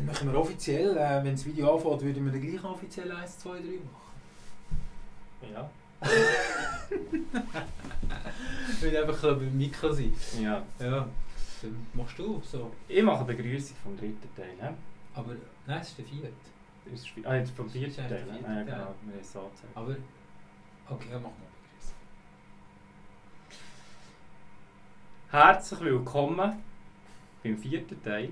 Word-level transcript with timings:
Dann 0.00 0.06
machen 0.06 0.32
wir 0.32 0.40
offiziell, 0.40 0.96
äh, 0.96 1.22
wenn 1.22 1.32
das 1.32 1.44
Video 1.44 1.76
anfängt, 1.76 2.00
würden 2.00 2.24
wir 2.24 2.32
dann 2.32 2.40
gleich 2.40 2.64
offiziell 2.64 3.12
1, 3.12 3.38
2, 3.40 3.50
3 3.50 3.58
machen. 3.58 3.76
Ja. 5.52 5.70
Will 8.80 8.96
einfach 8.96 9.22
äh, 9.24 9.34
beim 9.34 9.58
Mikro 9.58 9.92
sein. 9.92 10.14
ja. 10.40 10.62
Ja. 10.78 11.06
Dann 11.60 11.86
machst 11.92 12.18
du 12.18 12.40
so. 12.42 12.72
Ich 12.88 13.02
mache 13.02 13.26
die 13.26 13.34
Begrüßung 13.34 13.76
vom 13.82 13.94
dritten 13.98 14.34
Teil. 14.34 14.54
He? 14.58 14.68
Aber 15.14 15.36
nein, 15.66 15.80
es 15.82 15.88
ist 15.88 15.98
der 15.98 16.06
vierte. 16.06 16.32
Ist, 16.90 17.06
ah, 17.24 17.34
jetzt 17.34 17.50
vom 17.50 17.68
vierten 17.68 17.94
Teil. 17.94 18.10
eigentlich 18.10 18.24
der 18.24 18.32
he? 18.32 18.38
vierte 18.38 18.54
Ja, 18.54 18.62
genau. 18.62 18.94
Wir 19.02 19.12
haben 19.12 19.20
es 19.20 19.30
so 19.32 19.40
gezeigt. 19.40 19.68
Aber. 19.74 19.94
Okay, 20.88 21.08
mach 21.12 21.20
mal 21.20 21.32
Begrüßung. 21.60 21.94
Herzlich 25.30 25.80
willkommen 25.80 26.62
beim 27.42 27.58
vierten 27.58 28.02
Teil 28.02 28.30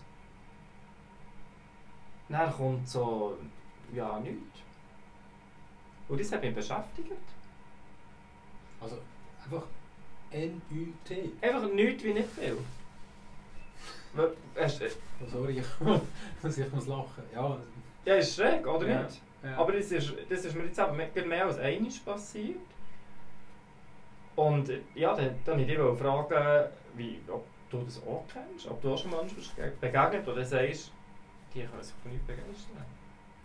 Dann 2.29 2.53
kommt 2.53 2.87
so... 2.87 3.37
Ja, 3.93 4.19
nichts. 4.19 4.59
Und 6.07 6.19
das 6.19 6.31
hat 6.31 6.41
mich 6.41 6.53
beschäftigt. 6.53 7.11
Also, 8.79 8.97
einfach 9.43 9.63
N-U-T. 10.31 11.31
Einfach 11.41 11.69
nichts 11.71 12.03
wie 12.03 12.13
nicht 12.13 12.29
viel. 12.29 12.57
Hast 14.55 14.81
du- 14.81 14.85
Oh, 15.21 15.25
sorry, 15.31 15.59
ich, 15.59 15.65
muss- 16.43 16.57
ich 16.57 16.71
muss 16.73 16.87
lachen. 16.87 17.23
Ja, 17.33 17.57
Ja, 18.05 18.15
ist 18.15 18.35
schräg, 18.35 18.65
oder 18.67 18.87
Ja. 18.87 19.03
nicht? 19.03 19.21
ja. 19.43 19.57
Aber 19.57 19.71
das 19.71 19.91
ist, 19.91 20.13
das 20.29 20.45
ist 20.45 20.55
mir 20.55 20.65
jetzt 20.65 20.77
eben 20.79 20.95
mehr, 20.97 21.25
mehr 21.25 21.45
als 21.45 21.57
einmal 21.57 21.91
passiert. 22.05 22.57
Und 24.35 24.69
ja, 24.93 25.15
dann, 25.15 25.35
dann 25.45 25.57
wollte 25.57 25.71
ich 25.71 25.77
dich 25.77 25.99
fragen, 25.99 26.69
wie, 26.95 27.19
ob 27.29 27.45
du 27.69 27.81
das 27.83 28.01
auch 28.03 28.25
kennst, 28.31 28.67
ob 28.67 28.81
du 28.81 28.93
auch 28.93 28.97
schon 28.97 29.11
Menschen 29.11 29.37
begegnet 29.79 30.27
oder 30.27 30.43
sagst, 30.43 30.91
die 31.53 31.61
können 31.63 31.81
sich 31.83 31.95
von 32.03 32.11
nichts 32.11 32.27
begeistern. 32.27 32.85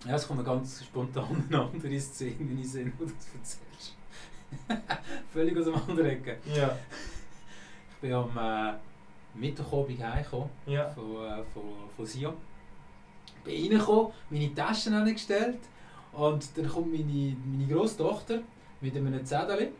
Ja, 0.05 0.15
es 0.17 0.27
kommt 0.27 0.41
mir 0.41 0.45
ganz 0.45 0.85
spontan 0.85 1.49
andere 1.53 2.01
Szene 2.01 2.33
in 2.41 2.57
den 2.57 2.65
Sinn, 2.65 2.93
wo 2.99 3.05
du 3.05 3.13
das 3.13 3.27
erzählst. 3.35 3.97
Völlig 5.33 5.57
aus 5.59 5.65
dem 5.65 5.75
anderen 5.75 6.07
Ecke. 6.07 6.39
Ja. 6.55 6.77
Ich 7.91 7.97
bin 8.01 8.13
am 8.13 8.31
äh, 8.37 8.73
Mittwochabend 9.35 10.03
heimgekommen 10.03 10.51
Ja. 10.67 10.89
von, 10.91 11.05
äh, 11.25 11.43
von, 11.53 11.63
von 11.97 12.07
Sion. 12.07 12.35
Bin 13.45 13.73
reingekommen, 13.73 14.13
meine 14.31 14.55
Taschen 14.55 14.95
angestellt 14.95 15.59
und 16.13 16.57
dann 16.57 16.69
kommt 16.69 16.93
meine, 16.93 17.37
meine 17.47 17.67
Großtochter 17.73 18.41
mit 18.81 18.97
einem 18.97 19.25
Zettel 19.25 19.71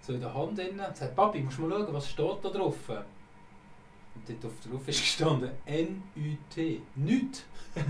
so 0.00 0.12
in 0.12 0.20
der 0.20 0.32
Hand 0.32 0.56
drin 0.58 0.78
und 0.80 0.96
sagt, 0.96 1.14
Papi, 1.16 1.40
musst 1.40 1.58
du 1.58 1.62
mal 1.62 1.70
schauen, 1.80 1.92
was 1.94 2.08
steht 2.08 2.38
da 2.42 2.48
drauf? 2.48 2.76
Und 2.88 4.28
dort 4.28 4.44
auf 4.46 4.52
drauf 4.60 4.88
ist 4.88 5.00
gestanden 5.00 5.50
N-U-T. 5.66 6.80
Nicht. 6.94 7.44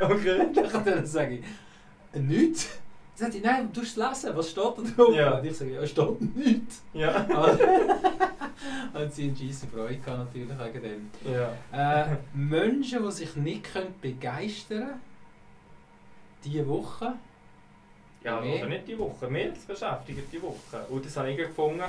Okay. 0.00 0.48
Dann 0.84 1.06
sage 1.06 1.38
ich, 1.38 2.20
nicht? 2.20 2.66
Sagt 3.14 3.34
sie, 3.34 3.40
nein, 3.40 3.70
du 3.72 3.80
musst 3.80 3.96
es 3.98 4.04
lesen, 4.04 4.36
was 4.36 4.50
steht 4.50 4.64
da 4.64 4.82
drauf? 4.82 5.14
Ja. 5.14 5.38
Und 5.38 5.44
ich 5.44 5.56
sage, 5.56 5.74
ja, 5.74 5.86
steht 5.86 6.36
nicht. 6.36 6.62
Ja. 6.94 7.26
und 8.94 9.12
sie 9.12 9.28
eine 9.28 9.36
scheisse 9.36 9.66
Freude 9.66 9.96
gehabt, 9.96 10.34
natürlich 10.34 10.48
wegen 10.58 10.82
dem. 10.82 11.10
Ja. 11.32 12.04
Äh, 12.04 12.16
Menschen, 12.32 13.02
die 13.04 13.12
sich 13.12 13.36
nicht 13.36 13.64
können 13.64 13.94
begeistern 14.00 14.78
können, 14.78 15.00
diese 16.44 16.66
Woche, 16.66 17.14
Ja, 18.24 18.40
Mehr? 18.40 18.60
oder 18.60 18.68
nicht 18.68 18.88
die 18.88 18.98
Woche, 18.98 19.28
mehr 19.28 19.50
das 19.50 19.64
beschäftigt 19.64 20.32
die 20.32 20.42
Woche. 20.42 20.84
Und 20.88 21.04
das 21.04 21.16
habe 21.16 21.30
ich 21.30 21.36
gefunden, 21.36 21.82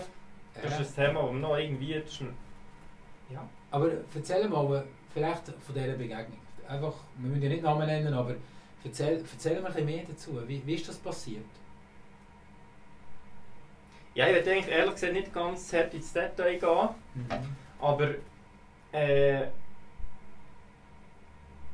das 0.61 0.79
ist 0.79 0.99
ein 0.99 1.07
Thema, 1.07 1.23
das 1.23 1.33
noch 1.33 1.57
irgendwie... 1.57 1.93
Ist 1.93 2.21
ein, 2.21 2.33
ja. 3.31 3.47
aber 3.71 3.89
erzähl 4.13 4.47
mal 4.47 4.83
vielleicht 5.13 5.45
von 5.45 5.75
dieser 5.75 5.93
Begegnung. 5.93 6.39
Einfach, 6.67 6.93
wir 7.17 7.29
müssen 7.29 7.43
ja 7.43 7.49
nicht 7.49 7.63
Namen 7.63 7.87
nennen, 7.87 8.13
aber 8.13 8.35
erzähl, 8.83 9.23
erzähl 9.31 9.59
mir 9.59 9.67
ein 9.67 9.73
bisschen 9.73 9.85
mehr 9.85 10.03
dazu. 10.07 10.47
Wie, 10.47 10.65
wie 10.65 10.75
ist 10.75 10.87
das 10.87 10.97
passiert? 10.97 11.45
Ja, 14.15 14.27
ich 14.27 14.35
würde 14.35 14.51
eigentlich 14.51 14.73
ehrlich 14.73 14.93
gesagt 14.93 15.13
nicht 15.13 15.33
ganz 15.33 15.73
hart 15.73 15.93
ins 15.93 16.13
Detail 16.13 16.57
gehen. 16.57 16.89
Mhm. 17.15 17.55
Aber 17.79 18.09
äh, 18.91 19.47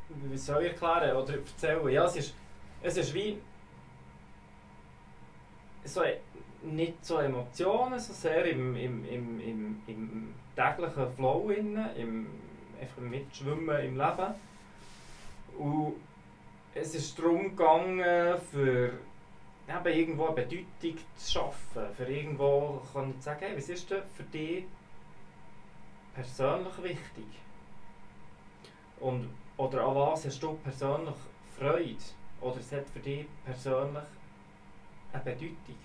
wie 0.10 0.38
soll 0.38 0.64
ich 0.64 0.72
erklären 0.72 1.18
oder 1.18 1.34
erzählen? 1.34 1.90
Ja, 1.90 2.06
es 2.06 2.16
ist, 2.16 2.34
es 2.82 2.98
ist 2.98 3.14
wie 3.14 3.40
so, 5.84 6.02
nicht 6.62 7.06
so 7.06 7.18
Emotionen, 7.18 8.00
so 8.00 8.14
sehr 8.14 8.46
im, 8.46 8.76
im, 8.76 9.06
im, 9.06 9.40
im, 9.40 9.82
im 9.88 10.34
täglichen 10.56 11.14
Flow, 11.16 11.50
innen, 11.50 11.96
im, 11.96 12.28
einfach 12.80 12.98
im 12.98 13.10
Mitschwimmen 13.10 13.80
im 13.80 13.98
Leben. 13.98 14.36
Und 15.58 15.96
es 16.76 16.96
ist 16.96 17.18
darum 17.18 17.56
gegangen, 17.56 18.38
für 18.52 18.94
eben 19.68 19.98
irgendwo 19.98 20.26
eine 20.28 20.36
Bedeutung 20.36 20.98
zu 21.16 21.32
schaffen. 21.32 21.84
Für 21.96 22.06
irgendwo 22.06 22.82
kann 22.94 23.14
ich 23.16 23.24
sagen, 23.24 23.40
hey, 23.42 23.58
was 23.58 23.70
ist 23.70 23.90
denn 23.90 24.04
für 24.16 24.24
dich 24.24 24.66
persönlich 26.14 26.84
wichtig? 26.84 27.26
Und, 29.00 29.30
oder 29.58 29.86
an 29.86 29.96
was 29.96 30.26
hast 30.26 30.42
du 30.42 30.54
persönlich 30.56 31.16
Freude? 31.58 31.96
Oder 32.42 32.58
es 32.58 32.72
hat 32.72 32.90
für 32.90 33.00
dich 33.00 33.26
persönlich 33.46 34.04
eine 35.14 35.24
Bedeutung? 35.24 35.76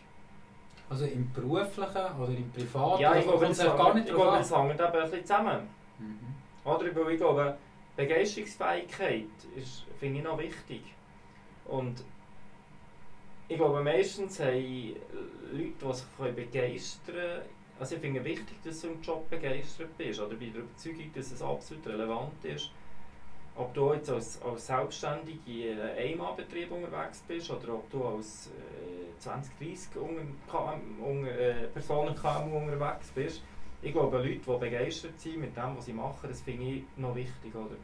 Also 0.88 1.06
im 1.06 1.32
beruflichen 1.32 2.20
oder 2.20 2.32
im 2.32 2.50
privaten? 2.50 3.02
ja, 3.02 3.16
ich 3.16 3.24
glaube, 3.24 3.46
es 3.46 3.58
hängt 3.60 4.80
eben 4.80 4.82
ein 4.82 4.92
bisschen 4.92 5.24
zusammen. 5.24 5.68
Mhm. 5.98 6.34
Oder? 6.64 6.94
Weil 6.94 7.12
ich 7.12 7.18
glaube, 7.18 7.56
Begeisterungsfähigkeit 7.96 9.28
ist, 9.56 9.84
finde 9.98 10.18
ich 10.18 10.24
noch 10.24 10.38
wichtig. 10.38 10.82
Und 11.66 12.04
ich 13.48 13.56
glaube, 13.56 13.82
meistens 13.82 14.40
haben 14.40 14.96
Leute, 15.52 15.72
die 15.80 15.92
sich 15.92 16.34
begeistern 16.34 17.14
können, 17.14 17.42
also 17.78 17.96
ich 17.96 18.00
finde 18.00 18.20
es 18.20 18.24
wichtig, 18.24 18.56
dass 18.62 18.80
du 18.80 18.88
im 18.88 19.02
Job 19.02 19.28
begeistert 19.28 19.96
bist. 19.98 20.20
Oder 20.20 20.36
bin 20.36 20.52
der 20.52 20.62
Überzeugung, 20.62 21.10
dass 21.14 21.32
es 21.32 21.42
absolut 21.42 21.86
relevant 21.86 22.44
ist, 22.44 22.70
ob 23.56 23.74
du 23.74 23.94
jetzt 23.94 24.10
als, 24.10 24.40
als 24.42 24.66
Selbstständige 24.66 25.70
in 25.70 25.80
einem 25.80 26.12
Einmalbetrieb 26.12 26.70
unterwegs 26.70 27.22
bist 27.26 27.50
oder 27.50 27.74
ob 27.74 27.90
du 27.90 28.04
als 28.04 28.48
äh, 28.48 29.18
20, 29.18 29.58
30 29.58 29.96
unter, 29.96 30.78
unter, 31.04 31.30
äh, 31.30 31.66
Personen 31.68 32.14
KMU 32.14 32.58
unterwegs 32.58 33.10
bist. 33.14 33.42
Ich 33.84 33.92
glaube, 33.92 34.16
Leute, 34.16 34.38
die 34.38 34.58
begeistert 34.58 35.20
sind 35.20 35.40
mit 35.40 35.54
dem, 35.54 35.76
was 35.76 35.84
sie 35.84 35.92
machen, 35.92 36.26
das 36.26 36.40
finde 36.40 36.64
ich 36.64 36.84
noch 36.96 37.14
wichtig. 37.14 37.54
Oder? 37.54 37.76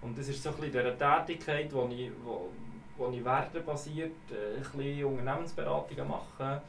Und 0.00 0.16
das 0.16 0.28
ist 0.28 0.40
so 0.40 0.50
ein 0.50 0.56
bisschen 0.56 0.72
diese 0.72 0.96
Tätigkeit, 0.96 1.72
wo 1.72 1.88
ich, 1.88 2.08
wo, 2.24 2.50
wo 2.96 3.10
ich 3.10 3.24
wertebasiert 3.24 4.12
äh, 4.30 4.58
ein 4.58 4.62
bisschen 4.62 5.04
Unternehmensberatungen 5.06 6.06
mache 6.06 6.62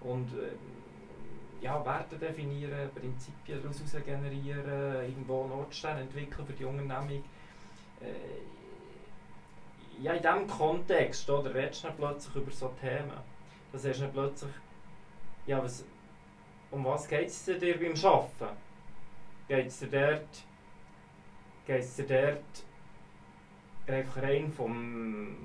und 0.00 0.26
äh, 0.34 1.64
ja, 1.64 1.84
Werte 1.86 2.16
definieren, 2.16 2.90
Prinzipien 2.92 3.62
daraus 3.62 4.04
generieren, 4.04 4.96
irgendwo 5.08 5.46
Notstellen 5.46 5.98
entwickeln 5.98 6.44
für 6.44 6.52
die 6.54 6.64
Unternehmung. 6.64 7.22
äh, 8.00 8.42
ja, 10.02 10.12
in 10.12 10.22
diesem 10.22 10.48
Kontext, 10.48 11.30
oder, 11.30 11.54
redest 11.54 11.84
du 11.84 11.88
plötzlich 11.96 12.34
über 12.34 12.50
so 12.50 12.72
Themen. 12.80 13.12
Das 13.70 13.84
ist 13.84 14.00
dann 14.00 14.12
plötzlich, 14.12 14.50
ja, 15.46 15.62
was, 15.62 15.84
um 16.74 16.84
was 16.84 17.06
geht 17.08 17.28
es 17.28 17.44
dir 17.44 17.78
beim 17.78 17.94
Arbeiten? 18.04 18.56
Geht 19.48 19.66
es 19.66 19.78
dir 19.78 19.86
dort, 19.88 20.44
geht's 21.66 21.96
dir 21.96 22.06
dort 22.06 23.96
einfach 23.96 24.22
rein 24.22 24.50
vom, 24.50 25.36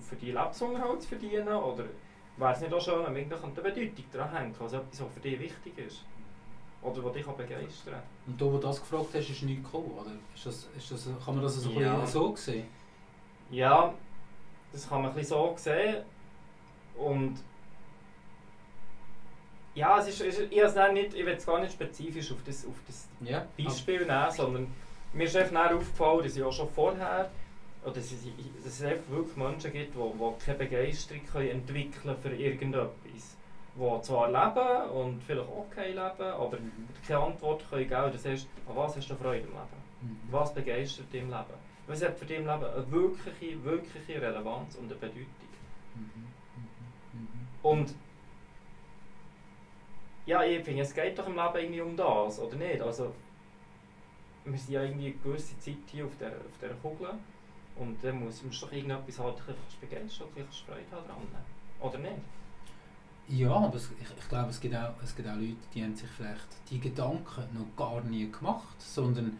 für 0.00 0.16
die 0.16 0.32
Lebensunterhalt 0.32 1.02
zu 1.02 1.08
verdienen, 1.08 1.48
oder 1.48 1.84
wäre 2.36 2.52
es 2.52 2.60
nicht 2.60 2.72
auch 2.72 2.80
schön, 2.80 3.04
wenn 3.04 3.14
wirklich 3.14 3.42
eine 3.42 3.52
Bedeutung 3.52 4.04
daran 4.12 4.36
hängt, 4.36 4.60
was 4.60 4.72
etwas, 4.72 5.02
was 5.02 5.12
für 5.12 5.20
dich 5.20 5.38
wichtig 5.40 5.78
ist? 5.78 6.04
Oder 6.82 7.04
was 7.04 7.12
dich 7.12 7.26
auch 7.26 7.34
begeistern 7.34 7.94
kann? 7.94 8.02
Und 8.26 8.40
du, 8.40 8.46
wo 8.52 8.56
du 8.56 8.66
das 8.66 8.80
gefragt 8.80 9.08
hast, 9.14 9.28
ist 9.30 9.42
nichts 9.42 9.64
gekommen, 9.64 9.92
oder? 9.92 10.10
Ist 10.34 10.46
das, 10.46 10.68
ist 10.76 10.90
das, 10.90 11.08
kann 11.24 11.34
man 11.34 11.44
das 11.44 11.54
so, 11.56 11.70
Ja. 11.80 12.06
so 12.06 12.34
sehen? 12.34 12.66
Ja, 13.50 13.94
das 14.72 14.88
kann 14.88 15.02
man 15.02 15.10
ein 15.10 15.16
bisschen 15.16 15.36
so 15.36 15.54
sehen. 15.56 16.04
Und 16.96 17.38
ja, 19.74 19.98
es 19.98 20.08
ist, 20.08 20.20
es 20.20 20.38
ist, 20.38 20.52
ich, 20.52 20.62
dann 20.74 20.94
nicht, 20.94 21.14
ich 21.14 21.24
will 21.24 21.34
es 21.34 21.46
gar 21.46 21.60
nicht 21.60 21.72
spezifisch 21.72 22.30
auf 22.32 22.42
das, 22.44 22.66
auf 22.66 22.74
das 22.86 23.08
Ja. 23.20 23.46
Beispiel 23.56 24.04
nehmen, 24.04 24.30
sondern 24.30 24.74
mir 25.12 25.24
ist 25.24 25.36
einfach 25.36 25.70
aufgefallen, 25.72 26.22
dass 26.24 26.36
ich 26.36 26.42
auch 26.42 26.52
schon 26.52 26.68
vorher, 26.68 27.30
oder 27.82 27.94
dass 27.94 28.12
es, 28.12 28.24
dass 28.64 28.74
es 28.74 28.82
einfach 28.82 29.10
wirklich 29.10 29.36
Menschen 29.36 29.72
gibt, 29.72 29.94
die, 29.94 29.98
die 29.98 30.44
keine 30.44 30.58
Begeisterung 30.58 31.26
können 31.26 31.48
entwickeln 31.48 32.16
für 32.20 32.34
irgendetwas. 32.34 33.36
Die 33.74 34.02
zwar 34.02 34.26
leben 34.28 34.90
und 34.90 35.22
vielleicht 35.24 35.48
auch 35.48 35.66
kein 35.74 35.88
leben, 35.88 36.00
aber 36.00 36.58
keine 37.06 37.20
Antwort 37.20 37.64
können 37.70 37.88
geben. 37.88 38.12
Das 38.12 38.24
heißt, 38.26 38.46
an 38.68 38.76
was 38.76 38.96
hast 38.96 39.08
du 39.08 39.14
Freude 39.14 39.46
im 39.46 39.46
Leben? 39.46 39.82
Mhm. 40.02 40.18
Was 40.30 40.52
begeistert 40.52 41.10
dich 41.10 41.22
im 41.22 41.30
Leben? 41.30 41.54
Was 41.86 42.04
hat 42.04 42.18
für 42.18 42.26
dich 42.26 42.36
im 42.36 42.46
Leben 42.46 42.64
eine 42.64 42.90
wirkliche, 42.90 43.64
wirkliche 43.64 44.20
Relevanz 44.20 44.76
und 44.76 44.90
eine 44.90 44.94
Bedeutung? 45.00 45.26
Mhm. 45.94 46.26
Mhm. 47.14 47.28
Und 47.62 47.94
ja, 50.26 50.44
ich 50.44 50.64
finde, 50.64 50.82
es 50.82 50.94
geht 50.94 51.18
doch 51.18 51.26
im 51.26 51.34
Leben 51.34 51.56
irgendwie 51.56 51.80
um 51.80 51.96
das, 51.96 52.38
oder 52.38 52.56
nicht? 52.56 52.80
Also, 52.80 53.12
wir 54.44 54.58
sind 54.58 54.74
ja 54.74 54.82
irgendwie 54.82 55.06
eine 55.06 55.14
gewisse 55.16 55.58
Zeit 55.58 55.76
hier 55.86 56.04
auf 56.04 56.16
der, 56.18 56.30
auf 56.30 56.58
der 56.60 56.70
Kugel 56.74 57.10
und 57.76 58.02
dann 58.02 58.24
muss, 58.24 58.42
muss 58.42 58.60
doch 58.60 58.72
irgendetwas 58.72 59.18
halt 59.18 59.36
begeistern, 59.80 60.28
bisschen 60.34 60.66
Freude 60.66 60.84
haben 60.90 61.06
dran. 61.06 61.44
Oder 61.80 61.98
nicht? 61.98 62.22
Ja, 63.28 63.52
aber 63.52 63.76
es, 63.76 63.90
ich, 64.00 64.08
ich 64.18 64.28
glaube, 64.28 64.50
es 64.50 64.60
gibt, 64.60 64.74
auch, 64.74 64.94
es 65.02 65.14
gibt 65.14 65.28
auch 65.28 65.36
Leute, 65.36 65.56
die 65.74 65.82
haben 65.82 65.94
sich 65.94 66.08
vielleicht 66.10 66.46
die 66.70 66.80
Gedanken 66.80 67.44
noch 67.54 67.76
gar 67.76 68.02
nie 68.02 68.30
gemacht, 68.30 68.80
sondern 68.80 69.38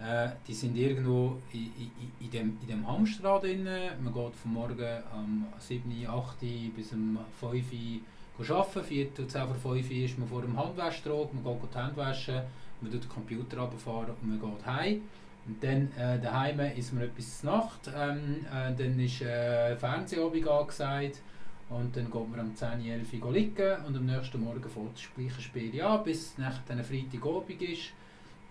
äh, 0.00 0.30
die 0.46 0.54
sind 0.54 0.76
irgendwo 0.76 1.38
in, 1.52 1.72
in, 1.76 2.12
in, 2.20 2.30
dem, 2.30 2.58
in 2.62 2.68
dem 2.68 2.86
Hamsterrad 2.86 3.44
drin. 3.44 3.64
Man 3.64 4.12
geht 4.12 4.34
von 4.34 4.52
morgen 4.52 5.02
um 5.14 5.46
7, 5.58 6.06
8 6.06 6.40
bis 6.74 6.92
um 6.92 7.18
5 7.38 7.72
Uhr 7.72 8.00
arbeiten, 8.48 8.84
4 8.84 9.14
zu 9.14 9.26
10 9.26 9.42
vor 9.46 9.74
5 9.74 9.90
Uhr 9.90 9.96
ist 9.96 10.18
man 10.18 10.28
vor 10.28 10.42
dem 10.42 10.56
Handwaschtrog, 10.56 11.34
man 11.34 11.44
geht 11.44 11.74
die 11.74 11.78
Hände 11.78 11.96
waschen, 11.96 12.40
man 12.80 12.90
tut 12.90 13.02
den 13.02 13.08
Computer 13.08 13.58
runterfahren 13.58 14.14
und 14.22 14.28
man 14.28 14.40
geht 14.40 14.66
heim. 14.66 15.02
Und 15.46 15.64
dann 15.64 15.90
äh, 15.98 16.20
daheim 16.20 16.60
ist 16.76 16.92
man 16.92 17.04
etwas 17.04 17.42
Nacht, 17.42 17.90
ähm, 17.96 18.46
äh, 18.46 18.74
dann 18.76 19.00
ist 19.00 19.22
äh, 19.22 19.74
Fernsehabend 19.76 20.46
angesagt, 20.46 21.22
und 21.70 21.96
dann 21.96 22.10
geht 22.10 22.30
man 22.30 22.40
um 22.40 22.56
10, 22.56 22.84
11 22.84 23.22
Uhr 23.22 23.32
liegen 23.32 23.84
und 23.86 23.96
am 23.96 24.04
nächsten 24.04 24.42
Morgen 24.42 24.68
fängt 24.68 24.96
das 24.96 25.08
gleiche 25.14 25.40
Spiel 25.40 25.80
an, 25.80 26.02
bis 26.02 26.36
nach 26.36 26.58
dann 26.66 26.82
Freitagabend 26.82 27.62
ist. 27.62 27.92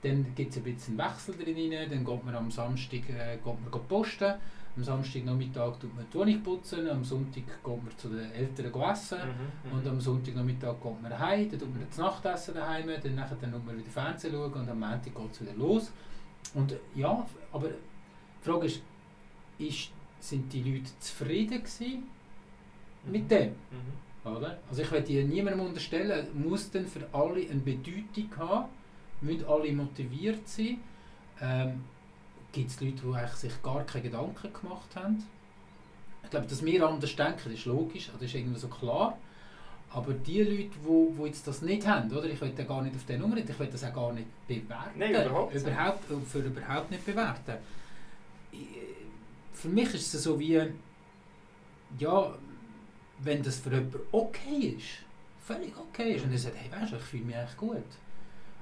Dann 0.01 0.33
gibt 0.33 0.51
es 0.51 0.57
ein 0.57 0.63
bisschen 0.63 0.97
Wechsel 0.97 1.35
drin, 1.35 1.89
dann 1.89 2.05
geht 2.05 2.25
man 2.25 2.35
am 2.35 2.49
Samstag 2.49 3.09
äh, 3.09 3.35
geht 3.35 3.45
man 3.45 3.87
posten, 3.89 4.35
am 4.79 4.83
Samstagnachmittag 4.83 5.77
tut 5.79 5.93
man 5.93 6.05
die 6.11 6.17
Wohnung 6.17 6.41
putzen, 6.41 6.89
am 6.89 7.03
Sonntag 7.03 7.43
geht 7.45 7.83
man 7.83 7.97
zu 7.97 8.09
den 8.09 8.31
Eltern 8.31 8.73
essen 8.91 9.19
Mhm, 9.19 9.71
und 9.73 9.87
am 9.87 9.99
Sonntagnachmittag 9.99 10.75
geht 10.81 11.01
man 11.01 11.19
heim, 11.19 11.49
dann 11.49 11.59
tut 11.59 11.69
man 11.73 11.85
das 11.87 11.97
Nachtessen 11.97 12.53
daheim, 12.53 12.87
dann, 12.87 13.15
nachher, 13.15 13.37
dann 13.41 13.51
man 13.51 13.77
wieder 13.77 13.89
Fernsehen 13.89 14.33
schauen 14.33 14.53
und 14.53 14.69
am 14.69 14.79
Montag 14.79 15.13
geht 15.13 15.31
es 15.31 15.41
wieder 15.41 15.53
los. 15.53 15.91
Und 16.53 16.75
ja, 16.95 17.25
aber 17.51 17.67
die 17.69 18.49
Frage 18.49 18.67
ist, 18.67 18.81
ist 19.57 19.91
sind 20.21 20.51
die 20.51 20.63
Leute 20.63 20.91
zufrieden 20.99 21.57
gewesen 21.57 22.03
mhm. 23.05 23.11
mit 23.11 23.29
dem? 23.29 23.49
Mhm. 23.49 24.31
Oder? 24.31 24.59
Also 24.69 24.81
ich 24.81 24.91
werde 24.91 25.23
niemandem 25.23 25.65
unterstellen, 25.65 26.27
muss 26.33 26.71
denn 26.71 26.87
für 26.87 27.07
alle 27.13 27.41
eine 27.49 27.59
Bedeutung 27.59 28.29
haben, 28.37 28.69
müssen 29.21 29.45
alle 29.45 29.71
motiviert 29.71 30.47
sein. 30.47 30.79
Ähm, 31.41 31.83
Gibt 32.51 32.69
es 32.69 32.81
Leute, 32.81 33.01
die 33.05 33.13
eigentlich 33.13 33.31
sich 33.31 33.61
gar 33.61 33.83
keine 33.83 34.03
Gedanken 34.03 34.53
gemacht 34.53 34.95
haben? 34.95 35.23
Ich 36.23 36.29
glaube, 36.29 36.47
dass 36.47 36.63
wir 36.63 36.87
anders 36.87 37.15
denken, 37.15 37.51
ist 37.51 37.65
logisch, 37.65 38.09
also 38.11 38.25
ist 38.25 38.35
irgendwie 38.35 38.59
so 38.59 38.67
klar. 38.67 39.17
Aber 39.91 40.13
die 40.13 40.43
Leute, 40.43 40.55
die 40.55 40.83
wo, 40.83 41.11
wo 41.15 41.25
jetzt 41.25 41.47
das 41.47 41.61
nicht 41.61 41.87
haben, 41.87 42.11
oder? 42.11 42.25
ich 42.25 42.39
will 42.39 42.51
da 42.55 42.63
gar 42.63 42.81
nicht 42.83 42.95
auf 42.95 43.05
den 43.05 43.21
Nummer, 43.21 43.37
ich 43.37 43.59
will 43.59 43.67
das 43.67 43.83
auch 43.83 43.93
gar 43.93 44.13
nicht 44.13 44.27
bewerten. 44.47 44.99
Nein, 44.99 45.11
überhaupt 45.11 45.53
nicht. 45.53 45.65
überhaupt, 45.65 46.03
für 46.27 46.39
überhaupt 46.39 46.91
nicht 46.91 47.05
bewerten. 47.05 47.53
Für 49.53 49.69
mich 49.69 49.93
ist 49.93 50.13
es 50.13 50.23
so 50.23 50.39
wie, 50.39 50.61
ja, 51.97 52.35
wenn 53.19 53.41
das 53.41 53.57
für 53.59 53.71
jemanden 53.71 53.99
okay 54.11 54.75
ist, 54.77 55.03
völlig 55.43 55.75
okay 55.77 56.13
ist, 56.13 56.25
und 56.25 56.31
er 56.31 56.37
sagt, 56.37 56.55
hey, 56.57 56.71
weißt 56.71 56.91
du, 56.91 56.97
ich 56.97 57.01
fühle 57.01 57.25
mich 57.25 57.35
eigentlich 57.35 57.57
gut. 57.57 57.83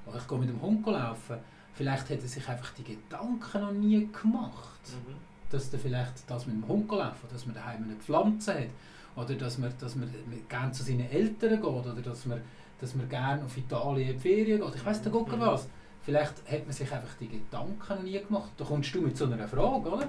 Oder 0.05 0.17
ich 0.17 0.27
gehe 0.27 0.37
mit 0.37 0.49
dem 0.49 0.61
Hund 0.61 0.85
laufen. 0.85 1.37
Vielleicht 1.77 2.09
hat 2.09 2.21
er 2.21 2.27
sich 2.27 2.47
einfach 2.49 2.73
die 2.73 2.83
Gedanken 2.83 3.61
noch 3.61 3.71
nie 3.71 4.07
gemacht, 4.11 4.81
Mhm. 4.87 5.13
dass 5.51 5.71
er 5.71 5.79
vielleicht 5.79 6.29
das 6.29 6.45
mit 6.47 6.55
dem 6.55 6.67
Hund 6.67 6.91
laufen, 6.91 7.27
dass 7.31 7.45
man 7.45 7.55
daheim 7.55 7.83
eine 7.83 7.95
Pflanze 7.95 8.53
hat, 8.55 8.69
oder 9.15 9.35
dass 9.35 9.57
man, 9.59 9.71
dass 9.79 9.95
man 9.95 10.11
gerne 10.49 10.71
zu 10.71 10.83
seinen 10.83 11.09
Eltern 11.09 11.55
geht, 11.61 11.63
oder 11.63 11.93
dass 11.93 12.25
man, 12.25 12.41
dass 12.81 12.95
man 12.95 13.07
gerne 13.09 13.43
auf 13.45 13.55
Italien 13.57 14.09
in 14.09 14.13
die 14.15 14.19
Ferien 14.19 14.61
geht. 14.61 14.75
Ich 14.75 14.85
weiß 14.85 15.01
der 15.03 15.11
Gucker 15.11 15.37
Mhm. 15.37 15.41
was. 15.41 15.67
Vielleicht 16.01 16.33
hat 16.49 16.63
man 16.65 16.71
sich 16.71 16.91
einfach 16.91 17.13
die 17.19 17.27
Gedanken 17.27 17.77
noch 17.95 18.01
nie 18.03 18.19
gemacht. 18.19 18.51
Da 18.57 18.63
kommst 18.65 18.95
du 18.95 19.01
mit 19.01 19.17
so 19.17 19.25
einer 19.25 19.47
Frage, 19.47 19.89
oder? 19.89 20.07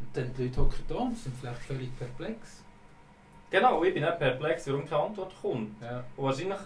Und 0.00 0.08
dann 0.16 0.30
die 0.36 0.44
Leute 0.44 0.60
hocken 0.60 0.84
da 0.88 0.94
und 0.96 1.16
sind 1.16 1.34
vielleicht 1.36 1.60
völlig 1.62 1.96
perplex. 1.98 2.62
Genau, 3.50 3.82
ich 3.84 3.94
bin 3.94 4.02
nicht 4.02 4.18
perplex, 4.18 4.66
warum 4.68 4.84
keine 4.86 5.02
Antwort 5.04 5.32
kommt. 5.40 5.80
Ja. 5.82 6.04
Und 6.16 6.24
wahrscheinlich 6.24 6.58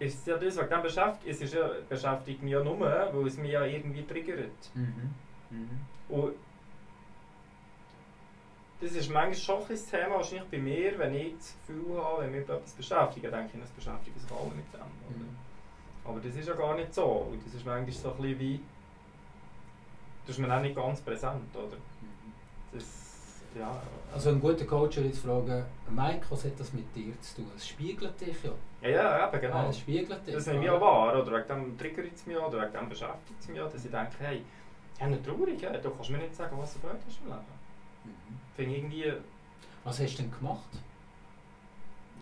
ist 0.00 0.20
es 0.20 0.26
ja 0.26 0.36
das, 0.36 0.56
was 0.56 0.68
dem 0.68 0.82
beschäftigt. 0.82 1.30
Es 1.30 1.40
ist 1.42 1.54
ja, 1.54 1.70
beschäftigt 1.88 2.42
mich 2.42 2.52
ja 2.52 2.64
nur, 2.64 2.80
weil 2.80 3.26
es 3.26 3.36
mich 3.36 3.52
ja 3.52 3.64
irgendwie 3.64 4.02
triggert. 4.02 4.70
Mhm. 4.74 5.14
Mhm. 5.50 5.80
Und 6.08 6.34
das 8.80 8.92
ist 8.92 9.10
manchmal 9.10 9.34
schon 9.34 9.62
ein 9.68 9.90
Thema, 9.90 10.14
wahrscheinlich 10.14 10.48
bei 10.48 10.58
mir, 10.58 10.98
wenn 10.98 11.14
ich 11.14 11.36
das 11.36 11.54
Gefühl 11.66 12.02
habe, 12.02 12.22
wenn 12.22 12.30
mich 12.30 12.40
etwas 12.40 12.72
beschäftigt, 12.72 13.24
denke 13.24 13.50
ich, 13.52 13.60
das 13.60 13.70
beschäftigt 13.70 14.18
sich 14.18 14.30
alle 14.30 14.54
mit 14.54 14.72
dem. 14.72 14.80
Oder? 14.80 15.18
Mhm. 15.18 15.36
Aber 16.02 16.20
das 16.20 16.34
ist 16.34 16.48
ja 16.48 16.54
gar 16.54 16.74
nicht 16.74 16.94
so. 16.94 17.04
Und 17.04 17.46
das 17.46 17.54
ist 17.54 17.66
manchmal 17.66 17.92
so 17.92 18.10
ein 18.10 18.16
bisschen 18.16 18.38
wie. 18.40 18.60
Das 20.26 20.36
ist 20.36 20.40
mir 20.40 20.56
auch 20.56 20.62
nicht 20.62 20.74
ganz 20.74 21.00
präsent, 21.02 21.54
oder? 21.54 21.76
Das, 22.72 22.84
ja. 23.58 23.82
Also 24.14 24.30
ein 24.30 24.40
guter 24.40 24.64
Coach 24.64 24.96
würde 24.96 25.08
jetzt 25.08 25.24
fragen, 25.24 25.66
Mike, 25.90 26.24
was 26.30 26.44
hat 26.44 26.58
das 26.58 26.72
mit 26.72 26.94
dir 26.96 27.12
zu 27.20 27.36
tun? 27.36 27.50
Es 27.54 27.68
spiegelt 27.68 28.18
dich 28.18 28.42
ja. 28.42 28.52
Ja, 28.82 28.88
ja, 28.88 29.28
eben, 29.28 29.32
Ja, 29.34 29.38
genau. 29.38 29.68
es 29.68 29.78
spiegelt 29.78 30.26
dich. 30.26 30.34
Das 30.34 30.46
nehme 30.46 30.64
ich 30.64 30.70
auch 30.70 30.80
wahr, 30.80 31.12
oder 31.20 31.26
wegen 31.32 31.48
dem 31.48 31.78
triggert 31.78 32.14
es 32.14 32.26
mich 32.26 32.36
oder 32.36 32.62
wegen 32.62 32.72
dem 32.72 32.88
beschäftigt 32.88 33.40
es 33.40 33.48
mich 33.48 33.60
auch, 33.60 33.70
dass 33.70 33.84
ich 33.84 33.90
denke, 33.90 34.12
hey, 34.20 34.42
ja, 34.98 35.06
nicht 35.06 35.24
traurig, 35.24 35.60
ja, 35.60 35.70
du 35.70 35.90
kannst 35.90 36.10
mir 36.10 36.18
nicht 36.18 36.34
sagen, 36.34 36.56
was 36.58 36.74
du 36.74 36.80
gut 36.80 36.90
hast 37.06 37.20
im 37.20 37.26
Leben. 37.28 37.40
Mhm. 38.04 38.38
Finde 38.56 38.70
ich 38.74 38.78
irgendwie, 38.78 39.12
Was 39.84 40.00
hast 40.00 40.18
du 40.18 40.22
denn 40.22 40.32
gemacht? 40.32 40.68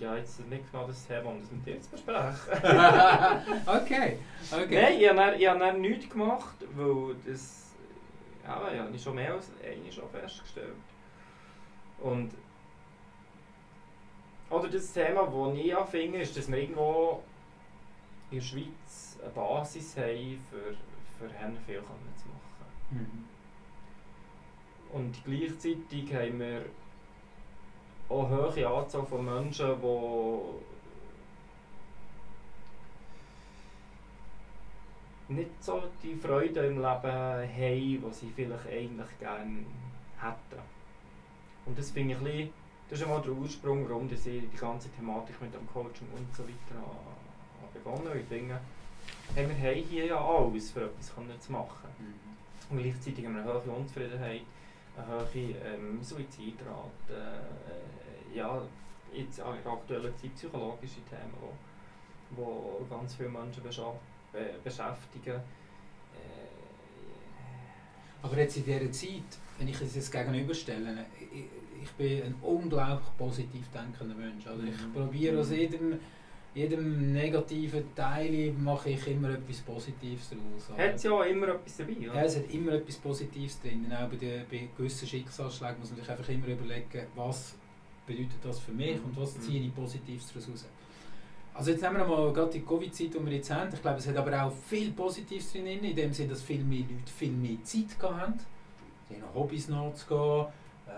ja, 0.00 0.16
jetzt 0.16 0.48
nicht 0.48 0.70
genau 0.70 0.86
das 0.86 1.06
Thema, 1.06 1.30
um 1.30 1.40
das 1.40 1.50
mit 1.50 1.66
dir 1.66 1.80
zu 1.80 1.90
besprechen. 1.90 2.36
okay, 3.66 4.18
okay. 4.52 4.68
Nein, 4.70 5.00
ich 5.00 5.08
habe, 5.08 5.16
dann, 5.16 5.40
ich 5.40 5.48
habe 5.48 5.58
dann 5.58 5.80
nichts 5.80 6.08
gemacht, 6.08 6.54
weil 6.76 7.16
das, 7.26 7.72
ja, 8.44 8.72
ja, 8.72 8.88
ich 8.92 9.02
schon 9.02 9.16
mehr 9.16 9.34
als 9.34 9.50
einmal 9.60 9.92
schon 9.92 10.08
festgestellt. 10.10 10.74
Und, 12.00 12.30
oder 14.50 14.68
das 14.68 14.92
Thema, 14.92 15.26
das 15.26 15.58
ich 15.58 15.74
finde, 15.90 16.20
ist, 16.20 16.36
dass 16.36 16.50
wir 16.50 16.58
irgendwo 16.58 17.22
in 18.30 18.38
der 18.38 18.44
Schweiz 18.44 19.18
eine 19.22 19.30
Basis 19.30 19.96
haben, 19.96 20.44
für, 20.50 20.74
für 21.18 21.30
viel 21.66 21.82
zu 21.82 22.28
machen. 22.28 22.66
Mhm. 22.90 23.24
Und 24.92 25.24
gleichzeitig 25.24 26.14
haben 26.14 26.40
wir 26.40 26.66
auch 28.08 28.26
eine 28.26 28.54
hohe 28.54 28.68
Anzahl 28.68 29.04
von 29.04 29.24
Menschen, 29.24 29.80
die 29.80 30.40
nicht 35.34 35.62
so 35.62 35.82
die 36.02 36.14
Freude 36.14 36.60
im 36.60 36.76
Leben 36.76 36.82
haben, 36.82 37.48
die 37.52 38.00
sie 38.12 38.32
vielleicht 38.34 38.66
eigentlich 38.66 39.18
gerne 39.18 39.66
hätten. 40.18 40.62
Und 41.66 41.78
das 41.78 41.90
finde 41.90 42.14
ich 42.14 42.18
ein 42.18 42.24
bisschen, 42.24 42.50
das 42.88 42.98
ist 42.98 43.04
einmal 43.04 43.22
der 43.22 43.32
Ursprung, 43.32 43.88
warum 43.88 44.08
dass 44.08 44.26
ich 44.26 44.42
die 44.50 44.56
ganze 44.56 44.88
Thematik 44.90 45.40
mit 45.42 45.52
dem 45.52 45.66
Coaching 45.72 46.08
und 46.16 46.34
so 46.34 46.42
weiter 46.42 46.80
habe 46.80 47.18
begonnen. 47.74 48.18
Ich 48.18 48.26
finde, 48.26 48.58
hey, 49.34 49.46
wir 49.46 49.54
haben 49.54 49.88
hier 49.88 50.06
ja 50.06 50.24
alles, 50.24 50.70
für 50.70 50.84
etwas 50.84 51.12
zu 51.40 51.52
machen. 51.52 51.88
Mhm. 51.98 52.14
Und 52.70 52.82
gleichzeitig 52.82 53.24
haben 53.24 53.34
wir 53.34 53.42
eine 53.42 53.52
hohe 53.52 53.72
Unzufriedenheit, 53.72 54.42
eine 54.96 55.06
hohe 55.06 55.28
ähm, 55.34 56.02
Suizidrate, 56.02 57.10
äh, 57.10 58.36
ja, 58.36 58.62
jetzt 59.12 59.40
auch 59.40 59.54
in 59.54 59.62
der 59.62 59.72
aktuellen 59.72 60.16
Zeit 60.16 60.34
psychologische 60.34 61.00
Themen, 61.08 61.32
die 61.32 62.36
wo, 62.36 62.80
wo 62.80 62.86
ganz 62.94 63.14
viele 63.14 63.30
Menschen 63.30 63.62
be 63.62 64.54
beschäftigen. 64.62 65.36
Äh, 65.36 66.48
Aber 68.22 68.36
jetzt 68.38 68.56
in 68.56 68.64
dieser 68.64 68.92
Zeit, 68.92 69.38
wenn 69.58 69.68
ich 69.68 69.80
es 69.80 69.94
jetzt 69.94 70.12
gegenüberstelle, 70.12 71.06
ich, 71.18 71.44
ich 71.82 71.90
bin 71.92 72.22
ein 72.22 72.34
unglaublich 72.42 73.08
positiv 73.16 73.66
denkender 73.70 74.14
Mensch. 74.14 74.46
Also 74.46 74.62
ich 74.62 74.70
Mhm. 74.86 74.92
probiere 74.92 75.40
aus 75.40 75.50
jedem, 75.50 75.98
jedem 76.54 77.12
negativen 77.12 77.94
Teil 77.94 78.52
mache 78.58 78.90
ich 78.90 79.06
immer 79.06 79.30
etwas 79.30 79.58
Positives 79.60 80.30
daraus. 80.30 80.78
Hat 80.78 80.94
es 80.96 81.02
ja 81.02 81.22
immer 81.24 81.48
etwas 81.48 81.76
dabei, 81.76 81.92
Ja, 82.00 82.10
oder? 82.12 82.24
es 82.24 82.36
hat 82.36 82.50
immer 82.50 82.72
etwas 82.72 82.96
Positives 82.96 83.60
drin. 83.60 83.84
Und 83.86 83.92
auch 83.94 84.08
bei, 84.08 84.16
den, 84.16 84.42
bei 84.50 84.68
gewissen 84.76 85.06
Schicksalsschlägen 85.06 85.78
muss 85.80 85.90
man 85.90 86.00
sich 86.00 86.10
einfach 86.10 86.28
immer 86.28 86.46
überlegen, 86.48 87.06
was 87.14 87.54
bedeutet 88.06 88.38
das 88.42 88.58
für 88.60 88.72
mich 88.72 88.96
und 89.04 89.16
was 89.16 89.36
Mhm. 89.36 89.40
ziehe 89.42 89.60
ich 89.66 89.74
Positives 89.74 90.28
daraus 90.32 90.48
raus. 90.48 90.66
Also 91.54 91.72
jetzt 91.72 91.82
nehmen 91.82 91.96
wir 91.96 92.06
mal 92.06 92.32
gerade 92.32 92.52
die 92.52 92.60
Covid-Zeit, 92.62 93.14
die 93.14 93.26
wir 93.26 93.32
jetzt 93.32 93.50
haben. 93.50 93.68
Ich 93.74 93.82
glaube, 93.82 93.98
es 93.98 94.06
hat 94.06 94.16
aber 94.16 94.44
auch 94.44 94.52
viel 94.52 94.92
Positives 94.92 95.50
drin, 95.52 95.66
in 95.66 95.94
dem 95.96 96.12
Sinne, 96.12 96.28
dass 96.30 96.40
viel 96.42 96.62
mehr 96.62 96.80
Leute 96.80 97.12
viel 97.16 97.32
mehr 97.32 97.56
Zeit 97.64 98.00
haben, 98.00 98.34
ihren 99.10 99.34
Hobbys 99.34 99.68
nachzugehen, 99.68 100.46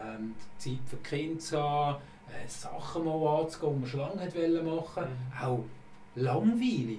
ähm, 0.05 0.35
Zeit 0.59 0.79
für 0.87 0.97
die 0.97 1.03
Kinder 1.03 1.39
zu 1.41 1.63
haben, 1.63 2.03
äh, 2.29 2.49
Sachen 2.49 3.05
mal 3.05 3.41
anzugehen, 3.43 3.75
die 3.75 3.81
man 3.81 3.89
schon 3.89 4.01
lange 4.01 4.35
wollen 4.35 4.67
machen 4.77 5.05
Mhm. 5.05 5.43
Auch 5.45 5.65
Langweile 6.17 6.99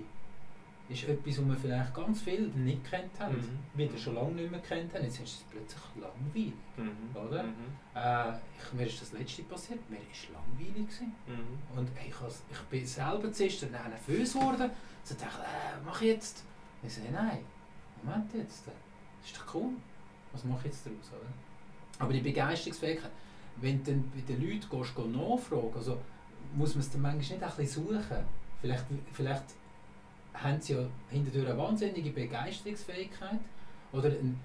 ist 0.89 1.03
etwas, 1.05 1.37
was 1.37 1.45
wir 1.47 1.55
vielleicht 1.55 1.93
ganz 1.93 2.21
viele 2.21 2.47
nicht 2.47 2.83
kennt 2.89 3.17
haben, 3.19 3.35
Mhm. 3.37 3.77
wieder 3.79 3.97
schon 3.97 4.15
lange 4.15 4.31
nicht 4.33 4.51
mehr 4.51 4.59
kennt 4.59 4.93
haben. 4.93 5.03
Jetzt 5.03 5.19
ist 5.21 5.35
es 5.35 5.45
plötzlich 5.49 5.81
langweilig. 6.01 6.53
Mhm. 6.77 7.15
Oder? 7.15 7.43
Mhm. 7.43 7.53
Äh, 7.95 8.37
ich, 8.57 8.73
mir 8.73 8.85
ist 8.87 9.01
das 9.01 9.11
letzte 9.13 9.43
passiert, 9.43 9.79
mir 9.89 9.97
war 9.97 10.41
langweilig. 10.41 10.85
Gewesen. 10.87 11.13
Mhm. 11.27 11.77
Und 11.77 11.89
ich, 12.07 12.19
has, 12.21 12.41
ich 12.51 12.59
bin 12.69 12.85
selber 12.85 13.31
zuerst 13.31 13.63
dann 13.63 13.71
nervös 13.71 14.33
geworden. 14.33 14.69
So 15.03 15.15
dachte 15.15 15.27
ich, 15.27 15.39
äh, 15.39 15.77
was 15.77 15.85
mache 15.85 16.05
ich 16.05 16.11
jetzt? 16.11 16.43
Ich 16.83 16.93
sage, 16.93 17.07
nein, 17.11 17.39
Moment 18.03 18.33
jetzt, 18.33 18.63
das 18.67 18.73
ist 19.29 19.37
doch 19.37 19.55
cool. 19.55 19.71
Was 20.33 20.43
mache 20.43 20.59
ich 20.67 20.73
jetzt 20.73 20.85
daraus? 20.85 21.11
Oder? 21.11 21.29
Aber 22.01 22.13
die 22.13 22.21
Begeisterungsfähigkeit, 22.21 23.11
wenn 23.57 23.83
du 23.83 23.91
dann 23.91 24.11
bei 24.15 24.21
den 24.21 24.41
Leuten 24.41 24.61
gehst, 24.69 24.95
gehst 24.95 25.07
nachfragen, 25.07 25.71
also 25.75 25.97
muss 26.55 26.73
man 26.75 26.81
es 26.81 26.91
dann 26.91 27.01
manchmal 27.01 27.19
nicht 27.37 27.43
ein 27.43 27.55
bisschen 27.65 27.85
suchen. 27.87 28.17
Vielleicht, 28.59 28.85
vielleicht 29.13 29.43
haben 30.33 30.59
sie 30.61 30.73
ja 30.73 30.79
hinterher 31.09 31.49
eine 31.49 31.57
wahnsinnige 31.57 32.09
Begeisterungsfähigkeit 32.11 33.39
oder 33.91 34.09
ein, 34.09 34.39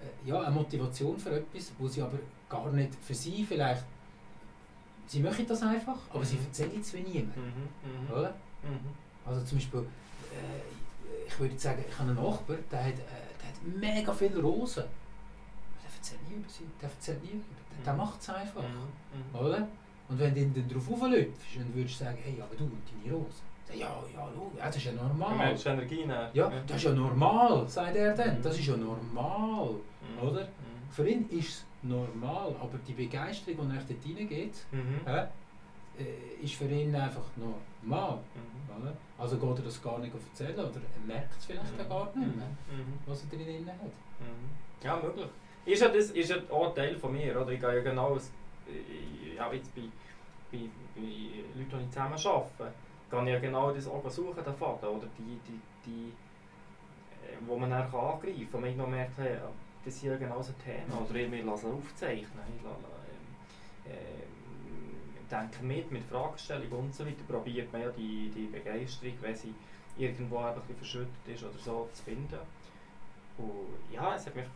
äh, 0.00 0.28
ja, 0.28 0.40
eine 0.40 0.54
Motivation 0.54 1.18
für 1.18 1.30
etwas, 1.36 1.72
wo 1.78 1.88
sie 1.88 2.02
aber 2.02 2.18
gar 2.48 2.70
nicht 2.70 2.94
für 3.02 3.14
sie 3.14 3.44
vielleicht, 3.44 3.84
sie 5.06 5.20
möchten 5.20 5.46
das 5.46 5.62
einfach, 5.62 5.98
aber 6.12 6.24
sie 6.24 6.36
Mhm. 6.36 6.44
erzählen 6.46 6.80
es 6.80 6.92
wie 6.94 7.00
niemand. 7.00 7.36
Mhm. 7.36 7.42
Mhm. 8.06 8.12
Oder? 8.12 8.30
Mhm. 8.62 8.90
Also 9.26 9.44
zum 9.44 9.58
Beispiel, 9.58 9.80
äh, 9.80 11.26
ich 11.28 11.38
würde 11.40 11.58
sagen, 11.58 11.84
ich 11.88 11.98
habe 11.98 12.10
einen 12.10 12.22
Nachbar, 12.22 12.56
der 12.70 12.84
hat, 12.84 12.92
äh, 12.94 12.96
der 13.40 13.48
hat 13.48 13.80
mega 13.80 14.12
viele 14.12 14.40
Rosen. 14.40 14.84
Erzählt 16.00 16.28
nie 16.30 16.36
über 16.36 16.48
sie, 16.48 16.64
der 16.80 16.88
erzählt 16.88 17.22
nie 17.22 17.30
über 17.30 17.44
der, 17.76 17.84
der 17.84 17.92
Mhm. 17.92 17.98
macht 17.98 18.20
es 18.20 18.30
einfach. 18.30 18.62
Mhm. 18.62 19.38
Oder? 19.38 19.68
Und 20.08 20.18
wenn 20.18 20.34
du 20.34 20.40
ihn 20.40 20.54
dann 20.54 20.68
darauf 20.68 20.90
auflöpfst, 20.90 21.56
dann 21.56 21.74
würdest 21.74 22.00
du 22.00 22.04
sagen, 22.04 22.18
hey, 22.24 22.40
aber 22.40 22.56
du 22.56 22.64
und 22.64 22.82
deine 23.04 23.14
Rose. 23.14 23.42
Ja, 23.68 23.76
ja, 23.76 24.02
schau, 24.12 24.50
ja, 24.58 24.66
das 24.66 24.76
ist 24.76 24.84
ja 24.86 24.92
Du 24.92 24.98
normal. 24.98 25.36
merkst 25.36 25.66
Energie 25.66 26.04
nach. 26.06 26.34
Ja, 26.34 26.50
das 26.66 26.76
ist 26.78 26.82
ja 26.84 26.92
normal, 26.92 27.68
sagt 27.68 27.94
er 27.96 28.14
dann. 28.14 28.38
Mhm. 28.38 28.42
Das 28.42 28.58
ist 28.58 28.66
ja 28.66 28.76
normal. 28.76 29.70
Mhm. 29.74 30.28
oder? 30.28 30.40
Mhm. 30.42 30.90
Für 30.90 31.08
ihn 31.08 31.28
ist 31.28 31.48
es 31.48 31.64
normal, 31.82 32.56
aber 32.60 32.78
die 32.88 32.94
Begeisterung, 32.94 33.68
die 33.70 33.76
er 33.76 33.82
dort 33.82 34.18
reingeht, 34.18 34.54
Mhm. 34.72 35.00
äh, 35.06 35.26
ist 36.42 36.54
für 36.54 36.64
ihn 36.68 36.94
einfach 36.96 37.22
normal. 37.36 38.18
Mhm. 38.34 38.82
Oder? 38.82 38.92
Also 39.18 39.36
geht 39.36 39.58
er 39.58 39.64
das 39.64 39.80
gar 39.82 39.98
nicht 39.98 40.12
erzählen 40.14 40.58
oder 40.58 40.80
er 40.80 41.06
merkt 41.06 41.36
es 41.38 41.44
vielleicht 41.44 41.62
auch 41.88 41.88
gar 41.88 42.16
nicht 42.16 42.36
mehr, 42.36 42.46
Mhm. 42.46 42.94
was 43.06 43.22
er 43.30 43.36
drin 43.38 43.66
hat. 43.68 43.76
Mhm. 43.84 44.50
Ja, 44.82 44.96
möglich. 44.96 45.26
Ist 45.64 45.82
ja, 45.82 45.88
das, 45.88 46.10
ist 46.10 46.30
ja 46.30 46.36
auch 46.50 46.74
Teil 46.74 46.96
von 46.96 47.12
mir, 47.12 47.40
oder? 47.40 47.50
Ich 47.52 47.60
gehe 47.60 47.76
ja 47.76 47.82
genau, 47.82 48.16
äh, 48.16 49.36
ja, 49.36 49.52
jetzt 49.52 49.74
bei, 49.74 49.82
bei, 50.50 50.58
bei 50.94 51.02
Leuten, 51.54 51.78
die 51.78 51.84
ich 51.84 51.90
zusammen 51.90 52.14
arbeite, 52.14 52.74
gehe 53.10 53.22
ich 53.22 53.28
ja 53.28 53.38
genau 53.38 53.70
das 53.72 53.86
auch 53.86 54.10
suchen, 54.10 54.44
den 54.44 54.54
Faden, 54.54 54.88
oder? 54.88 55.06
Die, 55.18 55.38
die, 55.46 55.60
die, 55.86 56.12
äh, 57.26 57.36
wo 57.46 57.56
man 57.56 57.70
dann 57.70 57.90
kann 57.90 58.00
angreifen 58.00 58.48
kann, 58.50 58.62
wo 58.62 58.82
man 58.82 58.90
merkt, 58.90 59.18
hey, 59.18 59.36
das 59.84 59.94
ist 59.94 60.02
ja 60.02 60.16
genau 60.16 60.42
so 60.42 60.52
ein 60.52 60.86
Thema, 60.86 61.00
oder 61.00 61.14
ich 61.14 61.44
lasse 61.44 61.66
aufzeichnen, 61.68 62.44
ich 62.56 62.62
lasse, 62.64 62.84
ähm, 63.86 64.20
denke 65.30 65.64
mit, 65.64 65.90
mit 65.90 66.04
Fragestellungen 66.04 66.72
und 66.72 66.94
so 66.94 67.06
weiter, 67.06 67.22
probiert 67.28 67.72
man 67.72 67.82
ja 67.82 67.90
die, 67.90 68.30
die 68.34 68.46
Begeisterung, 68.46 69.14
wenn 69.20 69.34
sie 69.34 69.54
irgendwo 69.96 70.38
ein 70.38 70.54
verschüttet 70.76 71.28
ist 71.28 71.44
oder 71.44 71.58
so, 71.58 71.88
zu 71.92 72.02
finden. 72.02 72.38
Und 73.38 73.94
ja, 73.94 74.14
es 74.14 74.26
hat 74.26 74.34
mich 74.34 74.46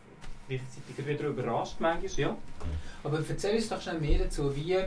gleichzeitig 0.47 0.97
wieder 1.05 1.27
überrascht 1.27 1.77
manchmal, 1.79 2.19
ja. 2.19 2.37
Aber 3.03 3.21
erzähl 3.27 3.55
uns 3.55 3.69
doch 3.69 3.81
schnell 3.81 3.99
mehr 3.99 4.19
dazu, 4.19 4.55
wie 4.55 4.77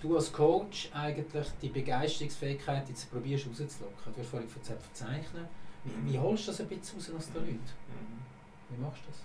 du 0.00 0.16
als 0.16 0.32
Coach 0.32 0.90
eigentlich 0.92 1.46
die 1.60 1.68
Begeisterungsfähigkeit 1.68 2.88
jetzt 2.88 3.10
probierst 3.10 3.46
rauszulocken. 3.46 4.14
Du 4.14 4.20
hast 4.20 4.30
vorhin 4.30 4.48
erzählt, 4.54 4.80
verzeichnen. 4.80 5.46
Wie, 5.84 6.12
wie 6.12 6.18
holst 6.18 6.46
du 6.46 6.50
das 6.50 6.60
ein 6.60 6.68
bisschen 6.68 6.98
raus 6.98 7.10
aus 7.16 7.26
den 7.26 7.34
Leuten? 7.34 7.54
Mhm. 7.54 8.22
Wie 8.70 8.80
machst 8.82 9.02
du 9.02 9.10
das? 9.10 9.22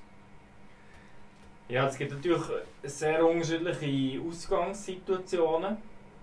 Ja, 1.70 1.88
es 1.88 1.98
gibt 1.98 2.12
natürlich 2.14 2.42
sehr 2.84 3.26
unterschiedliche 3.26 4.22
Ausgangssituationen. 4.22 5.78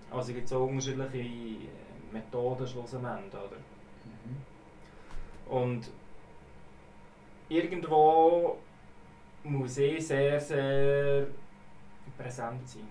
Also 0.09 0.31
es 0.31 0.35
gibt 0.35 0.47
so 0.49 0.63
unterschiedliche 0.63 1.17
äh, 1.19 1.67
Methoden 2.11 2.67
schlussendlich, 2.67 3.33
oder? 3.33 3.57
Mhm. 4.05 5.53
Und 5.53 5.89
irgendwo 7.49 8.57
muss 9.45 9.77
ich 9.77 10.05
sehr, 10.05 10.39
sehr 10.39 11.27
präsent 12.17 12.67
sein. 12.67 12.87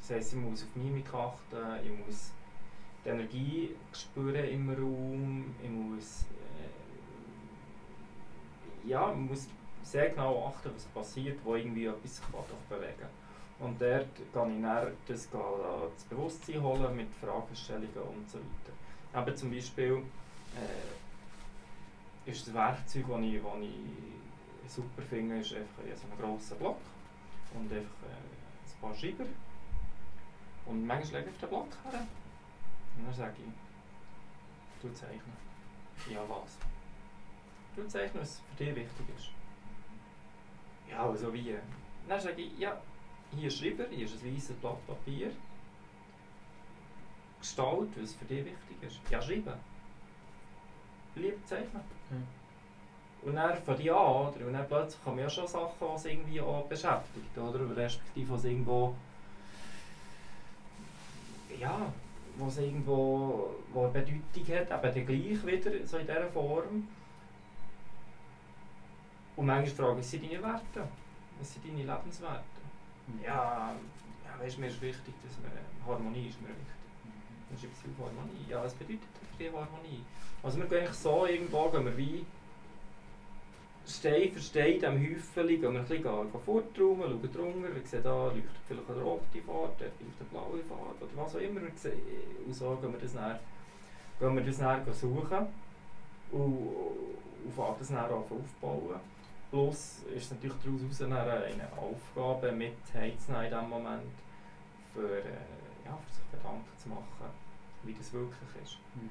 Das 0.00 0.10
heisst, 0.10 0.34
ich 0.34 0.38
muss 0.38 0.62
auf 0.62 0.76
Mimik 0.76 1.12
achten, 1.12 1.84
ich 1.84 2.06
muss 2.06 2.32
die 3.04 3.08
Energie 3.08 3.74
spüren 3.92 4.44
im 4.44 4.70
Raum, 4.70 5.54
ich 5.62 5.70
muss, 5.70 6.24
äh, 8.84 8.88
ja, 8.88 9.10
ich 9.10 9.16
muss 9.18 9.48
sehr 9.82 10.10
genau 10.10 10.46
achten, 10.46 10.70
was 10.74 10.84
passiert, 10.86 11.38
wo 11.44 11.54
irgendwie 11.54 11.86
etwas 11.86 12.20
bewegen 12.68 13.08
Und 13.60 13.80
dort 13.80 14.08
kann 14.32 14.56
ich 14.56 14.62
dann 14.62 14.92
das, 15.06 15.28
das 15.30 16.04
Bewusstsein 16.04 16.62
holen 16.62 16.96
mit 16.96 17.08
Fragestellungen 17.14 17.88
und 17.94 18.30
so 18.30 18.38
weiter. 18.38 18.72
Aber 19.12 19.34
zum 19.34 19.50
Beispiel 19.50 20.02
äh, 20.54 22.30
ist 22.30 22.46
das 22.46 22.54
Werkzeug, 22.54 23.04
das 23.08 23.20
ich, 23.20 23.40
das 23.42 23.52
ich 23.62 24.15
super 24.68 25.02
finde, 25.02 25.38
ist 25.38 25.54
einfach 25.54 25.82
so 25.94 26.06
ein 26.06 26.18
grosser 26.18 26.54
Block 26.56 26.78
und 27.54 27.72
einfach 27.72 27.78
äh, 27.80 28.74
ein 28.74 28.80
paar 28.80 28.94
Schreiber. 28.94 29.24
Und 30.66 30.86
manchmal 30.86 31.20
lege 31.20 31.30
ich 31.30 31.36
auf 31.36 31.40
den 31.40 31.48
Block 31.48 31.68
her 31.84 32.06
und 32.96 33.06
dann 33.06 33.14
sage 33.14 33.34
ich, 33.38 34.82
du 34.82 34.92
zeichnen. 34.92 35.36
Ja, 36.10 36.20
was? 36.28 36.58
Du 37.74 37.86
zeichnen, 37.86 38.22
was 38.22 38.40
für 38.56 38.64
dich 38.64 38.74
wichtig 38.74 39.06
ist. 39.16 39.30
Ja, 40.90 41.08
also 41.08 41.32
wie? 41.32 41.56
Dann 42.08 42.20
sage 42.20 42.42
ich, 42.42 42.58
ja, 42.58 42.80
hier 43.34 43.48
ist 43.48 43.58
Schreiber, 43.58 43.84
hier 43.90 44.06
ist 44.06 44.22
ein 44.22 44.34
weißes 44.34 44.56
Blatt 44.56 44.86
Papier. 44.86 45.30
Gestalt, 47.40 47.90
was 48.00 48.14
für 48.14 48.24
dich 48.24 48.44
wichtig 48.44 48.82
ist. 48.82 49.00
Ja, 49.10 49.20
schreiben. 49.20 49.54
Lieber 51.14 51.44
zeichnen. 51.44 51.82
Ja. 52.10 52.16
Und 53.26 53.34
dann 53.34 53.60
von 53.60 53.76
die 53.76 53.90
an, 53.90 53.96
oder? 53.96 54.46
Und 54.46 54.52
dann 54.52 54.68
plötzlich 54.68 55.02
kommen 55.02 55.18
ja 55.18 55.28
schon 55.28 55.48
Sachen, 55.48 55.72
die 55.80 55.96
es 55.96 56.04
irgendwie 56.04 56.40
auch 56.40 56.64
beschäftigt, 56.66 57.36
oder? 57.36 57.76
Respektive 57.76 58.32
was 58.32 58.44
irgendwo. 58.44 58.94
Ja, 61.58 61.92
was 62.38 62.58
irgendwo 62.58 63.50
wo 63.72 63.82
eine 63.82 63.90
Bedeutung 63.90 64.56
hat, 64.56 64.84
eben 64.84 64.94
dann 64.94 65.06
gleich 65.06 65.46
wieder, 65.46 65.86
so 65.86 65.96
in 65.98 66.06
dieser 66.06 66.28
Form. 66.28 66.86
Und 69.34 69.46
manchmal 69.46 69.74
frage 69.74 69.92
ich, 69.92 69.98
was 69.98 70.10
sind 70.12 70.30
deine 70.30 70.42
Werte? 70.44 70.88
Was 71.40 71.52
sind 71.52 71.64
deine 71.66 71.78
Lebenswerte? 71.78 72.44
Ja, 73.24 73.74
ja 74.24 74.44
weißt, 74.44 74.58
mir 74.58 74.68
ist 74.68 74.80
wichtig, 74.80 75.14
dass 75.24 75.36
wir, 75.42 75.50
Harmonie 75.84 76.28
ist 76.28 76.40
mir 76.40 76.50
wichtig. 76.50 76.76
Dann 77.50 77.58
schreibst 77.58 77.82
du 77.84 78.04
Harmonie. 78.04 78.46
Ja, 78.48 78.62
was 78.62 78.74
bedeutet 78.74 79.02
für 79.36 79.42
dich 79.42 79.52
Harmonie? 79.52 80.04
Also 80.44 80.58
wir 80.58 80.66
gehen 80.66 80.78
eigentlich 80.78 80.96
so 80.96 81.26
irgendwo, 81.26 81.68
gehen 81.70 81.84
wir 81.86 81.96
wie 81.96 82.24
Stein 83.86 84.32
für 84.32 84.40
Stein 84.40 84.74
in 84.74 84.80
diesem 84.80 85.00
Häufchen, 85.00 85.46
gehen 85.46 85.62
wir 85.62 85.68
ein 85.68 85.86
bisschen 85.86 86.02
gehen 86.02 86.40
vortraumen, 86.44 87.08
schauen 87.08 87.32
drunter, 87.32 87.74
wir 87.74 87.82
sehen 87.84 88.02
da 88.02 88.26
leuchtet 88.26 88.50
vielleicht 88.66 88.90
eine 88.90 89.02
rote 89.02 89.42
Farbe, 89.46 89.72
dort 89.78 89.80
leuchtet 89.80 90.20
eine 90.20 90.28
blaue 90.30 90.62
Farbe 90.64 91.04
oder 91.04 91.22
was 91.22 91.36
auch 91.36 91.40
immer. 91.40 91.60
Und 91.60 92.54
so 92.54 92.76
gehen 92.76 92.92
wir 92.92 93.00
das 93.00 93.12
dann, 93.14 93.38
gehen 94.18 94.34
wir 94.34 94.42
das 94.42 94.58
dann 94.58 94.92
suchen 94.92 95.46
und, 96.32 96.42
und 96.42 97.54
fangen 97.54 97.76
das 97.78 97.88
dann 97.88 97.98
an 97.98 98.10
aufbauen. 98.10 99.00
Plus 99.50 100.02
ist 100.14 100.24
es 100.24 100.30
natürlich 100.32 100.56
daraus 100.64 101.02
eine 101.02 101.68
Aufgabe 101.78 102.50
mit 102.50 102.74
in 102.92 103.12
diesem 103.12 103.68
Moment, 103.70 104.10
für, 104.92 105.18
äh, 105.18 105.84
ja, 105.84 105.96
für 105.96 106.12
sich 106.12 106.30
Gedanken 106.32 106.76
zu 106.76 106.88
machen, 106.88 107.30
wie 107.84 107.94
das 107.94 108.12
wirklich 108.12 108.50
ist. 108.64 108.78
Mhm. 108.96 109.10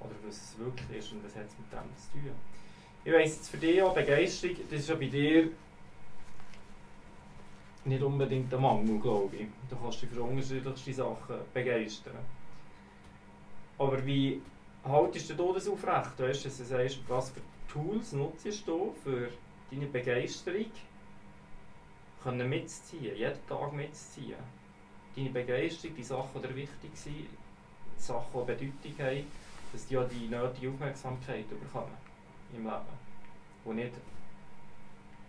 Oder 0.00 0.14
was 0.26 0.36
es 0.36 0.58
wirklich 0.58 0.98
ist 0.98 1.12
und 1.12 1.24
was 1.24 1.34
hat 1.34 1.46
es 1.48 1.58
mit 1.58 1.72
dem 1.72 1.90
zu 1.96 2.12
tun. 2.12 2.36
Ich 3.04 3.12
weiss 3.12 3.34
jetzt 3.34 3.48
für 3.48 3.56
dich 3.56 3.82
auch, 3.82 3.94
Begeisterung, 3.94 4.56
das 4.70 4.78
ist 4.78 4.88
ja 4.88 4.94
bei 4.94 5.06
dir 5.06 5.50
nicht 7.84 8.00
unbedingt 8.00 8.54
ein 8.54 8.60
Mangel, 8.60 9.00
glaube 9.00 9.34
ich. 9.34 9.46
Du 9.68 9.76
kannst 9.76 10.02
dich 10.02 10.08
für 10.08 10.22
unterschiedlichste 10.22 10.92
Sachen 10.94 11.36
begeistern. 11.52 12.18
Aber 13.76 14.06
wie 14.06 14.40
haltest 14.84 15.30
du 15.30 15.52
das 15.52 15.66
aufrecht? 15.66 16.16
Weißt, 16.16 16.46
dass 16.46 16.58
du 16.58 16.64
sagst, 16.64 17.00
was 17.08 17.30
für 17.30 17.40
Tools 17.72 18.12
nutzt 18.12 18.68
du 18.68 18.94
für 19.02 19.30
deine 19.72 19.86
Begeisterung 19.86 20.70
können 22.22 22.48
mitzuziehen, 22.48 23.16
jeden 23.16 23.46
Tag 23.48 23.72
mitzuziehen? 23.72 24.36
Deine 25.16 25.30
Begeisterung, 25.30 25.96
die 25.96 26.04
Sachen, 26.04 26.40
die 26.40 26.54
wichtig 26.54 26.90
sind, 26.94 27.26
Sachen, 27.96 28.46
die 28.46 28.52
Bedeutung 28.52 29.06
haben, 29.06 29.26
dass 29.72 29.86
die 29.88 29.98
auch 29.98 30.08
die 30.08 30.28
nötige 30.28 30.70
Aufmerksamkeit 30.70 31.48
bekommen 31.48 32.01
im 32.52 32.64
Leben. 32.64 33.02
Und 33.64 33.76
nicht 33.76 33.92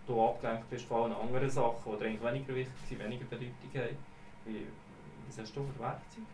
du 0.06 0.22
abgelenkt 0.22 0.68
bist 0.70 0.84
von 0.84 1.04
allen 1.04 1.12
anderen 1.12 1.50
Sachen, 1.50 1.98
die 1.98 2.04
eigentlich 2.04 2.22
weniger 2.22 2.54
wichtig 2.54 2.74
sind, 2.88 2.98
weniger 3.00 3.24
Bedeutung 3.24 3.70
haben. 3.74 3.96
Wie, 4.44 4.66
was 5.26 5.38
hast 5.38 5.56
du 5.56 5.64
für 5.64 5.80
Werkzeuge? 5.80 6.26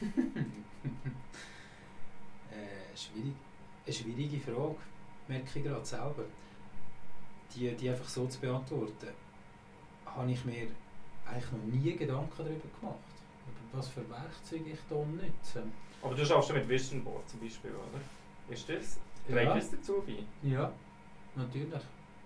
äh, 2.50 2.96
schwierig, 2.96 3.34
eine 3.86 3.94
schwierige 3.94 4.40
Frage, 4.40 4.76
merke 5.28 5.58
ich 5.58 5.64
gerade 5.64 5.84
selber. 5.84 6.24
Die, 7.54 7.74
die 7.74 7.90
einfach 7.90 8.08
so 8.08 8.26
zu 8.26 8.38
beantworten, 8.40 9.08
habe 10.06 10.30
ich 10.30 10.44
mir 10.44 10.68
eigentlich 11.26 11.52
noch 11.52 11.64
nie 11.64 11.96
Gedanken 11.96 12.30
darüber 12.36 12.68
gemacht. 12.80 12.98
Über 13.46 13.78
was 13.78 13.88
für 13.88 14.08
Werkzeuge 14.08 14.70
ich 14.70 14.78
da 14.88 14.96
nutze. 14.96 15.62
Aber 16.02 16.14
du 16.14 16.24
schaffst 16.24 16.50
ja 16.50 16.56
mit 16.56 16.68
Vision 16.68 17.02
Board 17.02 17.28
zum 17.28 17.40
Beispiel, 17.40 17.70
oder? 17.70 18.54
Ist 18.54 18.68
das? 18.68 18.98
Trägt 19.30 19.46
Ja. 19.48 19.54
das 19.54 19.70
dazu 19.70 20.02
bei? 20.06 20.48
Ja, 20.48 20.72
natürlich. 21.36 21.82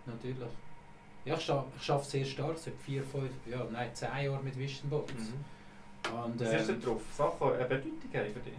natürlich. 0.06 0.48
Ja, 1.24 1.34
ich 1.36 1.42
schaff 1.84 2.04
sehr 2.04 2.24
stark, 2.24 2.58
seit 2.58 2.74
vier, 2.76 3.02
fünf, 3.02 3.30
ja, 3.50 3.64
nein, 3.72 3.88
zehn 3.94 4.24
Jahren 4.26 4.44
mit 4.44 4.58
Vision. 4.58 4.90
Mhm. 4.90 6.14
Und, 6.24 6.40
Was 6.40 6.52
ist 6.52 6.68
da 6.68 6.72
ähm, 6.74 6.82
drauf? 6.82 7.00
Sachen, 7.16 7.52
eine 7.54 7.64
Bedeutung 7.64 7.92
haben 8.12 8.32
für 8.32 8.40
dich? 8.40 8.52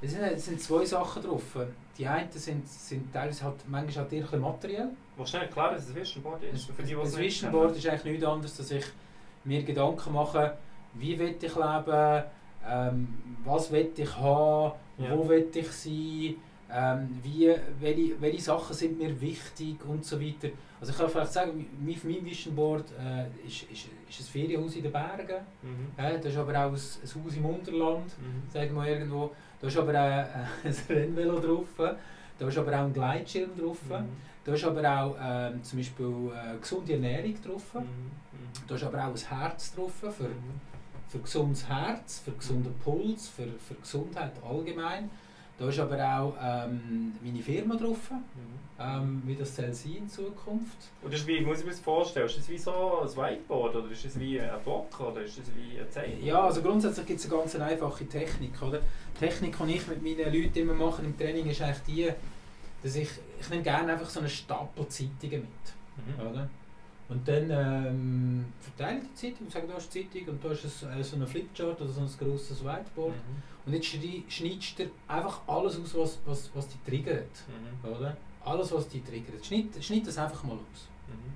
es, 0.00 0.10
sind, 0.12 0.22
es 0.22 0.44
sind 0.46 0.60
zwei 0.60 0.84
Sachen 0.86 1.22
drauf. 1.22 1.42
Die 1.98 2.06
einen 2.06 2.30
sind, 2.32 2.66
sind 2.66 3.12
teilweise 3.12 3.44
halt, 3.44 3.56
manchmal 3.68 4.04
halt 4.04 4.12
eher 4.14 4.32
ein 4.32 4.40
materiell. 4.40 4.88
Du 5.16 5.26
schnell 5.26 5.42
erklären, 5.42 5.74
was 5.76 5.88
ein 5.88 5.94
Vision 5.96 6.22
Board 6.22 6.42
ist? 6.44 6.70
Für 6.70 6.82
die, 6.82 6.92
es 6.94 7.16
nicht 7.16 7.18
Vision? 7.18 7.52
Board 7.52 7.76
ist 7.76 7.86
eigentlich 7.86 8.04
nichts 8.04 8.24
anderes, 8.24 8.56
dass 8.56 8.70
ich 8.70 8.84
mir 9.44 9.62
Gedanken 9.64 10.12
mache, 10.12 10.56
wie 10.94 11.18
will 11.18 11.34
ich 11.40 11.54
leben, 11.54 12.24
ähm, 12.66 13.18
was 13.44 13.70
will 13.70 13.90
ich 13.96 14.16
haben, 14.16 14.72
Ja. 14.96 15.10
wo 15.16 15.28
will 15.28 15.48
ich 15.52 15.70
sein, 15.72 16.36
ähm, 16.72 17.18
wie, 17.22 17.54
welche, 17.80 18.20
welche 18.20 18.42
Sachen 18.42 18.74
sind 18.74 18.98
mir 18.98 19.18
wichtig 19.20 19.76
und 19.86 20.04
so 20.04 20.20
weiter. 20.20 20.48
Also 20.80 20.92
ich 20.92 20.98
kann 20.98 21.08
vielleicht 21.08 21.32
sagen, 21.32 21.66
mein, 21.80 21.96
mein 22.04 22.24
Vision 22.24 22.54
Board 22.54 22.84
äh, 23.00 23.26
ist, 23.46 23.62
ist, 23.64 23.86
ist 24.08 24.20
ein 24.20 24.24
Ferienhaus 24.32 24.76
in 24.76 24.82
den 24.82 24.92
Bergen, 24.92 25.44
Mhm. 25.62 25.92
äh, 25.96 26.16
das 26.20 26.26
ist 26.32 26.36
aber 26.36 26.52
auch 26.52 26.70
ein, 26.70 26.74
ein 26.74 27.24
Haus 27.24 27.36
im 27.36 27.44
Unterland, 27.46 28.06
Mhm. 28.18 28.50
sagen 28.52 28.74
wir 28.74 28.86
irgendwo. 28.86 29.32
Da 29.60 29.66
ist 29.66 29.76
aber 29.76 29.90
auch 29.90 30.64
äh, 30.64 30.64
ein 30.68 30.74
Rennvelo 30.88 31.38
drauf, 31.40 31.96
da 32.38 32.46
ist 32.48 32.58
aber 32.58 32.72
auch 32.72 32.84
ein 32.84 32.92
Gleitschirm 32.92 33.50
drauf. 33.58 33.78
Mhm. 33.88 34.08
Da 34.44 34.54
ist 34.54 34.64
aber 34.64 34.82
auch 35.02 35.16
ähm, 35.20 35.62
zum 35.64 35.78
Beispiel 35.78 36.30
äh, 36.32 36.58
gesunde 36.58 36.92
Ernährung 36.94 37.34
drauf. 37.42 37.74
Mhm. 37.74 37.86
Da 38.66 38.74
ist 38.76 38.84
aber 38.84 38.98
auch 38.98 39.14
ein 39.14 39.16
Herz 39.40 39.74
drauf 39.74 39.92
für, 39.94 40.06
Mhm. 40.24 40.60
für 41.08 41.18
gesundes 41.18 41.68
Herz, 41.68 42.20
für 42.20 42.32
gesunden 42.32 42.72
Puls, 42.84 43.28
für, 43.28 43.46
für 43.66 43.74
Gesundheit 43.74 44.32
allgemein. 44.48 45.10
Da 45.58 45.68
ist 45.68 45.78
aber 45.80 45.96
auch 46.20 46.34
ähm, 46.40 47.12
meine 47.22 47.42
Firma 47.42 47.74
drauf, 47.74 48.10
Mhm. 48.10 48.20
ähm, 48.78 49.22
wie 49.26 49.34
das 49.34 49.56
soll 49.56 49.72
sein 49.72 49.96
in 49.96 50.08
Zukunft. 50.08 50.76
Und 51.02 51.12
das 51.12 51.20
ist 51.20 51.26
wie, 51.26 51.40
muss 51.40 51.58
ich 51.58 51.64
mir 51.64 51.72
das 51.72 51.80
vorstellen, 51.80 52.26
ist 52.26 52.38
das 52.38 52.48
wie 52.48 52.58
so 52.58 53.00
ein 53.02 53.08
Whiteboard 53.08 53.74
oder 53.74 53.90
ist 53.90 54.04
das 54.04 54.18
wie 54.20 54.40
ein 54.40 54.50
Block 54.62 55.00
oder 55.00 55.20
ist 55.22 55.36
das 55.38 55.46
wie 55.56 55.78
eine 55.80 55.90
Zeichnung? 55.90 56.22
Ja, 56.24 56.42
also 56.44 56.62
grundsätzlich 56.62 57.06
gibt 57.06 57.18
es 57.18 57.26
eine 57.26 57.40
ganz 57.40 57.56
einfache 57.56 58.06
Technik. 58.06 58.62
Oder? 58.62 58.78
Die 58.78 59.18
Technik, 59.18 59.56
die 59.66 59.74
ich 59.74 59.88
mit 59.88 60.00
meinen 60.02 60.32
Leuten 60.32 60.58
immer 60.60 60.74
mache 60.74 61.02
im 61.02 61.18
Training, 61.18 61.50
ist 61.50 61.60
eigentlich 61.60 61.82
die, 61.88 62.08
dass 62.84 62.94
ich, 62.94 63.08
ich 63.40 63.50
nehme 63.50 63.62
gerne 63.64 63.92
einfach 63.94 64.08
so 64.08 64.20
einen 64.20 64.28
Stapel 64.28 64.86
Zeitungen 64.86 65.40
mit. 65.40 66.20
Mhm. 66.20 66.30
Oder? 66.30 66.48
Und 67.08 67.26
dann 67.26 67.48
ähm, 67.50 68.44
verteile 68.60 68.98
ich 68.98 69.04
die 69.08 69.14
Zeitung 69.14 69.46
und 69.46 69.52
sage, 69.52 69.66
da 69.66 69.76
ist 69.78 69.94
die 69.94 70.10
Zeitung 70.10 70.28
und 70.34 70.44
da 70.44 70.50
ist 70.50 70.84
ein, 70.84 71.00
äh, 71.00 71.02
so 71.02 71.16
ein 71.16 71.26
Flipchart 71.26 71.80
oder 71.80 71.90
so 71.90 72.00
ein 72.02 72.08
grosses 72.18 72.62
Whiteboard. 72.62 73.14
Mhm. 73.14 73.42
Und 73.64 73.72
jetzt 73.72 73.86
schneidest 73.86 74.78
du 74.78 74.84
einfach 75.06 75.40
alles 75.46 75.78
aus, 75.80 75.94
was, 75.96 76.18
was, 76.26 76.50
was 76.54 76.68
dich 76.68 76.80
triggert. 76.86 77.30
Mhm. 77.48 77.90
Oder? 77.90 78.16
Alles, 78.44 78.72
was 78.72 78.88
dich 78.88 79.02
triggert. 79.04 79.44
Schneid, 79.44 79.66
schneid 79.80 80.06
das 80.06 80.18
einfach 80.18 80.42
mal 80.44 80.52
aus. 80.52 80.88
Mhm. 81.08 81.32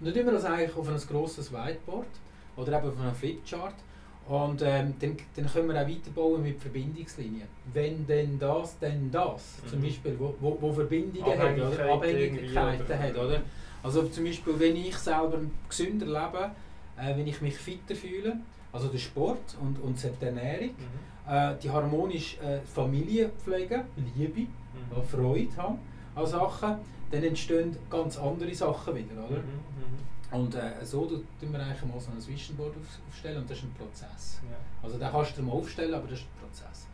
Und 0.00 0.06
dann 0.06 0.14
tun 0.14 0.26
wir 0.26 0.32
das 0.32 0.44
eigentlich 0.44 0.76
auf 0.76 0.88
ein 0.88 0.96
grosses 1.08 1.52
Whiteboard 1.52 2.06
oder 2.56 2.78
eben 2.78 2.88
auf 2.88 3.00
einem 3.00 3.14
Flipchart. 3.14 3.74
Und 4.28 4.60
ähm, 4.62 4.94
dann, 4.98 5.16
dann 5.36 5.46
können 5.46 5.68
wir 5.68 5.80
auch 5.82 5.88
weiterbauen 5.88 6.42
mit 6.42 6.60
Verbindungslinien. 6.60 7.46
Wenn 7.72 8.04
denn 8.06 8.38
das, 8.38 8.76
denn 8.78 9.10
das. 9.10 9.56
Zum 9.68 9.78
Mhm. 9.80 9.84
Beispiel, 9.84 10.16
wo, 10.18 10.34
wo, 10.40 10.58
wo 10.60 10.72
Verbindungen 10.72 11.38
hat 11.38 11.56
oder 11.56 11.92
Abhängigkeit 11.92 12.80
Abhängigkeiten 12.80 12.98
hat. 12.98 13.16
oder? 13.16 13.42
Also 13.82 14.02
zum 14.08 14.24
Beispiel, 14.24 14.58
wenn 14.58 14.76
ich 14.76 14.96
selber 14.96 15.38
gesünder 15.68 16.06
lebe, 16.06 16.50
äh, 16.98 17.16
wenn 17.16 17.26
ich 17.26 17.40
mich 17.40 17.56
fitter 17.56 17.94
fühle, 17.94 18.38
also 18.72 18.88
der 18.88 18.98
Sport 18.98 19.56
und, 19.60 19.78
und 19.80 19.96
die 20.02 20.24
Ernährung, 20.24 20.70
Mhm. 20.70 21.32
äh, 21.32 21.54
die 21.62 21.70
harmonisch 21.70 22.38
äh, 22.38 22.60
Familie 22.60 23.30
pflegen, 23.42 23.82
Liebe, 24.16 24.40
Mhm. 24.40 25.02
Freude 25.08 25.56
haben 25.56 25.78
an 26.14 26.26
Sachen, 26.26 26.76
dann 27.10 27.22
entstehen 27.22 27.76
ganz 27.90 28.18
andere 28.18 28.54
Sachen 28.54 28.94
wieder. 28.94 29.14
Oder? 29.28 29.38
Mhm. 29.38 30.38
Und 30.38 30.54
äh, 30.54 30.72
so 30.84 31.06
tun 31.06 31.22
wir 31.52 31.60
eigentlich 31.60 31.84
mal 31.84 32.00
so 32.00 32.10
ein 32.10 32.26
Vision 32.26 32.56
Board 32.56 32.72
auf, 32.76 32.98
aufstellen 33.08 33.38
und 33.38 33.48
das 33.50 33.58
ist 33.58 33.64
ein 33.64 33.72
Prozess. 33.74 34.40
Ja. 34.42 34.56
Also 34.82 34.98
den 34.98 35.08
kannst 35.10 35.38
du 35.38 35.42
mal 35.42 35.52
aufstellen, 35.52 35.94
aber 35.94 36.08
das 36.08 36.18
ist 36.18 36.24
ein 36.26 36.40
Prozess. 36.40 36.86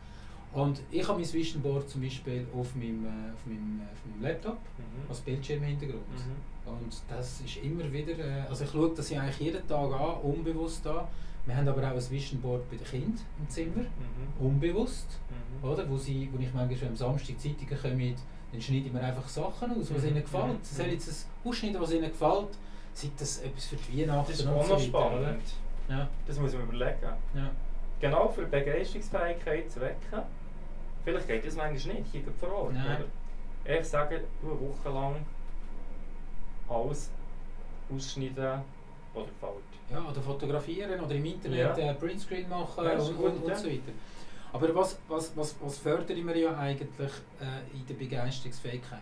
Und 0.53 0.81
ich 0.91 1.07
habe 1.07 1.19
mein 1.19 1.33
Vision 1.33 1.61
Board 1.63 1.89
zum 1.89 2.01
Beispiel 2.01 2.45
auf 2.55 2.75
meinem, 2.75 3.05
äh, 3.05 3.33
auf 3.33 3.45
meinem, 3.45 3.81
äh, 3.81 3.91
auf 3.91 3.99
meinem 4.05 4.21
Laptop 4.21 4.57
Mhm. 4.77 5.09
als 5.09 5.19
Bildschirmhintergrund. 5.21 6.03
Mhm. 6.09 6.71
Und 6.71 7.01
das 7.09 7.41
ist 7.41 7.57
immer 7.57 7.91
wieder, 7.91 8.17
äh, 8.19 8.41
also 8.47 8.63
ich 8.63 8.69
schaue 8.71 8.91
das 8.95 9.09
ja 9.09 9.21
eigentlich 9.21 9.39
jeden 9.39 9.67
Tag 9.67 9.91
an, 9.93 10.17
unbewusst 10.21 10.85
an. 10.87 11.05
Wir 11.45 11.57
haben 11.57 11.67
aber 11.67 11.81
auch 11.81 11.95
ein 11.95 12.09
Vision 12.11 12.39
Board 12.39 12.69
bei 12.69 12.77
den 12.77 12.85
Kindern 12.85 13.19
im 13.39 13.49
Zimmer, 13.49 13.81
Mhm. 13.81 14.45
unbewusst. 14.45 15.07
Mhm. 15.61 15.67
Oder? 15.67 15.89
Wo, 15.89 15.97
sie, 15.97 16.29
wo 16.31 16.39
ich 16.39 16.53
manchmal 16.53 16.89
am 16.89 16.95
Samstag 16.95 17.39
Zeitungen 17.39 17.77
kommen, 17.81 18.15
dann 18.51 18.61
schneide 18.61 18.85
ich 18.85 18.93
mir 18.93 19.01
einfach 19.01 19.27
Sachen 19.27 19.71
aus, 19.71 19.93
was 19.93 20.03
Mhm. 20.03 20.09
ihnen 20.09 20.21
gefällt. 20.23 20.53
Mhm. 20.53 20.57
Sie 20.61 20.75
sollen 20.75 20.91
jetzt 20.91 21.09
ein 21.43 21.49
ausschneiden, 21.49 21.81
was 21.81 21.91
ihnen 21.91 22.11
gefällt, 22.11 22.49
sei 22.93 23.09
das 23.17 23.39
etwas 23.39 23.65
für 23.65 23.75
die 23.75 24.01
Weihnachten 24.01 24.31
Das 24.31 24.39
ist 24.39 24.47
auch 24.47 24.65
so 24.67 24.77
spannend. 24.79 25.41
Ja, 25.89 26.07
Das 26.27 26.39
muss 26.39 26.53
man 26.53 26.63
überlegen. 26.63 26.99
ja. 27.35 27.49
Genau 27.99 28.27
für 28.29 28.45
Begeisterungsfähigkeit 28.45 29.71
zu 29.71 29.81
wecken. 29.81 30.21
Vielleicht 31.03 31.27
geht 31.27 31.45
das 31.45 31.55
manchmal 31.55 31.95
nicht, 31.95 32.11
hier 32.11 32.21
vor 32.39 32.51
Ort. 32.53 32.73
Nein. 32.73 32.97
Oder? 33.65 33.79
Ich 33.79 33.87
sage, 33.87 34.23
eine 34.41 34.51
Woche 34.51 34.89
lang 34.89 35.15
alles 36.69 37.09
ausschneiden 37.93 38.61
oder 39.13 39.27
fällt. 39.39 39.63
ja, 39.91 40.09
oder 40.09 40.21
fotografieren 40.21 40.99
oder 40.99 41.15
im 41.15 41.25
Internet 41.25 41.77
Ja. 41.77 41.91
äh, 41.91 41.93
Printscreen 41.93 42.49
machen 42.49 42.83
Ja, 42.85 42.93
und, 42.97 43.17
gut, 43.17 43.33
und, 43.33 43.43
und 43.43 43.55
so 43.57 43.67
weiter. 43.67 43.91
Aber 44.51 44.75
was, 44.75 44.97
was, 45.07 45.35
was, 45.35 45.55
was 45.61 45.77
fördern 45.79 46.27
wir 46.27 46.37
ja 46.37 46.55
eigentlich 46.57 47.11
äh, 47.41 47.75
in 47.77 47.85
der 47.87 47.93
Begeisterungsfähigkeit? 47.95 49.01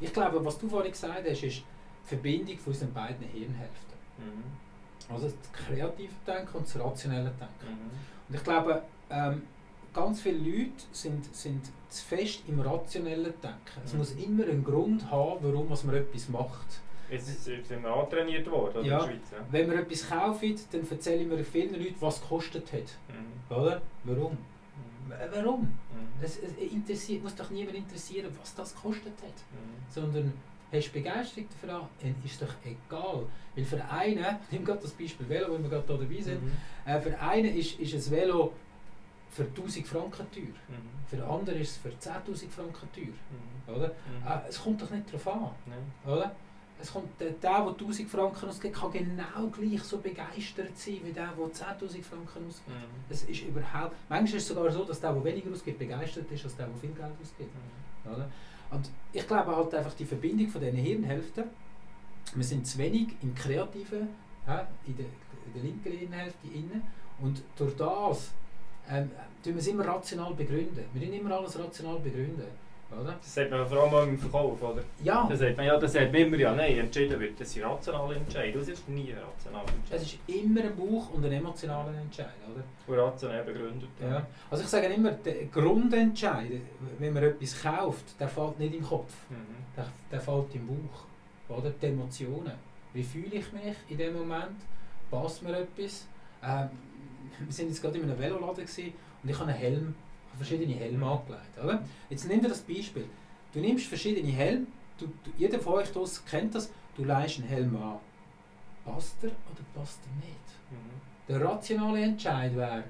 Ich 0.00 0.12
glaube, 0.12 0.44
was 0.44 0.58
du 0.58 0.68
vorhin 0.68 0.92
gesagt 0.92 1.20
hast, 1.28 1.42
ist 1.42 1.42
die 1.58 1.62
Verbindung 2.04 2.58
von 2.58 2.72
unseren 2.72 2.92
beiden 2.92 3.26
Hirnhälften. 3.28 3.96
Mhm. 4.18 5.12
Also 5.12 5.26
das 5.26 5.52
kreative 5.52 6.12
Denken 6.26 6.56
und 6.56 6.66
das 6.66 6.78
rationelle 6.78 7.30
Denken. 7.30 7.66
Mhm. 7.74 7.90
Und 8.28 8.34
ich 8.34 8.44
glaube, 8.44 8.82
ähm, 9.10 9.42
ganz 9.92 10.20
viele 10.20 10.38
Leute 10.38 10.72
sind, 10.92 11.34
sind 11.34 11.64
zu 11.88 12.04
fest 12.04 12.42
im 12.48 12.60
rationellen 12.60 13.34
Denken. 13.42 13.80
Es 13.84 13.92
Mhm. 13.92 13.98
muss 13.98 14.12
immer 14.12 14.44
einen 14.44 14.64
Grund 14.64 15.10
haben, 15.10 15.38
warum 15.42 15.68
was 15.70 15.84
man 15.84 15.94
etwas 15.96 16.28
macht. 16.28 16.66
Jetzt 17.10 17.46
jetzt 17.46 17.68
sind 17.68 17.82
wir 17.82 17.90
antrainiert 17.94 18.50
worden 18.50 18.84
Ja. 18.84 19.00
in 19.00 19.06
der 19.06 19.12
Schweiz. 19.18 19.30
Ja. 19.32 19.38
Wenn 19.50 19.70
wir 19.70 19.78
etwas 19.80 20.08
kaufen, 20.08 20.56
dann 20.70 20.88
erzählen 20.90 21.28
wir 21.30 21.44
vielen 21.44 21.74
Leuten, 21.74 21.96
was 22.00 22.16
es 22.16 22.22
gekostet 22.22 22.72
hat. 22.72 22.80
Mhm. 23.08 23.54
Oder? 23.54 23.82
Warum? 24.04 24.32
Mhm. 24.32 25.12
Warum? 25.34 25.60
Mhm. 25.62 25.68
Es, 26.22 26.38
es 26.38 26.52
interessiert, 26.72 27.22
muss 27.22 27.34
doch 27.34 27.50
niemand 27.50 27.76
interessieren, 27.76 28.34
was 28.40 28.54
das 28.54 28.74
gekostet 28.74 29.12
hat. 29.22 29.28
Mhm. 29.28 29.90
Sondern 29.92 30.32
hast 30.72 30.88
du 30.88 30.92
Begeisterung 30.92 31.48
dafür 31.50 31.74
an, 31.80 31.88
dann 32.00 32.14
ist 32.24 32.40
doch 32.40 32.54
egal. 32.64 33.26
Weil 33.54 33.64
für 33.66 33.84
einen, 33.90 34.24
nimm 34.50 34.64
gerade 34.64 34.80
das 34.80 34.92
Beispiel 34.92 35.28
Velo, 35.28 35.48
wo 35.52 35.62
wir 35.62 35.68
gerade 35.68 35.84
da 35.86 35.94
dabei 35.98 36.20
sind, 36.22 36.42
Mhm. 36.42 36.52
äh, 36.86 36.98
für 36.98 37.20
einen 37.20 37.54
ist, 37.54 37.78
ist 37.78 37.92
ein 37.94 38.10
Velo 38.10 38.54
für 39.32 39.44
1000 39.44 39.86
Franken 39.86 40.30
teuer. 40.30 40.54
Mhm. 40.68 41.06
Für 41.06 41.26
andere 41.26 41.56
ist 41.56 41.70
es 41.70 41.76
für 41.78 41.88
10'000 41.88 42.50
Franken 42.50 42.88
teuer. 42.94 43.06
Mhm. 43.06 43.74
Oder? 43.74 43.88
Mhm. 43.88 44.26
Äh, 44.26 44.48
es 44.48 44.62
kommt 44.62 44.80
doch 44.80 44.90
nicht 44.90 45.08
darauf 45.08 45.28
an. 45.28 45.50
Nein. 45.66 45.92
Oder? 46.06 46.32
es 46.82 46.92
kommt, 46.92 47.20
der, 47.20 47.30
der, 47.30 47.60
der 47.60 47.66
1000 47.68 48.10
Franken 48.10 48.48
ausgibt, 48.48 48.74
kann 48.74 48.90
genau 48.90 49.46
gleich 49.52 49.82
so 49.84 49.98
begeistert 49.98 50.76
sein 50.76 51.00
wie 51.04 51.12
der, 51.12 51.28
der 51.28 51.46
10'000 51.46 52.02
Franken 52.02 52.46
ausgibt. 52.48 52.68
Mhm. 52.68 53.04
Es 53.08 53.22
ist 53.22 53.42
überhaupt, 53.42 53.94
manchmal 54.08 54.36
ist 54.38 54.42
es 54.42 54.48
sogar 54.48 54.70
so, 54.70 54.84
dass 54.84 55.00
der, 55.00 55.12
der 55.12 55.24
weniger 55.24 55.50
ausgibt, 55.52 55.78
begeistert 55.78 56.30
ist, 56.30 56.44
als 56.44 56.56
der, 56.56 56.66
der 56.66 56.76
viel 56.76 56.90
Geld 56.90 57.12
ausgibt. 57.20 57.50
Mhm. 57.54 58.12
Oder? 58.12 58.28
Und 58.70 58.90
ich 59.12 59.26
glaube 59.26 59.54
halt 59.54 59.74
einfach 59.74 59.94
die 59.94 60.04
Verbindung 60.04 60.48
von 60.48 60.60
diesen 60.60 60.76
Hirnhälften, 60.76 61.44
wir 62.34 62.44
sind 62.44 62.66
zu 62.66 62.78
wenig 62.78 63.08
im 63.22 63.34
Kreativen, 63.34 64.08
in, 64.86 64.96
der, 64.96 65.06
in 65.46 65.52
der 65.54 65.62
linken 65.62 65.92
Hirnhälfte 65.92 66.48
innen 66.48 66.82
und 67.20 67.42
durch 67.56 67.76
das 67.76 68.32
ähm, 68.90 69.10
tun 69.42 69.54
wir 69.54 69.56
es 69.60 69.66
immer 69.66 69.86
rational 69.86 70.34
begründen. 70.34 70.84
Wir 70.92 71.06
tun 71.06 71.12
immer 71.20 71.36
alles 71.36 71.58
rational 71.58 71.98
begründen. 71.98 72.62
Oder? 72.92 73.12
Das 73.22 73.34
sagt 73.34 73.50
man 73.50 73.66
vor 73.66 73.90
allem 73.90 74.10
im 74.10 74.18
Verkauf, 74.18 74.62
oder? 74.62 74.82
Ja, 75.02 75.26
Das 75.26 75.38
sagt 75.38 75.56
man, 75.56 75.64
ja, 75.64 75.78
das 75.78 75.94
sagt 75.94 76.12
man 76.12 76.20
immer, 76.20 76.36
ja, 76.36 76.54
nein, 76.54 76.76
entschieden 76.78 77.18
wird, 77.18 77.40
das 77.40 77.50
sind 77.50 77.62
rationale 77.64 78.16
Entscheidungen. 78.16 78.66
Das 78.66 78.68
ist 78.68 78.86
nie 78.86 79.10
ein 79.14 79.18
rationaler 79.18 79.64
es 79.64 79.74
Entscheid. 79.74 80.02
ist 80.02 80.18
immer 80.44 80.60
ein 80.60 80.76
Bauch 80.76 81.10
und 81.14 81.24
ein 81.24 81.32
emotionaler 81.32 81.94
Entscheid. 81.98 82.26
Oder? 82.52 82.62
Und 82.86 82.98
rational 83.10 83.44
begründet. 83.44 83.88
Ja. 83.98 84.26
Also 84.50 84.64
ich 84.64 84.68
sage 84.68 84.88
immer, 84.88 85.12
der 85.12 85.46
Grundentscheid, 85.46 86.50
wenn 86.98 87.14
man 87.14 87.22
etwas 87.22 87.62
kauft, 87.62 88.20
der 88.20 88.28
fällt 88.28 88.58
nicht 88.58 88.74
im 88.74 88.82
Kopf, 88.84 89.14
Mhm. 89.30 89.36
der, 89.74 89.86
der 90.10 90.20
fällt 90.20 90.54
im 90.54 90.66
Bauch. 90.66 91.56
Oder? 91.56 91.70
Die 91.70 91.86
Emotionen. 91.86 92.52
Wie 92.92 93.02
fühle 93.02 93.36
ich 93.36 93.50
mich 93.54 93.74
in 93.88 93.96
dem 93.96 94.12
Moment? 94.18 94.56
Passt 95.10 95.42
mir 95.42 95.56
etwas? 95.56 96.06
Ähm, 96.44 96.68
wir 97.46 97.52
sind 97.52 97.68
jetzt 97.68 97.82
gerade 97.82 97.98
in 97.98 98.04
einem 98.04 98.18
Veloladen 98.18 98.64
gewesen 98.66 98.92
und 99.22 99.28
ich 99.28 99.38
habe 99.38 99.50
einen 99.50 99.58
Helm, 99.58 99.94
habe 100.32 100.44
verschiedene 100.44 100.74
Helme 100.74 101.06
angelegt. 101.06 101.58
Oder? 101.62 101.82
Jetzt 102.10 102.26
nimm 102.28 102.40
dir 102.40 102.48
das 102.48 102.60
Beispiel. 102.60 103.06
Du 103.52 103.60
nimmst 103.60 103.86
verschiedene 103.86 104.32
Helme, 104.32 104.66
du, 104.98 105.06
du, 105.06 105.30
jeder 105.36 105.58
von 105.58 105.74
euch 105.74 105.92
draussen 105.92 106.24
kennt 106.28 106.54
das, 106.54 106.70
du 106.96 107.04
leihst 107.04 107.38
einen 107.38 107.48
Helm 107.48 107.76
an. 107.76 107.98
Passt 108.84 109.16
er 109.22 109.30
oder 109.30 109.62
passt 109.74 110.00
er 110.04 110.26
nicht? 110.26 110.48
Mhm. 110.70 111.00
Der 111.28 111.40
rationale 111.44 112.00
Entscheid 112.02 112.56
wäre, 112.56 112.84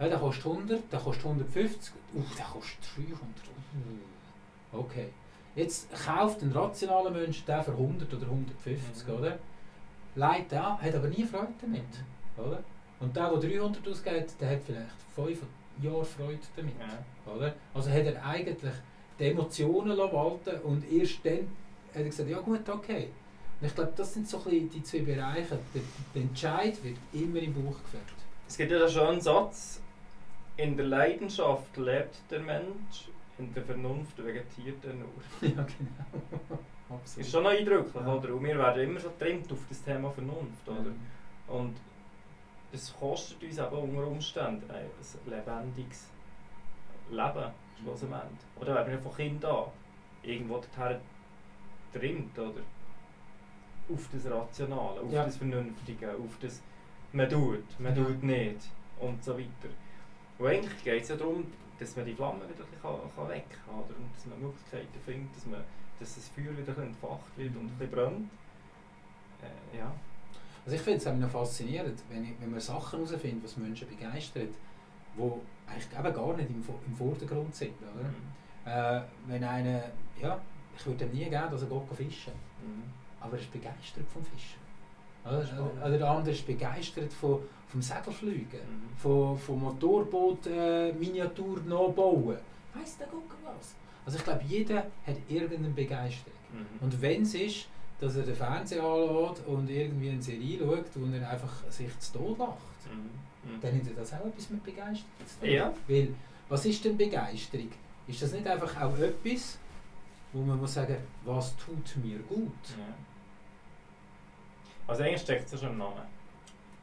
ja, 0.00 0.08
der 0.08 0.18
kostet 0.18 0.46
100, 0.46 0.92
der 0.92 1.00
kostet 1.00 1.24
150, 1.26 1.92
uh, 2.14 2.22
der 2.36 2.44
kostet 2.44 2.78
300. 2.96 3.12
Uh. 4.72 4.78
Okay. 4.78 5.08
Jetzt 5.54 5.88
kauft 5.92 6.40
ein 6.42 6.52
rationaler 6.52 7.10
Mensch 7.10 7.44
den 7.44 7.62
für 7.64 7.72
100 7.72 8.14
oder 8.14 8.26
150, 8.26 9.06
Mhm. 9.08 9.14
oder? 9.14 9.38
Leidet 10.14 10.54
an, 10.54 10.80
hat 10.80 10.94
aber 10.94 11.08
nie 11.08 11.24
Freude 11.24 11.52
damit, 11.60 11.82
oder? 12.36 12.62
Und 13.00 13.14
der, 13.16 13.30
der 13.30 13.50
300 13.50 13.86
ausgibt, 13.88 14.40
der 14.40 14.50
hat 14.50 14.60
vielleicht 14.64 14.90
5 15.14 15.38
Jahre 15.82 16.04
Freude 16.04 16.38
damit, 16.56 16.74
Ja. 16.80 17.32
oder? 17.32 17.54
Also 17.74 17.90
hat 17.90 18.04
er 18.04 18.24
eigentlich 18.24 18.72
die 19.18 19.24
Emotionen 19.26 19.96
walten 19.96 20.60
und 20.64 20.90
erst 20.90 21.24
dann 21.24 21.48
hat 21.90 21.96
er 21.96 22.04
gesagt, 22.04 22.28
ja 22.28 22.38
gut, 22.40 22.68
okay. 22.68 23.08
Und 23.60 23.66
ich 23.66 23.74
glaube, 23.74 23.92
das 23.96 24.14
sind 24.14 24.28
so 24.28 24.38
ein 24.38 24.44
bisschen 24.44 24.70
die 24.70 24.82
zwei 24.82 24.98
Bereiche. 25.00 25.58
Der, 25.74 25.82
der 26.14 26.22
Entscheid 26.22 26.78
wird 26.84 26.96
immer 27.12 27.38
im 27.40 27.52
Bauch 27.54 27.76
gefällt. 27.82 28.02
Es 28.48 28.56
gibt 28.56 28.70
ja 28.70 28.78
den 28.78 28.88
schönen 28.88 29.20
Satz, 29.20 29.80
in 30.56 30.76
der 30.76 30.86
Leidenschaft 30.86 31.76
lebt 31.76 32.16
der 32.30 32.40
Mensch, 32.40 33.08
in 33.38 33.52
der 33.54 33.62
Vernunft 33.64 34.18
vegetiert 34.24 34.84
er 34.84 34.94
nur. 34.94 35.08
ja, 35.42 35.48
genau. 35.50 36.60
Absolut. 36.90 37.26
Ist 37.26 37.30
schon 37.32 37.42
noch 37.44 37.50
eindrücklich, 37.50 37.94
Ja. 37.94 38.14
oder? 38.14 38.34
Und 38.34 38.44
wir 38.44 38.58
werden 38.58 38.82
immer 38.82 38.98
so 39.00 39.10
getrimmt 39.10 39.52
auf 39.52 39.58
das 39.68 39.82
Thema 39.82 40.10
Vernunft, 40.10 40.66
oder? 40.66 41.56
Und 41.56 41.76
das 42.72 42.94
kostet 42.98 43.42
uns 43.42 43.58
eben 43.58 43.76
unter 43.76 44.06
Umständen 44.06 44.70
ein 44.70 44.76
ein 44.86 45.30
lebendiges 45.30 46.08
Leben, 47.10 47.52
schlussendlich. 47.80 48.20
Oder 48.60 48.84
wenn 48.86 48.94
man 48.94 49.02
von 49.02 49.14
Kind 49.14 49.44
an 49.44 49.64
irgendwo 50.22 50.54
dorthin 50.54 50.98
trimmt, 51.92 52.38
oder? 52.38 52.60
Auf 53.90 54.08
das 54.12 54.30
Rationale, 54.30 55.00
auf 55.00 55.10
Ja. 55.10 55.24
das 55.24 55.36
Vernünftige, 55.36 56.10
auf 56.12 56.38
das 56.40 56.62
man 57.12 57.28
tut, 57.28 57.80
man 57.80 57.96
Ja. 57.96 58.04
tut 58.04 58.22
nicht 58.22 58.68
und 59.00 59.24
so 59.24 59.38
weiter. 59.38 59.70
Und 60.38 60.46
eigentlich 60.46 60.84
geht 60.84 61.02
es 61.02 61.08
ja 61.08 61.16
darum, 61.16 61.50
dass 61.78 61.96
man 61.96 62.04
die 62.04 62.14
Flamme 62.14 62.40
wieder 62.46 62.64
kann, 62.82 63.00
kann 63.16 63.28
wecken 63.28 63.58
kann, 63.64 63.74
oder? 63.76 63.96
Und 63.96 64.14
dass 64.14 64.26
man 64.26 64.40
Möglichkeiten 64.42 65.00
findet, 65.06 65.34
dass, 65.34 65.46
man, 65.46 65.64
dass 65.98 66.14
das 66.16 66.28
Feuer 66.28 66.54
wieder 66.56 66.76
entfacht 66.82 67.36
wird 67.36 67.56
und 67.56 67.62
ein 67.66 67.78
bisschen 67.78 67.90
brennt. 67.92 68.30
Äh, 69.42 69.78
ja. 69.78 69.90
Also 70.68 70.76
ich 70.76 70.82
finde 70.82 70.98
es 70.98 71.06
auch 71.06 71.14
noch 71.14 71.30
faszinierend, 71.30 71.98
wenn, 72.10 72.24
ich, 72.24 72.30
wenn 72.40 72.50
man 72.50 72.60
Sachen 72.60 72.98
herausfindet, 73.02 73.42
was 73.42 73.56
Menschen 73.56 73.88
begeistert, 73.88 74.50
die 75.16 75.22
eigentlich 75.66 75.98
eben 75.98 76.14
gar 76.14 76.36
nicht 76.36 76.50
im, 76.50 76.62
im 76.86 76.94
Vordergrund 76.94 77.54
sind. 77.54 77.72
Oder? 77.80 78.04
Mhm. 78.04 78.98
Äh, 78.98 79.02
wenn 79.28 79.44
einer, 79.44 79.82
ja, 80.20 80.38
ich 80.76 80.84
würde 80.84 81.06
ihm 81.06 81.12
nie 81.12 81.24
geben, 81.24 81.46
dass 81.50 81.62
er 81.62 81.68
geht 81.68 81.96
fischen 81.96 82.34
Mhm. 82.60 82.82
aber 83.18 83.32
er 83.36 83.38
ist 83.40 83.50
begeistert 83.50 84.04
vom 84.12 84.22
Fischen. 84.26 84.58
Oder, 85.24 85.86
oder 85.86 85.96
der 85.96 86.10
andere 86.10 86.32
ist 86.34 86.46
begeistert 86.46 87.14
von, 87.14 87.40
vom 87.68 87.80
Segelfliegen, 87.80 88.60
Mhm. 88.60 88.96
von, 88.98 89.38
vom 89.38 89.60
Motorboot 89.62 90.48
äh, 90.48 90.92
Miniatur 90.92 91.60
nachbauen. 91.66 92.36
Weiss 92.74 92.98
der 92.98 93.06
Gucker 93.06 93.36
was? 93.46 93.74
Also 94.04 94.18
ich 94.18 94.24
glaube, 94.24 94.42
jeder 94.46 94.76
hat 95.06 95.16
irgendeine 95.30 95.70
Begeisterung. 95.70 96.36
Mhm. 96.52 96.66
Und 96.84 97.00
wenn 97.00 97.22
es 97.22 97.32
ist, 97.32 97.68
dass 98.00 98.16
er 98.16 98.22
den 98.22 98.34
Fernseher 98.36 98.82
anlässt 98.84 99.44
und 99.46 99.68
irgendwie 99.68 100.10
eine 100.10 100.22
Serie 100.22 100.58
schaut, 100.58 100.84
wo 100.94 101.06
er 101.16 101.28
einfach 101.30 101.70
sich 101.70 101.98
zu 101.98 102.12
Tod 102.18 102.38
lacht, 102.38 102.58
Mhm. 102.92 103.50
Mhm. 103.54 103.60
dann 103.60 103.74
hat 103.80 103.86
er 103.88 103.94
das 103.94 104.12
auch 104.14 104.26
etwas 104.26 104.50
mit 104.50 104.64
Begeisterung 104.64 105.26
zu 105.26 105.40
tun. 105.40 105.48
Ja. 105.50 105.72
Weil, 105.86 106.14
was 106.48 106.64
ist 106.64 106.84
denn 106.84 106.96
Begeisterung? 106.96 107.70
Ist 108.06 108.22
das 108.22 108.32
nicht 108.32 108.46
einfach 108.46 108.80
auch 108.80 108.96
etwas, 108.98 109.58
wo 110.32 110.42
man 110.42 110.58
muss 110.58 110.74
sagen, 110.74 110.96
was 111.24 111.54
tut 111.56 111.96
mir 112.02 112.18
gut? 112.20 112.52
Ja. 112.78 112.94
Also 114.86 115.02
eigentlich 115.02 115.20
steckt 115.22 115.46
es 115.46 115.52
ja 115.52 115.58
schon 115.58 115.70
im 115.70 115.78
Namen. 115.78 116.02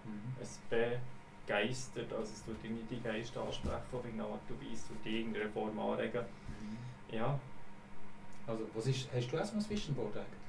Mhm. 0.04 0.36
Es 0.41 0.60
begeistert, 0.69 2.12
also 2.13 2.32
es 2.32 2.43
tut 2.45 2.56
irgendwie 2.63 2.95
die 2.95 3.01
Geister 3.01 3.41
ansprechen 3.41 3.73
auf 3.91 4.04
irgendeine 4.06 4.30
Art 4.30 4.41
und 4.49 4.62
Weise, 4.62 4.84
tut 4.89 5.12
irgendeiner 5.12 5.49
Form 5.49 5.78
anregen. 5.80 6.21
Ja, 7.12 7.39
Also, 8.47 8.63
was 8.75 8.86
ist, 8.88 9.08
hast 9.13 9.32
du 9.32 9.39
auch 9.39 9.45
so 9.45 9.56
ein 9.56 9.69
Visionboard 9.69 10.17
eigentlich? 10.17 10.44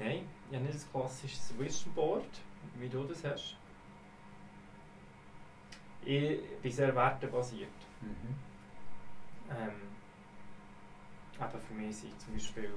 Nein, 0.00 0.26
ich 0.50 0.56
habe 0.56 0.66
nicht 0.66 0.78
ein 0.78 0.90
klassisches 0.92 1.58
Vision 1.58 1.94
Board, 1.94 2.40
wie 2.78 2.88
du 2.88 3.04
das 3.04 3.24
hast. 3.24 3.56
Ich 6.02 6.40
bin 6.62 6.72
sehr 6.72 6.94
wertebasiert. 6.94 7.68
Mhm. 8.00 8.34
Ähm, 9.50 9.90
eben 11.40 11.60
für 11.60 11.74
mich 11.74 11.96
sind 11.96 12.20
zum 12.20 12.32
Beispiel 12.32 12.64
äh, 12.64 12.70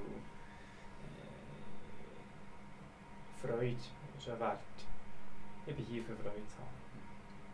Freude 3.41 3.77
ist 4.17 4.29
ein 4.29 4.39
Wert. 4.39 4.59
Ich 5.65 5.75
bin 5.75 5.85
hier 5.85 6.03
für 6.03 6.15
Freude 6.15 6.45
zu 6.47 6.57
haben. 6.57 6.83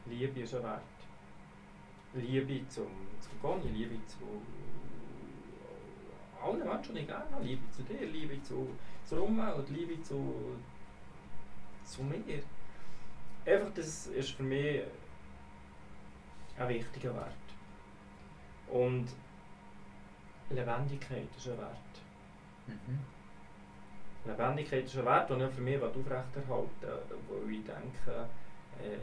Liebe 0.08 0.40
ist 0.42 0.56
ein 0.56 0.64
Wert. 0.64 0.82
Liebe 2.14 2.68
zum, 2.68 2.88
zum 3.20 3.40
Goni, 3.42 3.70
Liebe 3.70 4.04
zu 4.08 4.42
allen 6.44 6.68
Menschen, 6.68 6.96
die 6.96 7.02
ich 7.02 7.08
gerne 7.08 7.26
habe. 7.32 7.44
Liebe 7.44 7.70
zu 7.72 7.84
dir, 7.84 8.06
Liebe 8.08 8.42
zu, 8.42 8.70
zur 9.10 9.24
Umwelt, 9.24 9.68
Liebe 9.70 10.02
zu, 10.04 10.36
zu 11.84 12.04
mir. 12.04 12.44
Einfach, 13.44 13.74
das 13.74 14.06
ist 14.08 14.32
für 14.32 14.44
mich 14.44 14.84
ein 16.60 16.70
wichtiger 16.70 17.16
Wert. 17.16 17.34
Und 18.72 19.08
Lebendigkeit 20.52 21.28
ist 21.36 21.48
ein 21.48 21.58
Wert. 21.58 21.94
Mhm. 22.68 23.00
Lebendigkeit 24.26 24.86
ist 24.86 24.96
ein 24.96 25.06
Wert, 25.06 25.30
den 25.32 25.42
ich 25.42 25.56
für 25.56 25.62
mich 25.62 25.82
aufrechterhalten 25.82 26.48
will, 26.48 26.70
weil 27.30 27.52
ich 27.52 27.66
denke, 27.66 28.30
äh, 28.84 29.00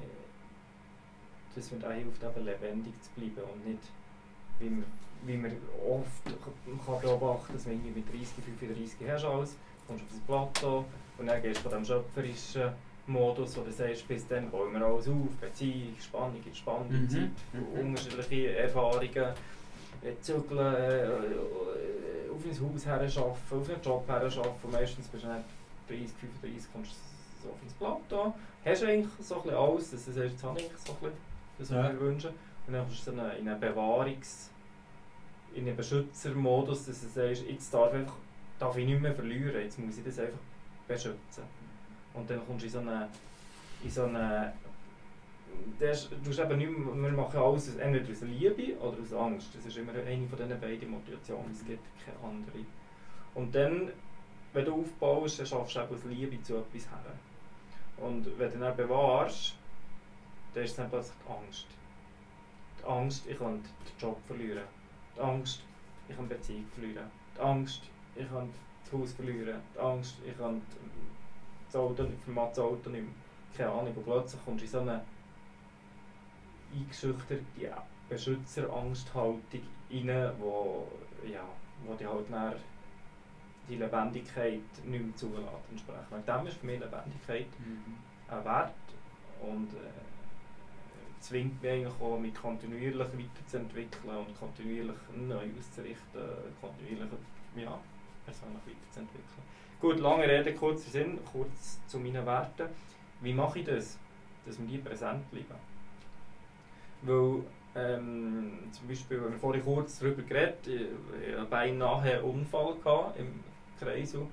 dass 1.52 1.72
mir 1.72 1.80
da 1.80 1.90
hilft, 1.90 2.22
eben 2.22 2.44
lebendig 2.44 2.94
zu 3.02 3.10
bleiben 3.16 3.50
und 3.52 3.66
nicht, 3.66 3.82
wie 4.60 4.70
man, 4.70 4.84
wie 5.24 5.36
man 5.36 5.56
oft 5.84 6.24
kann 6.24 7.00
beobachten 7.00 7.46
kann, 7.46 7.56
dass 7.56 7.66
man 7.66 7.74
irgendwie 7.74 8.00
mit 8.00 8.08
30, 8.08 8.44
35 8.44 9.10
hast 9.10 9.24
alles, 9.24 9.56
kommst 9.86 10.04
auf 10.04 10.10
das 10.10 10.20
Plateau 10.26 10.84
und 11.18 11.26
dann 11.26 11.42
gehst 11.42 11.58
du 11.58 11.62
von 11.68 11.72
dem 11.72 11.84
schöpferischen 11.84 12.70
Modus, 13.06 13.56
wo 13.56 13.60
du 13.62 13.70
sagst, 13.72 14.06
bis 14.08 14.26
dann 14.26 14.50
bauen 14.50 14.72
wir 14.72 14.82
alles 14.84 15.06
auf, 15.08 15.14
Beziehung, 15.40 15.94
Spannung, 16.00 16.42
Entspannung, 16.44 16.88
Mhm. 16.90 17.08
Zeit, 17.08 17.30
Mhm. 17.52 17.80
unterschiedliche 17.88 18.56
Erfahrungen, 18.56 19.06
äh, 20.02 20.12
zügeln, 20.20 20.74
äh, 20.74 21.08
auf 22.32 22.44
ein 22.44 22.72
Haus 22.74 22.86
her 22.86 22.94
arbeiten, 22.94 23.18
auf 23.20 23.68
einen 23.70 23.80
Job 23.82 24.04
her 24.08 24.16
arbeiten. 24.16 24.70
Meistens 24.72 25.08
bist 25.08 25.24
du 25.24 25.28
nicht 25.28 25.44
30, 25.88 26.10
35, 26.42 26.72
kommst 26.72 26.90
du 26.92 26.96
so 27.44 27.48
auf 27.52 27.62
ins 27.62 27.72
Plateau. 27.74 28.34
Hast 28.64 28.82
eigentlich 28.82 29.06
so 29.20 29.36
ein 29.36 29.42
bisschen 29.42 29.56
alles, 29.56 29.90
dass 29.92 30.04
du 30.04 30.12
sagst, 30.12 30.32
jetzt 30.32 30.42
habe 30.44 30.60
ich 30.60 30.66
so 30.84 30.92
ein 30.92 30.98
bisschen, 30.98 31.16
das 31.58 31.70
Ja. 31.70 31.86
ich 31.86 31.92
mir 31.94 32.00
wünsche. 32.00 32.28
Und 32.66 32.72
dann 32.74 32.84
kommst 32.84 33.00
du 33.00 33.04
so 33.04 33.10
in 33.12 33.20
einen- 33.20 33.38
in 33.38 33.48
einen 33.48 33.60
Bewahrungs-, 33.62 34.48
in 35.54 35.66
einen 35.68 35.76
Beschützermodus, 35.76 36.86
dass 36.86 37.00
du 37.02 37.06
sagst, 37.08 37.44
jetzt 37.48 37.72
darf, 37.72 37.92
einfach, 37.92 38.14
darf 38.58 38.76
ich 38.76 38.86
nicht 38.86 39.00
mehr 39.00 39.14
verlieren, 39.14 39.60
jetzt 39.62 39.78
muss 39.78 39.98
ich 39.98 40.04
das 40.04 40.18
einfach 40.18 40.38
beschützen. 40.88 41.44
Und 42.14 42.28
dann 42.30 42.46
kommst 42.46 42.62
du 42.62 42.66
in 42.66 42.72
so 42.72 42.78
eine, 42.78 43.08
in 43.82 43.90
so 43.90 44.04
eine 44.04 44.52
das, 45.78 46.08
du 46.08 46.30
hast 46.30 46.38
eben 46.38 46.58
nicht 46.58 46.70
mehr, 46.70 46.94
wir 46.94 47.12
machen 47.12 47.38
alles 47.38 47.76
entweder 47.76 48.10
aus 48.10 48.20
Liebe 48.22 48.78
oder 48.78 48.98
aus 49.00 49.12
Angst. 49.12 49.54
Das 49.54 49.66
ist 49.66 49.76
immer 49.76 49.92
eine 49.92 50.26
von 50.28 50.38
diesen 50.38 50.60
beiden 50.60 50.90
Motivationen, 50.90 51.50
es 51.52 51.64
gibt 51.64 51.84
keine 52.04 52.18
andere. 52.22 52.64
Und 53.34 53.54
dann, 53.54 53.90
wenn 54.52 54.64
du 54.64 54.80
aufbaust, 54.80 55.38
dann 55.38 55.46
schaffst 55.46 55.76
du 55.76 55.80
eben 55.80 55.94
aus 55.94 56.04
Liebe 56.04 56.42
zu 56.42 56.56
etwas 56.56 56.88
her. 56.90 57.12
Und 57.98 58.26
wenn 58.38 58.52
du 58.52 58.58
dann 58.58 58.76
bewahrst, 58.76 59.54
dann 60.54 60.64
ist 60.64 60.70
es 60.70 60.76
dann 60.76 60.90
plötzlich 60.90 61.16
die 61.26 61.32
Angst. 61.32 61.66
Die 62.80 62.84
Angst, 62.84 63.26
ich 63.26 63.38
kann 63.38 63.62
den 63.62 63.98
Job 63.98 64.18
verlieren. 64.26 64.64
Die 65.16 65.20
Angst, 65.20 65.62
ich 66.08 66.16
kann 66.16 66.28
Beziehung 66.28 66.66
verlieren. 66.74 67.10
Die 67.36 67.40
Angst, 67.40 67.82
ich 68.16 68.28
kann 68.28 68.48
das 68.84 68.92
Haus 68.92 69.12
verlieren. 69.12 69.60
Die 69.74 69.78
Angst, 69.78 70.16
ich 70.26 70.36
kann 70.36 70.60
das 71.66 71.76
Auto, 71.76 72.04
für 72.24 72.32
das 72.34 72.58
Auto 72.58 72.90
nicht 72.90 73.02
mehr. 73.02 73.14
Keine 73.56 73.70
Ahnung. 73.70 73.94
Und 73.94 74.04
plötzlich 74.04 74.44
kommst 74.44 74.62
du 74.62 74.66
in 74.66 74.70
so 74.72 74.80
eine 74.80 75.02
eingeschüchterte 76.74 77.42
Beschützerangsthaltung 78.08 79.40
rein, 79.90 80.30
wo, 80.38 80.88
ja, 81.26 81.44
wo 81.84 81.94
die 81.94 82.06
halt 82.06 82.26
dann 82.30 82.54
die 83.68 83.76
Lebendigkeit 83.76 84.60
nicht 84.84 85.04
mehr 85.04 85.16
zulässt. 85.16 85.48
Entsprechend. 85.70 86.12
Und 86.12 86.28
dem 86.28 86.46
ist 86.46 86.56
für 86.58 86.66
mich 86.66 86.80
Lebendigkeit 86.80 87.46
Mhm. 87.58 87.96
ein 88.28 88.44
Wert 88.44 88.72
und 89.40 89.72
äh, 89.72 91.20
zwingt 91.20 91.60
mich 91.62 91.70
eigentlich 91.70 91.94
auch, 92.00 92.18
mich 92.18 92.34
kontinuierlich 92.34 93.08
weiterzuentwickeln 93.08 94.16
und 94.16 94.38
kontinuierlich 94.38 94.96
neu 95.16 95.48
auszurichten, 95.58 96.22
kontinuierlich 96.60 97.10
ja, 97.56 97.78
persönlich 98.26 98.60
weiterzuentwickeln. 98.66 99.46
Gut, 99.80 100.00
lange 100.00 100.28
Rede, 100.28 100.54
kurzer 100.54 100.90
Sinn, 100.90 101.18
kurz 101.30 101.80
zu 101.86 101.98
meinen 101.98 102.26
Werten. 102.26 102.68
Wie 103.20 103.32
mache 103.32 103.60
ich 103.60 103.64
das? 103.64 103.98
Dass 104.44 104.58
wir 104.58 104.66
die 104.66 104.78
präsent 104.78 105.30
bleiben. 105.30 105.54
Weil 107.02 107.42
ähm, 107.76 108.58
zum 108.72 108.88
Beispiel, 108.88 109.20
wir 109.20 109.38
vorhin 109.38 109.62
kurz 109.62 109.98
darüber 109.98 110.22
geredet 110.22 110.66
ich, 110.66 110.80
ich 111.28 111.36
hatte 111.36 111.46
beinahe 111.46 112.14
einen 112.14 112.24
Unfall 112.24 112.74
im 113.18 113.44
Kreisel 113.78 114.26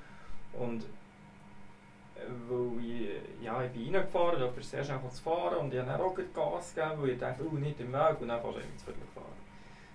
und 0.53 0.83
äh, 2.15 2.29
weil 2.47 2.85
ich, 2.85 3.43
ja, 3.43 3.61
ich 3.63 3.71
bin 3.71 3.95
reingefahren, 3.95 4.39
da 4.39 4.47
bin 4.47 4.63
sehr 4.63 4.83
schnell 4.83 4.99
zu 5.11 5.21
fahren 5.21 5.57
und 5.57 5.73
ich 5.73 5.79
habe 5.79 5.91
dann 5.91 6.01
auch 6.01 6.15
Gas 6.33 6.73
gegeben, 6.73 7.01
weil 7.01 7.09
ich 7.09 7.19
dachte, 7.19 7.43
oh, 7.45 7.55
nicht 7.55 7.79
im 7.81 7.91
Weg 7.91 8.21
und 8.21 8.29
dann 8.29 8.41
du 8.41 8.47
irgendwie 8.47 8.77
zu 8.77 8.85
viel 8.85 8.93
gefahren. 8.93 9.43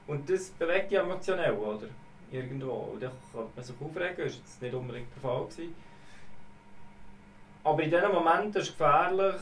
Und 0.07 0.29
das 0.29 0.51
bewegt 0.51 0.91
dich 0.91 0.99
emotionell, 0.99 1.53
oder? 1.53 1.87
Irgendwo. 2.31 2.73
Und 2.93 3.03
dann 3.03 3.13
könnte 3.33 3.51
man 3.55 3.65
sich 3.65 3.77
aufregen, 3.81 4.17
das 4.17 4.35
war 4.35 4.41
jetzt 4.41 4.63
nicht 4.63 4.75
unbedingt 4.75 5.15
der 5.15 5.23
Fall. 5.23 5.45
Gewesen. 5.45 5.75
Aber 7.65 7.83
in 7.83 7.91
diesen 7.91 8.13
Momenten 8.13 8.61
ist 8.61 8.69
es 8.69 8.77
gefährlich, 8.77 9.41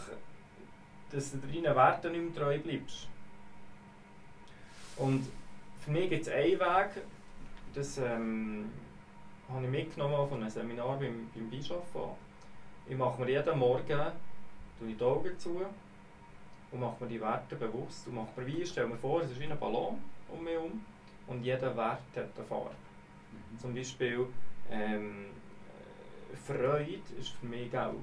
dass 1.11 1.33
du 1.33 1.39
deinen 1.39 1.77
Werten 1.77 2.13
nicht 2.13 2.37
mehr 2.37 2.45
treu 2.45 2.59
bleibst. 2.59 3.09
Und 4.97 5.29
für 5.81 5.91
mich 5.91 6.11
gibt 6.11 6.27
es 6.27 6.33
einen 6.33 6.59
Weg, 6.59 6.91
das 7.75 7.99
ähm, 7.99 8.71
habe 9.53 9.65
ich 9.65 9.71
mitgenommen 9.71 10.29
von 10.29 10.41
einem 10.41 10.51
Seminar 10.51 10.99
beim, 10.99 11.29
beim 11.35 11.51
Bischof. 11.51 11.85
Ich 12.89 12.97
mache 12.97 13.21
mir 13.21 13.31
jeden 13.31 13.59
Morgen 13.59 14.01
die 14.81 15.05
Augen 15.05 15.39
zu 15.39 15.61
und 16.73 16.81
mache 16.81 17.05
mir 17.05 17.11
die 17.11 17.21
Werte 17.21 17.57
bewusst. 17.57 18.07
Und 18.07 18.15
mache 18.15 18.41
mir 18.41 18.47
wie, 18.47 18.67
stell 18.67 18.87
mir 18.87 18.97
vor, 18.97 19.23
es 19.23 19.31
ist 19.31 19.41
wie 19.41 19.45
ein 19.45 19.59
Ballon 19.59 19.99
um 20.29 20.43
mich 20.43 20.55
herum 20.55 20.81
und 21.27 21.43
jeder 21.43 21.77
Wert 21.77 22.01
hat 22.15 22.37
eine 22.37 22.47
Farbe. 22.47 22.71
Mhm. 22.71 23.59
Zum 23.59 23.75
Beispiel 23.75 24.27
ähm, 24.71 25.27
Freude 26.47 27.01
ist 27.19 27.31
für 27.31 27.47
mich 27.47 27.71
gelb. 27.71 27.95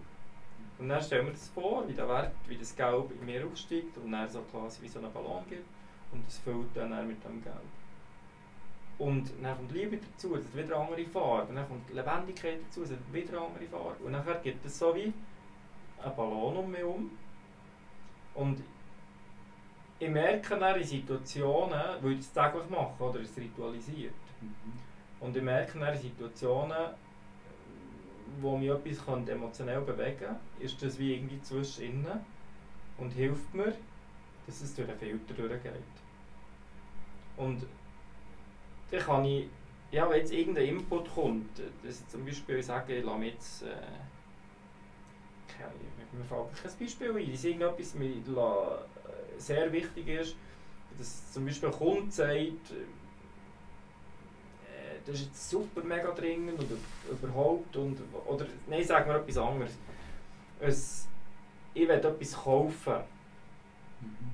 Und 0.79 0.89
dann 0.89 1.01
stellen 1.01 1.27
wir 1.27 1.33
das 1.33 1.49
vor, 1.49 1.87
wie 1.87 1.93
der 1.93 2.07
Wert, 2.09 2.33
wie 2.47 2.57
das 2.57 2.75
Gelb 2.75 3.11
in 3.11 3.25
mir 3.25 3.45
aufsteigt 3.45 3.97
und 3.97 4.11
dann 4.11 4.27
so 4.29 4.41
quasi 4.51 4.81
wie 4.81 4.87
so 4.87 4.99
einen 4.99 5.13
Ballon 5.13 5.43
gibt 5.49 5.65
und 6.11 6.25
das 6.27 6.37
füllt 6.39 6.75
dann, 6.75 6.91
dann 6.91 7.07
mit 7.07 7.23
dem 7.23 7.43
Gelb. 7.43 7.55
Und 8.97 9.31
dann 9.41 9.57
kommt 9.57 9.71
Liebe 9.71 9.97
dazu, 9.97 10.35
es 10.35 10.45
hat 10.45 10.55
wieder 10.55 10.75
eine 10.75 10.87
andere 10.87 11.05
Farbe. 11.05 11.49
Und 11.49 11.55
dann 11.55 11.67
kommt 11.67 11.91
Lebendigkeit 11.91 12.59
dazu, 12.67 12.83
es 12.83 12.91
hat 12.91 12.99
wieder 13.11 13.37
eine 13.37 13.47
andere 13.47 13.65
Farbe. 13.65 14.03
Und 14.03 14.11
nachher 14.11 14.35
gibt 14.35 14.65
es 14.65 14.77
so 14.77 14.93
wie 14.95 15.13
einen 16.03 16.15
Ballon 16.15 16.57
um 16.57 16.71
mich 16.71 16.79
herum. 16.79 17.11
Und 18.35 18.63
ich 20.03 20.09
merke 20.09 20.57
dann 20.57 20.79
in 20.79 20.83
Situationen, 20.83 21.81
weil 22.01 22.11
ich 22.13 22.19
das 22.19 22.33
täglich 22.33 22.69
mache, 22.69 23.03
oder 23.03 23.19
es 23.21 23.37
ritualisiert. 23.37 24.13
Mhm. 24.41 24.79
Und 25.19 25.37
ich 25.37 25.43
merke 25.43 25.79
dann 25.79 25.93
in 25.93 26.01
Situationen, 26.01 26.77
wo 28.41 28.57
mich 28.57 28.69
etwas 28.69 29.05
kann 29.05 29.27
emotionell 29.27 29.81
bewegen 29.81 30.17
kann, 30.19 30.37
ist 30.59 30.81
das 30.81 30.99
wie 30.99 31.13
irgendwie 31.13 31.41
zwischen 31.41 31.83
innen 31.83 32.19
und 32.97 33.11
hilft 33.11 33.53
mir, 33.53 33.73
dass 34.45 34.61
es 34.61 34.75
durch 34.75 34.87
den 34.87 34.97
Filter 34.97 35.33
durchgeht. 35.33 35.73
Und 37.37 37.65
dann 38.91 38.99
kann 38.99 39.25
ich, 39.25 39.47
ja, 39.91 40.09
wenn 40.09 40.17
jetzt 40.17 40.33
irgendein 40.33 40.65
Input 40.65 41.09
kommt, 41.13 41.59
dass 41.83 42.01
ich 42.01 42.07
zum 42.09 42.25
Beispiel 42.25 42.61
sage, 42.61 42.97
ich 42.97 43.05
lasse 43.05 43.19
mich 43.19 43.33
jetzt, 43.33 43.63
äh, 43.63 43.75
mir 46.11 46.23
fällt 46.25 46.61
kein 46.61 46.79
Beispiel 46.79 47.17
ein, 47.17 47.31
dass 47.31 47.43
irgendetwas 47.43 47.95
mir 47.95 48.15
la- 48.35 48.85
sehr 49.37 49.71
wichtig 49.71 50.07
ist, 50.07 50.35
dass 50.97 51.31
zum 51.31 51.45
Beispiel 51.45 51.69
ein 51.69 51.75
Kunde 51.75 52.11
sagt, 52.11 52.71
äh, 52.71 52.85
das 55.05 55.15
ist 55.15 55.25
jetzt 55.25 55.49
super 55.49 55.83
mega 55.83 56.11
dringend 56.11 56.59
oder 56.59 56.75
überhaupt 57.11 57.75
und, 57.75 57.97
oder 58.25 58.45
nein, 58.67 58.83
sagen 58.83 59.09
wir 59.09 59.17
etwas 59.17 59.37
anderes. 59.37 59.77
Es, 60.59 61.07
ich 61.73 61.87
will 61.87 61.95
etwas 61.95 62.33
kaufen 62.33 62.95
Mhm. 64.01 64.33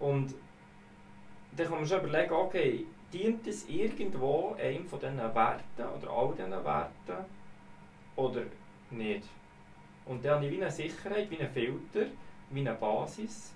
und 0.00 0.34
dann 1.56 1.66
kann 1.68 1.76
man 1.76 1.86
schon 1.86 2.00
überlegen, 2.00 2.32
okay, 2.32 2.84
dient 3.12 3.46
es 3.46 3.68
irgendwo 3.68 4.56
einem 4.58 4.84
von 4.86 4.98
diesen 4.98 5.18
Werten 5.18 5.82
oder 5.96 6.10
all 6.10 6.32
diesen 6.34 6.50
Werten 6.50 7.24
oder 8.16 8.42
nicht? 8.90 9.28
Und 10.06 10.24
dann 10.24 10.36
habe 10.36 10.46
ich 10.46 10.52
wie 10.52 10.60
eine 10.62 10.70
Sicherheit, 10.72 11.30
wie 11.30 11.38
einen 11.38 11.52
Filter, 11.52 12.06
wie 12.50 12.60
eine 12.60 12.74
Basis, 12.74 13.52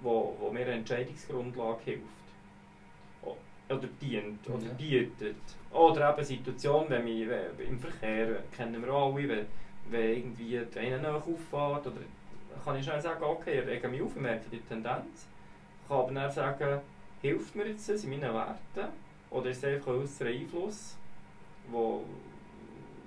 wo, 0.00 0.36
wo 0.38 0.50
mir 0.50 0.62
eine 0.62 0.72
Entscheidungsgrundlage 0.72 1.80
hilft. 1.84 2.02
Oder 3.68 3.88
dient, 4.00 4.48
oder 4.50 4.64
Ja. 4.64 4.72
bietet. 4.72 5.36
Oder 5.70 6.12
eben 6.12 6.24
Situationen, 6.24 6.90
wenn 6.90 7.06
wir, 7.06 7.50
im 7.58 7.78
Verkehr, 7.78 8.42
kennen 8.54 8.82
wir 8.84 8.92
alle, 8.92 9.28
wenn, 9.28 9.46
wenn 9.90 10.16
irgendwie 10.16 10.60
der 10.74 10.82
eine 10.82 10.98
nach 10.98 11.14
auffährt, 11.26 11.86
oder 11.86 12.00
kann 12.64 12.76
ich 12.76 12.84
schnell 12.84 13.00
sagen, 13.00 13.22
okay, 13.22 13.60
ich 13.60 13.66
rege 13.66 13.88
mich 13.88 14.02
auf, 14.02 14.14
ich 14.14 14.20
merke 14.20 14.50
die 14.50 14.60
Tendenz. 14.60 15.26
Ich 15.82 15.88
kann 15.88 15.98
aber 15.98 16.12
dann 16.12 16.30
sagen, 16.30 16.80
hilft 17.22 17.56
mir 17.56 17.68
jetzt 17.68 17.88
das 17.88 18.04
in 18.04 18.10
meinen 18.10 18.34
Werten? 18.34 18.92
Oder 19.30 19.50
ist 19.50 19.58
es 19.58 19.64
einfach 19.64 19.92
ein 19.92 20.00
äußerer 20.00 20.28
Einfluss, 20.28 20.96
wo, 21.70 22.04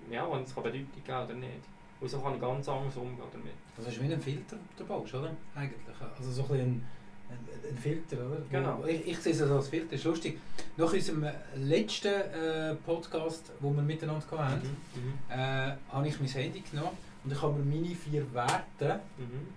ja, 0.09 0.27
wo 0.27 0.35
es 0.37 0.51
Bedeutung 0.51 0.87
geben 1.05 1.23
oder 1.23 1.33
nicht? 1.33 1.74
Und 2.01 2.09
so 2.09 2.19
kann 2.19 2.35
ich 2.35 2.41
ganz 2.41 2.67
anders 2.67 2.95
umgehen 2.97 3.17
damit. 3.31 3.53
Das 3.77 3.87
ist 3.87 4.01
wie 4.01 4.11
ein 4.13 4.19
Filter, 4.19 4.57
du 4.77 4.85
baust, 4.85 5.13
oder? 5.13 5.31
Eigentlich. 5.55 5.79
Also 6.17 6.31
so 6.31 6.41
ein, 6.43 6.47
bisschen 6.49 6.85
ein, 7.29 7.69
ein 7.71 7.77
Filter, 7.77 8.17
oder? 8.17 8.37
Genau. 8.51 8.83
Ich, 8.85 9.07
ich 9.07 9.17
sehe 9.19 9.33
es 9.33 9.41
also 9.41 9.55
als 9.55 9.69
Filter, 9.69 9.87
das 9.91 9.99
ist 9.99 10.05
lustig. 10.05 10.39
Nach 10.77 10.91
unserem 10.91 11.25
letzten 11.55 12.07
äh, 12.07 12.75
Podcast, 12.85 13.51
wo 13.59 13.71
wir 13.73 13.81
miteinander 13.81 14.25
hatten, 14.37 14.77
Mhm. 14.95 15.13
äh, 15.31 15.73
habe 15.89 16.07
ich 16.07 16.19
mein 16.19 16.29
Handy 16.29 16.61
genommen 16.69 16.97
und 17.23 17.31
ich 17.31 17.41
habe 17.41 17.53
mir 17.59 17.75
meine 17.75 17.95
vier 17.95 18.33
Werte 18.33 18.99
Mhm. 19.17 19.47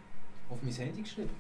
auf 0.51 0.59
mein 0.62 0.72
Handy 0.72 1.03
geschrieben. 1.03 1.31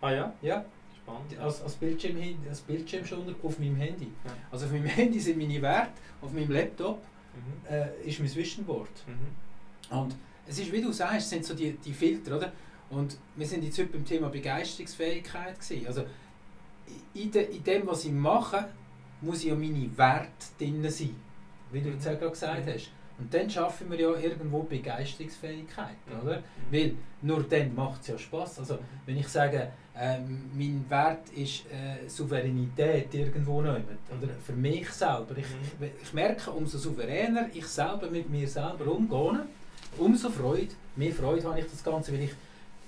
Ah 0.00 0.10
ja, 0.12 0.32
Ja, 0.42 0.64
spannend. 1.02 1.38
als, 1.40 1.62
als, 1.62 1.74
Bildschirm, 1.76 2.16
als 2.48 2.60
Bildschirmschoner 2.60 3.34
auf 3.42 3.58
meinem 3.58 3.76
Handy. 3.76 4.08
Ja. 4.24 4.30
Also 4.50 4.66
auf 4.66 4.72
meinem 4.72 4.84
Handy 4.98 5.18
sind 5.18 5.38
meine 5.38 5.60
Werte, 5.62 5.92
auf 6.20 6.32
meinem 6.32 6.50
Laptop 6.50 7.02
Mhm. 7.34 7.74
äh, 7.74 8.02
ist 8.06 8.20
mein 8.20 8.28
Zwischenwort. 8.28 8.90
Mhm. 9.06 9.96
Und 9.98 10.14
es 10.46 10.58
ist, 10.58 10.72
wie 10.72 10.80
du 10.82 10.92
sagst, 10.92 11.16
es 11.18 11.30
sind 11.30 11.44
so 11.44 11.54
die, 11.54 11.72
die 11.72 11.92
Filter, 11.92 12.36
oder? 12.36 12.52
Und 12.90 13.16
wir 13.36 13.46
sind 13.46 13.64
jetzt 13.64 13.78
heute 13.78 13.88
beim 13.92 14.04
Thema 14.04 14.28
Begeisterungsfähigkeit 14.28 15.58
gewesen. 15.60 15.86
Also 15.86 16.04
in, 17.14 17.30
de, 17.30 17.54
in 17.56 17.64
dem, 17.64 17.86
was 17.86 18.04
ich 18.04 18.12
mache, 18.12 18.68
muss 19.20 19.44
ja 19.44 19.54
meine 19.54 19.88
Werte 19.96 20.28
drin 20.58 20.88
sein, 20.90 21.14
wie 21.70 21.80
du 21.80 21.90
jetzt 21.90 22.04
ja 22.04 22.14
gerade 22.14 22.30
gesagt 22.32 22.66
Mhm. 22.66 22.70
hast. 22.72 22.90
Und 23.18 23.32
dann 23.32 23.48
schaffen 23.48 23.90
wir 23.90 24.00
ja 24.00 24.14
irgendwo 24.18 24.62
Begeisterungsfähigkeit, 24.64 25.96
Mhm. 26.06 26.20
oder? 26.26 26.42
Weil 26.70 26.94
nur 27.22 27.42
dann 27.44 27.74
macht 27.74 28.02
es 28.02 28.08
ja 28.08 28.18
Spaß. 28.18 28.58
Also 28.58 28.78
wenn 29.06 29.16
ich 29.16 29.28
sage, 29.28 29.70
ähm, 29.96 30.50
mein 30.54 30.84
Wert 30.88 31.28
ist 31.30 31.64
äh, 31.70 32.08
Souveränität 32.08 33.14
irgendwo 33.14 33.60
nicht, 33.62 33.76
oder 34.10 34.32
für 34.44 34.54
mich 34.54 34.90
selber. 34.90 35.36
Ich, 35.36 35.46
Mhm. 35.46 35.90
ich 36.02 36.12
merke, 36.12 36.50
umso 36.50 36.78
souveräner 36.78 37.48
ich 37.54 37.66
selber 37.66 38.10
mit 38.10 38.28
mir 38.28 38.48
selber 38.48 38.90
umgehe, 38.90 39.46
umso 39.98 40.30
Freude, 40.30 40.72
mehr 40.96 41.12
Freude 41.12 41.48
habe 41.48 41.60
ich 41.60 41.66
das 41.66 41.82
Ganze, 41.82 42.12
weil 42.12 42.22
ich 42.22 42.30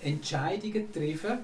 Entscheidungen 0.00 0.92
treffe, 0.92 1.38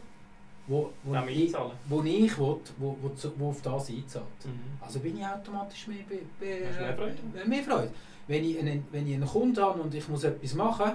wo, 0.67 0.91
wo, 1.03 1.13
Nehmen 1.13 1.29
ich, 1.29 1.55
wo 1.89 2.03
ich 2.03 2.39
will, 2.39 2.57
wo, 2.79 2.97
wo, 3.01 3.11
wo 3.37 3.49
auf 3.49 3.63
das 3.63 3.89
einzahlt. 3.89 4.25
Mhm. 4.45 4.79
Also 4.81 5.01
bin 5.01 5.19
ich 5.19 5.27
automatisch 5.27 5.89
mehr, 5.89 6.05
be, 6.09 6.21
be, 6.39 6.47
mehr 6.79 6.95
Freude? 6.95 7.17
äh, 7.43 7.49
mehr 7.49 7.63
Freude. 7.63 7.91
Wenn 8.29 8.45
ich, 8.45 8.59
einen, 8.59 8.87
wenn 8.93 9.09
ich 9.09 9.15
einen 9.15 9.27
Kunden 9.27 9.61
habe 9.61 9.83
und 9.83 9.95
ich 9.95 10.09
muss 10.09 10.23
etwas 10.23 10.55
machen, 10.55 10.93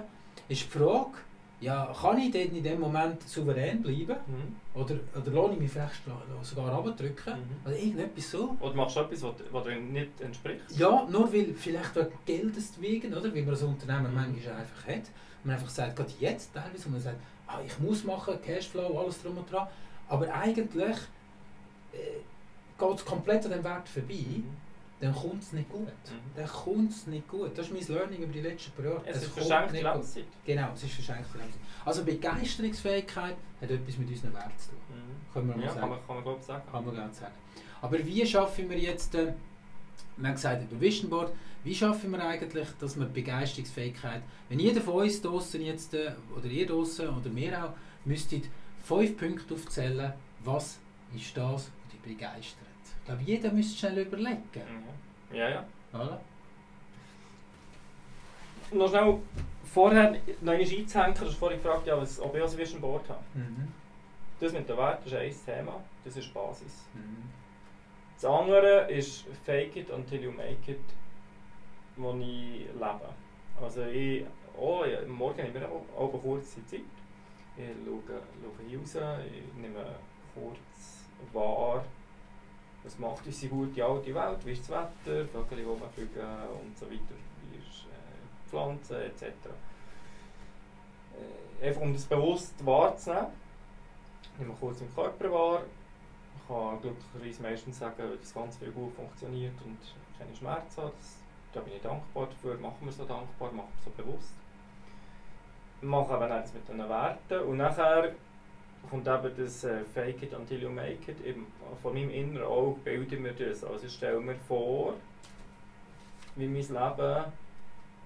ist 0.47 0.63
die 0.63 0.77
Frage, 0.77 1.17
ja, 1.61 1.93
kann 1.99 2.17
ich 2.17 2.31
dort 2.31 2.45
in 2.53 2.63
dem 2.63 2.79
Moment 2.79 3.21
souverän 3.27 3.81
bleiben? 3.81 4.17
Mhm. 4.27 4.55
Oder, 4.79 4.95
oder 5.15 5.31
lasse 5.31 5.53
ich 5.53 5.59
mich 5.59 5.71
vielleicht 5.71 6.01
sogar 6.41 6.71
abdrücken? 6.73 7.33
Mhm. 7.33 7.65
Oder 7.67 7.77
irgendetwas 7.77 8.31
so? 8.31 8.55
Oder 8.59 8.73
machst 8.75 8.95
du 8.95 8.99
etwas, 9.01 9.23
was, 9.23 9.33
was 9.51 9.63
dir 9.63 9.75
nicht 9.79 10.21
entspricht? 10.21 10.61
Ja, 10.71 11.07
nur 11.09 11.31
weil 11.33 11.53
vielleicht 11.53 11.95
wegen 11.95 12.09
Geldes 12.25 12.73
wegen, 12.81 13.13
oder? 13.13 13.33
Wie 13.33 13.41
man 13.41 13.51
als 13.51 13.63
Unternehmer 13.63 14.09
Mhm. 14.09 14.15
manchmal 14.15 14.55
einfach 14.55 14.87
hat. 14.87 15.03
Man 15.43 15.55
einfach 15.55 15.69
sagt, 15.69 15.95
gerade 15.95 16.11
jetzt 16.19 16.53
teilweise, 16.53 16.85
wo 16.87 16.89
man 16.91 17.01
sagt, 17.01 17.17
ah, 17.47 17.59
ich 17.65 17.79
muss 17.79 18.03
machen, 18.03 18.35
Cashflow, 18.43 18.99
alles 18.99 19.21
drum 19.21 19.37
und 19.37 19.49
dran. 19.51 19.67
Aber 20.09 20.31
eigentlich 20.33 20.97
äh, 21.93 22.19
geht 22.77 22.95
es 22.97 23.05
komplett 23.05 23.45
an 23.45 23.51
dem 23.51 23.63
Wert 23.63 23.87
vorbei, 23.87 24.13
Mhm. 24.13 24.64
Dann 25.01 25.13
kommt 25.13 25.43
es 25.43 25.51
nicht 25.53 25.69
gut. 25.69 25.87
Mhm. 25.87 26.35
Dann 26.35 26.47
kommt 26.47 26.91
es 26.91 27.07
nicht 27.07 27.27
gut. 27.27 27.57
Das 27.57 27.69
ist 27.69 27.73
mein 27.73 27.97
Learning 27.97 28.23
über 28.23 28.33
die 28.33 28.41
letzten 28.41 28.71
paar 28.71 28.85
Jahre. 28.85 29.01
Es 29.05 29.17
ist 29.17 29.33
kommt 29.33 29.47
verschenkte. 29.47 29.81
Lebenszeit. 29.81 30.23
Genau, 30.45 30.69
es 30.73 30.83
ist 30.83 30.93
verschenkte 30.93 31.37
Lebenszeit. 31.37 31.61
Also 31.83 32.03
Begeisterungsfähigkeit 32.05 33.35
hat 33.61 33.69
etwas 33.71 33.97
mit 33.97 34.09
unseren 34.09 34.33
Werten 34.33 34.57
zu 34.57 34.69
tun. 34.69 34.77
Mhm. 34.89 35.33
Können 35.33 35.47
wir 35.49 35.55
mal 35.57 35.63
Ja, 35.63 35.69
sagen. 35.69 35.79
kann 35.81 35.89
man, 35.89 35.99
kann 36.07 36.15
man 36.15 36.23
glaube 36.23 36.43
sagen. 36.43 36.63
Kann 36.71 36.85
man 36.85 37.13
sagen. 37.13 37.33
Aber 37.81 38.05
wie 38.05 38.25
schaffen 38.25 38.69
wir 38.69 38.79
jetzt, 38.79 39.15
äh, 39.15 39.33
wir 40.17 40.27
haben 40.27 40.35
gesagt 40.35 40.63
über 40.71 40.79
Vision 40.81 41.09
Board, 41.09 41.33
wie 41.63 41.75
schaffen 41.75 42.11
wir 42.11 42.23
eigentlich, 42.25 42.67
dass 42.79 42.97
wir 42.97 43.05
Begeisterungsfähigkeit, 43.05 44.21
wenn 44.49 44.59
jeder 44.59 44.81
von 44.81 44.93
uns 45.03 45.21
draussen 45.21 45.61
jetzt, 45.61 45.93
äh, 45.93 46.13
oder 46.35 46.45
ihr 46.45 46.65
draussen 46.67 47.09
oder 47.09 47.35
wir 47.35 47.65
auch, 47.65 47.73
müsstet 48.05 48.45
fünf 48.83 49.17
Punkte 49.17 49.53
aufzählen, 49.55 50.13
was 50.43 50.77
ist 51.15 51.35
das, 51.35 51.53
was 51.53 51.71
dich 51.91 51.99
begeistert. 52.01 52.64
Ich 53.05 53.07
glaube, 53.07 53.21
jeder 53.21 53.51
müsste 53.51 53.77
schnell 53.77 53.99
überlegen. 53.99 54.39
Mhm. 54.55 55.35
Ja, 55.35 55.47
ja. 55.47 55.65
Oder? 55.93 56.19
Noch 58.71 58.89
schnell 58.89 59.19
vorher 59.63 60.09
noch 60.41 60.53
einmal 60.53 60.55
einzuhängen, 60.55 61.13
du 61.13 61.25
hast 61.25 61.35
vorhin 61.35 61.61
gefragt, 61.61 61.85
ja, 61.85 61.95
was, 62.01 62.19
ob 62.19 62.35
ich 62.35 62.41
also 62.41 62.57
Vision 62.57 62.81
Board 62.81 63.07
habe. 63.07 63.21
Mhm. 63.35 63.67
Das 64.39 64.51
mit 64.53 64.67
den 64.67 64.75
Werten 64.75 65.05
ist 65.05 65.13
ein 65.13 65.35
Thema, 65.45 65.83
das 66.03 66.17
ist 66.17 66.29
die 66.29 66.33
Basis. 66.33 66.87
Mhm. 66.95 67.29
Das 68.15 68.25
andere 68.25 68.91
ist 68.91 69.25
Fake 69.45 69.75
it 69.75 69.91
until 69.91 70.23
you 70.23 70.31
make 70.31 70.71
it, 70.71 70.79
wo 71.97 72.11
ich 72.13 72.65
lebe. 72.73 73.09
Also 73.61 73.83
ich, 73.83 74.25
oh, 74.57 74.83
ja, 74.83 75.05
morgen 75.07 75.37
habe 75.37 75.49
ich 75.49 75.53
mir 75.53 75.67
auch, 75.67 75.85
auch 75.95 76.11
eine 76.11 76.21
kurze 76.23 76.65
Zeit. 76.65 76.81
Ich 77.55 77.65
schaue, 77.85 78.01
schaue 78.07 78.67
hier 78.67 78.79
raus, 78.79 79.19
ich 79.27 79.61
nehme 79.61 79.85
kurz 80.33 81.05
wahr, 81.31 81.85
was 82.85 82.99
macht 82.99 83.25
unsere 83.25 83.51
gute 83.51 83.83
alte 83.83 84.13
Welt, 84.13 84.45
wie 84.45 84.51
ist 84.51 84.69
das 84.69 84.69
Wetter, 84.69 85.27
Vögel, 85.27 85.57
die 85.57 85.63
rumfliegen 85.63 86.21
und 86.61 86.77
so 86.77 86.85
weiter, 86.85 87.15
wie 87.49 87.57
ist 87.57 87.85
äh, 87.85 88.49
Pflanzen 88.49 88.97
etc. 88.97 89.23
Äh, 91.61 91.67
einfach 91.67 91.81
um 91.81 91.93
das 91.93 92.05
bewusst 92.05 92.53
wahrzunehmen, 92.63 93.27
nehme 94.37 94.53
kurz 94.59 94.79
meinen 94.81 94.93
Körper 94.93 95.31
wahr, 95.31 95.61
ich 96.37 96.47
kann 96.47 96.79
glücklicherweise 96.79 97.41
meistens 97.41 97.79
sagen, 97.79 98.03
dass 98.21 98.33
ganz 98.33 98.57
viel 98.57 98.71
gut 98.71 98.93
funktioniert 98.93 99.55
und 99.65 99.79
keine 100.19 100.35
Schmerzen 100.35 100.83
hat. 100.83 100.93
Das, 100.99 101.17
da 101.53 101.61
bin 101.61 101.73
ich 101.73 101.81
dankbar 101.81 102.27
dafür, 102.27 102.55
machen 102.59 102.77
wir 102.81 102.91
so 102.91 103.05
dankbar, 103.05 103.51
machen 103.51 103.71
wir 103.83 103.91
so 103.91 104.03
bewusst. 104.03 104.33
Machen 105.81 106.15
eben 106.15 106.29
das 106.29 106.53
mit 106.53 106.67
den 106.67 106.77
Werten 106.77 107.39
und 107.47 107.57
nachher 107.57 108.13
kommt 108.89 109.07
eben 109.07 109.31
das 109.37 109.63
äh, 109.63 109.83
Fake 109.93 110.23
it 110.23 110.33
until 110.33 110.61
you 110.61 110.69
make 110.69 111.11
it. 111.11 111.25
Eben, 111.25 111.47
von 111.81 111.93
meinem 111.93 112.09
inneren 112.09 112.47
Auge 112.47 112.79
bilden 112.81 113.23
wir 113.23 113.33
das. 113.33 113.63
Also 113.63 113.85
ich 113.85 113.93
stelle 113.93 114.19
mir 114.19 114.35
vor, 114.47 114.95
wie 116.35 116.47
mein 116.47 116.55
Leben 116.55 117.25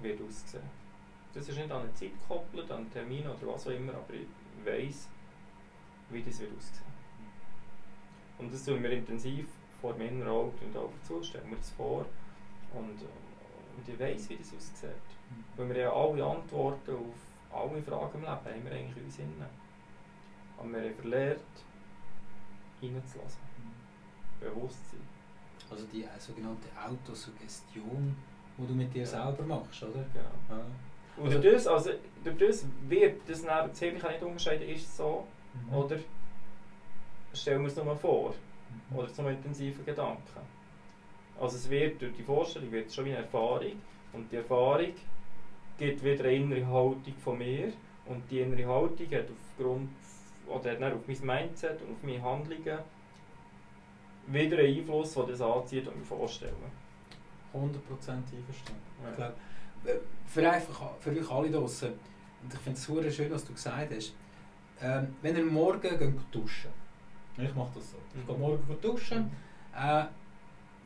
wird 0.02 0.22
aussehen. 0.22 0.80
Das 1.34 1.48
ist 1.48 1.58
nicht 1.58 1.72
an 1.72 1.82
eine 1.82 1.94
Zeit 1.94 2.12
gekoppelt, 2.20 2.72
an 2.72 2.80
einen 2.80 2.92
Termin 2.92 3.28
oder 3.28 3.54
was 3.54 3.68
auch 3.68 3.72
immer, 3.72 3.94
aber 3.94 4.13
ich 4.13 4.28
weiss, 4.65 5.08
wie 6.10 6.24
das 6.24 6.39
wird 6.39 6.52
aussehen. 6.58 6.89
Und 8.39 8.54
das 8.54 8.65
tun 8.65 8.82
wir 8.82 8.92
intensiv 8.92 9.48
vor 9.82 9.94
dem 9.94 10.08
inneren 10.08 10.30
Auge 10.30 10.65
und 10.65 10.76
Augen 10.78 11.00
zu, 11.04 11.22
stellen 11.24 11.50
wir 11.50 11.58
das 11.58 11.70
vor 11.72 12.06
und, 12.74 13.00
und 13.02 13.88
ich 13.88 14.00
weiss, 14.00 14.30
wie 14.30 14.38
das 14.38 14.54
aussieht. 14.56 14.89
Weil 15.56 15.70
wir 15.70 15.78
ja 15.78 15.94
alle 15.94 16.24
Antworten 16.24 16.92
auf 16.92 17.30
alle 17.52 17.82
Fragen 17.82 18.20
im 18.20 18.22
Leben 18.22 18.30
haben 18.30 18.65
wir 18.65 18.72
eigentlich 18.72 18.98
in 18.98 19.06
uns 19.06 19.20
innen. 19.20 19.68
Aber 20.60 20.72
wir 20.72 20.82
haben 20.82 20.95
verlernt, 20.95 21.39
reinzulassen, 22.82 23.41
bewusst 24.39 24.91
sein. 24.91 25.00
Also 25.72 25.86
die 25.93 26.04
äh, 26.04 26.08
sogenannte 26.19 26.67
Autosuggestion, 26.88 28.15
die 28.58 28.67
du 28.67 28.74
mit 28.74 28.93
dir 28.93 29.02
Ja. 29.02 29.06
selber 29.06 29.43
machst, 29.43 29.84
oder? 29.84 30.04
Genau. 30.13 30.60
Ja. 30.60 30.65
Und 31.24 31.34
durch 31.34 31.54
das, 31.54 31.67
also, 31.67 31.91
durch 32.24 32.38
das 32.38 32.65
wird 32.88 33.22
das 33.28 33.41
neben 33.43 33.69
das 33.69 33.80
Hirn, 33.80 33.95
ich 33.95 34.02
kann 34.02 34.12
nicht 34.12 34.24
unterscheiden, 34.24 34.67
ist 34.69 34.86
es 34.88 34.98
so 34.98 35.26
Mhm. 35.54 35.74
oder 35.76 35.98
stellen 37.34 37.62
wir 37.62 37.67
es 37.67 37.76
nur 37.76 37.95
vor. 37.95 38.34
Mhm. 38.91 38.98
oder 39.00 39.12
zum 39.13 39.28
intensiven 39.28 39.84
Gedanken. 39.86 40.22
Also 41.39 41.56
es 41.58 41.69
wird 41.69 42.02
durch 42.02 42.13
die 42.15 42.24
Vorstellung 42.24 42.72
wird 42.72 42.91
schon 42.93 43.06
wie 43.06 43.10
eine 43.12 43.19
Erfahrung 43.24 43.72
und 44.13 44.32
die 44.32 44.36
Erfahrung 44.36 44.93
gibt 45.78 46.04
wieder 46.04 46.26
eine 46.26 46.34
innere 46.36 46.67
Haltung 46.67 47.13
von 47.24 47.38
mir 47.38 47.72
und 48.06 48.22
die 48.30 48.41
innere 48.41 48.67
Haltung 48.67 49.08
hat 49.12 49.26
aufgrund 49.32 49.89
oder 50.49 50.71
hat 50.85 50.93
auf 50.93 51.07
mein 51.07 51.45
Mindset 51.45 51.81
und 51.81 51.91
auf 51.91 52.03
meine 52.03 52.21
Handlungen 52.21 52.79
wieder 54.27 54.57
einen 54.57 54.77
Einfluss, 54.77 55.13
der 55.13 55.23
das 55.23 55.41
anzieht 55.41 55.88
und 55.88 55.97
mir 55.97 56.05
vorstellen. 56.05 56.53
100% 57.53 57.57
einverstanden. 57.57 58.81
Ja. 59.03 59.09
Ich 59.09 59.15
glaube, 59.15 59.33
äh, 59.85 59.95
für, 60.27 60.49
einfach, 60.51 60.91
für 60.99 61.12
euch 61.12 61.31
alle 61.31 61.49
draußen, 61.49 61.89
und 62.43 62.53
ich 62.53 62.59
finde 62.59 62.77
es 62.77 62.85
super 62.85 63.09
schön, 63.12 63.31
was 63.31 63.45
du 63.45 63.53
gesagt 63.53 63.91
hast, 63.95 64.13
ähm, 64.81 65.15
wenn 65.21 65.35
ihr 65.35 65.45
morgen 65.45 65.81
geht 65.81 66.13
duschen 66.31 66.71
ich 67.38 67.55
mache 67.55 67.71
das 67.75 67.91
so, 67.91 67.97
ich 68.13 68.25
gehe 68.25 68.35
Mhm. 68.35 68.41
morgen 68.41 68.77
duschen, 68.81 69.31
äh, 69.73 70.03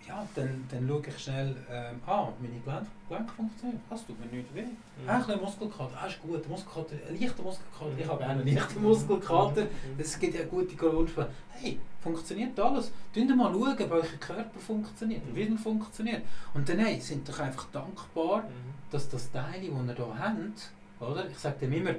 ja, 0.07 0.27
dann, 0.35 0.65
dann 0.69 0.87
schaue 0.87 1.01
ich 1.07 1.17
schnell, 1.19 1.55
ähm, 1.69 1.99
ah, 2.05 2.27
meine 2.39 2.59
Gelenke, 2.59 2.87
Gelenke 3.07 3.31
funktionieren, 3.33 3.81
das 3.89 4.05
tut 4.05 4.19
mir 4.19 4.37
nicht 4.37 4.53
weh. 4.53 4.61
Mhm. 4.63 5.09
Ein 5.09 5.19
bisschen 5.25 5.41
Muskelkater, 5.41 5.97
ah, 6.01 6.07
ist 6.07 6.21
gut, 6.21 6.47
Muskelkater, 6.49 6.95
ein 7.09 7.19
leichter 7.19 7.43
Muskelkater, 7.43 7.91
ich 7.97 8.05
Mhm. 8.05 8.09
habe 8.09 8.23
auch 8.25 8.29
einen 8.29 8.47
leichten 8.47 8.81
Muskelkater, 8.81 9.61
Mhm. 9.63 9.69
es 9.99 10.19
gibt 10.19 10.35
ja 10.35 10.45
gute 10.45 10.75
Grundsprache. 10.75 11.29
Hey, 11.51 11.79
funktioniert 12.01 12.59
alles. 12.59 12.91
Schaut 13.15 13.35
mal 13.35 13.51
schauen, 13.53 13.77
ob 13.79 13.91
euer 13.91 14.03
Körper 14.19 14.59
funktioniert, 14.59 15.25
Mhm. 15.29 15.35
wie 15.35 15.47
er 15.47 15.57
funktioniert. 15.57 16.21
Und 16.53 16.67
dann 16.67 16.79
hey, 16.79 16.99
sind 16.99 17.27
doch 17.29 17.39
einfach 17.39 17.67
dankbar, 17.71 18.39
Mhm. 18.41 18.73
dass 18.91 19.07
das 19.09 19.31
Teil, 19.31 19.61
das 19.61 19.61
ihr 19.63 19.95
hier 19.95 20.19
habt, 20.19 20.71
oder? 20.99 21.29
Ich 21.29 21.37
sage 21.39 21.59
dem 21.61 21.73
immer, 21.73 21.91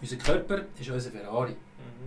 unser 0.00 0.16
Körper 0.16 0.62
ist 0.78 0.90
unser 0.90 1.10
Ferrari, 1.10 1.56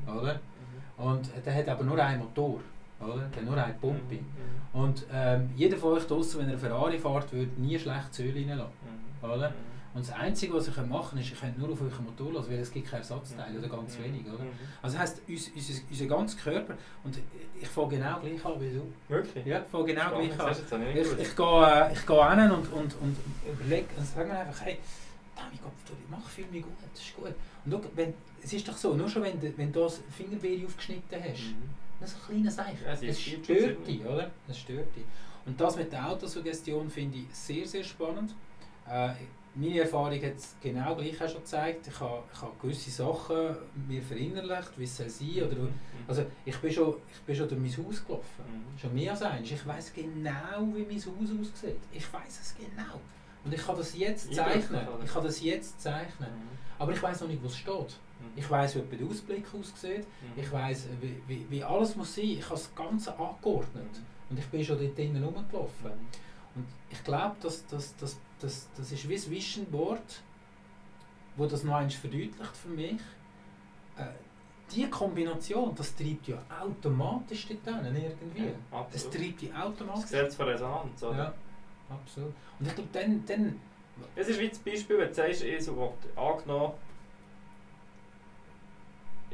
Mhm. 0.06 0.18
oder? 0.18 0.34
Mhm. 0.36 1.04
Und 1.06 1.30
der 1.46 1.56
hat 1.56 1.68
aber 1.68 1.84
nur 1.84 1.98
einen 2.04 2.20
Motor, 2.20 2.60
oder? 3.00 3.30
Der 3.36 3.44
nur 3.44 3.58
eine 3.58 3.74
Pumpe. 3.74 4.16
Mhm. 4.16 4.80
Und 4.80 5.06
ähm, 5.14 5.50
jeder 5.56 5.78
von 5.78 5.94
euch 5.94 6.06
draussen, 6.06 6.40
wenn 6.42 6.50
er 6.50 6.58
Ferrari 6.58 6.98
fährt, 7.00 7.32
würde 7.34 7.52
nie 7.62 7.78
schlechtes 7.80 8.20
Öl 8.20 8.34
reinlassen. 8.34 8.74
Mhm. 9.22 9.30
Oder? 9.30 9.50
Mhm. 9.50 9.56
Und 9.96 10.06
das 10.06 10.14
Einzige, 10.14 10.54
was 10.54 10.68
ihr 10.68 10.84
machen 10.84 11.12
könnt, 11.12 11.22
ist, 11.22 11.32
ihr 11.32 11.38
könnt 11.38 11.58
nur 11.58 11.70
auf 11.72 11.80
euren 11.82 12.04
Motor 12.04 12.34
lassen, 12.34 12.52
weil 12.52 12.60
es 12.60 12.70
gibt 12.70 12.86
keine 12.90 13.00
Ersatzteile 13.02 13.58
oder 13.60 13.70
ganz 13.70 13.98
Mhm. 13.98 14.04
wenig, 14.04 14.26
oder? 14.28 14.44
Mhm. 14.44 14.50
Also 14.82 14.98
heisst, 15.00 15.22
uns, 15.28 15.50
unser, 15.56 15.82
unser 15.90 16.06
ganzer 16.08 16.38
Körper, 16.38 16.74
und 17.06 17.18
ich 17.62 17.68
fange 17.70 17.88
genau 17.96 18.20
gleich 18.20 18.44
an 18.46 18.60
wie 18.60 18.72
du. 18.72 18.82
Wirklich? 19.08 19.46
Ja, 19.46 19.60
ich 19.60 19.68
fange 19.68 19.86
genau 19.86 20.02
Spannend, 20.02 20.36
gleich 20.36 20.40
an. 20.42 20.48
das 20.48 20.60
ich 20.60 21.12
Ich, 21.22 21.28
ich 21.30 21.36
gehe, 21.38 21.66
äh, 21.90 21.94
ich 21.94 22.06
gehe 22.06 22.36
hin 22.42 22.52
und, 22.52 22.74
und, 22.74 22.96
und 23.02 23.18
überlege, 23.50 23.86
und 23.98 24.06
sage 24.06 24.28
mir 24.28 24.38
einfach, 24.40 24.66
hey, 24.66 24.78
mein 25.38 25.60
Gott, 25.64 25.72
du, 25.88 25.94
ich 26.04 26.10
mache 26.10 26.30
viel 26.30 26.46
mehr 26.52 26.62
gut, 26.62 26.74
das 26.94 27.02
ist 27.02 27.16
gut. 27.16 27.28
Und 27.64 27.72
schau, 27.72 27.82
wenn, 27.96 28.14
es 28.44 28.52
ist 28.52 28.68
doch 28.68 28.76
so, 28.76 28.94
nur 28.96 29.08
schon 29.08 29.24
wenn, 29.24 29.40
du- 29.40 29.58
wenn 29.58 29.72
du 29.72 29.80
das 29.80 30.02
Fingerbeere 30.10 30.66
aufgeschnitten 30.68 31.24
hast, 31.24 31.40
Mhm. 31.56 31.70
Das 32.00 32.12
ist 32.12 32.18
ein 32.18 32.26
kleines 32.34 32.56
Zeichen. 32.56 32.80
Ja, 32.86 32.92
es 32.94 33.22
stört 33.22 33.88
dich, 33.88 34.06
oder? 34.06 34.32
Es 34.48 34.58
stört 34.60 34.96
dich. 34.96 35.06
Und 35.46 35.60
das 35.60 35.76
mit 35.76 35.92
der 35.92 36.10
Autosuggestion 36.10 36.90
finde 36.90 37.20
ich 37.20 37.26
sehr, 37.36 37.68
sehr 37.68 37.84
spannend. 37.84 38.34
Äh, 38.90 39.10
meine 39.58 39.80
Erfahrung 39.80 40.12
hat 40.22 40.36
es 40.36 40.56
genau 40.62 40.96
gleich 40.96 41.22
auch 41.24 41.30
schon 41.30 41.42
gezeigt. 41.42 41.88
Ich 41.88 42.00
habe, 42.00 42.24
ich 42.34 42.42
habe 42.42 42.52
gewisse 42.62 42.92
Sachen 42.92 43.56
mir 43.88 44.02
verinnerlicht, 44.02 44.78
wie 44.78 44.84
es 44.84 44.98
soll 44.98 45.10
sein 45.10 45.44
oder 45.44 45.56
Mhm. 45.56 45.74
also 46.08 46.26
ich 46.44 46.58
bin 46.58 46.72
schon, 46.72 46.96
ich 47.14 47.22
bin 47.22 47.36
schon 47.36 47.48
durch 47.48 47.62
mein 47.62 47.86
Haus 47.86 48.06
gelaufen. 48.06 48.44
Mhm. 48.46 48.78
Schon 48.80 48.94
mehr 48.94 49.12
als 49.12 49.22
eins. 49.22 49.50
Ich 49.50 49.66
weiß 49.66 49.94
genau, 49.94 50.68
wie 50.74 50.84
mein 50.86 50.98
Haus 50.98 51.08
aussieht. 51.08 51.78
Ich 51.94 52.12
weiß 52.14 52.40
es 52.42 52.56
genau. 52.58 53.00
Und 53.46 53.54
ich 53.54 53.66
kann 53.66 53.78
das 53.78 53.96
jetzt 53.98 54.34
zeichnen. 54.34 54.82
Ich 55.06 55.14
kann 55.14 55.24
das 55.24 55.42
jetzt 55.42 55.80
zeichnen. 55.80 56.30
Mhm. 56.30 56.58
Aber 56.78 56.92
ich 56.92 57.02
weiß 57.02 57.22
noch 57.22 57.28
nicht, 57.30 57.42
wo 57.42 57.48
es 57.48 57.56
steht. 57.58 57.98
Mhm. 58.20 58.38
Ich 58.38 58.50
weiß, 58.50 58.76
wie 58.76 58.96
der 58.98 59.08
Ausblick 59.08 59.46
aussieht. 59.54 60.06
Mhm. 60.22 60.42
Ich 60.42 60.52
weiß, 60.52 60.88
wie, 61.02 61.22
wie, 61.28 61.46
wie 61.50 61.64
alles 61.64 61.96
muss 61.96 62.16
sein. 62.16 62.26
Ich 62.26 62.44
habe 62.44 62.56
das 62.56 62.74
Ganze 62.76 63.18
angeordnet. 63.18 64.02
Und 64.30 64.40
ich 64.40 64.46
bin 64.48 64.64
schon 64.64 64.80
dort 64.80 64.98
drinnen 64.98 65.24
rumgelaufen. 65.24 65.92
Und 66.56 66.66
ich 66.90 67.04
glaube, 67.04 67.36
dass, 67.42 67.66
dass, 67.68 67.96
dass, 67.98 68.18
dass, 68.40 68.70
das 68.76 68.92
ist 68.92 69.08
wie 69.08 69.16
ein 69.16 69.30
Vision 69.30 69.66
Board, 69.66 70.22
wo 71.36 71.46
das 71.46 71.64
noch 71.64 71.76
einmal 71.76 71.90
verdeutlicht 71.92 72.56
für 72.56 72.70
mich. 72.70 73.02
Äh, 73.98 74.06
die 74.74 74.90
Kombination, 74.90 75.76
das 75.76 75.96
treibt 75.96 76.28
ja 76.28 76.42
automatisch 76.62 77.48
dort 77.48 77.86
irgendwie. 77.86 78.52
Ja, 78.72 78.88
Es 78.92 79.10
treibt 79.10 79.42
die 79.42 79.50
Das 79.50 79.62
automatisch. 79.62 80.04
Gesetz 80.04 80.36
von 80.36 80.48
Resonanz, 80.48 81.04
oder? 81.04 81.18
Ja, 81.18 81.34
absolut. 81.90 82.34
Und 82.60 82.68
ich 82.68 82.74
glaube, 82.74 82.90
dann, 82.94 83.24
dann 83.26 83.60
Es 84.16 84.28
ist 84.28 84.40
wie 84.40 84.50
das 84.50 84.60
Beispiel, 84.60 84.98
wenn 84.98 85.10
du 85.10 85.14
sagst, 85.14 85.44
ich 85.44 85.64
so, 85.64 85.94
angenommen, 86.16 86.74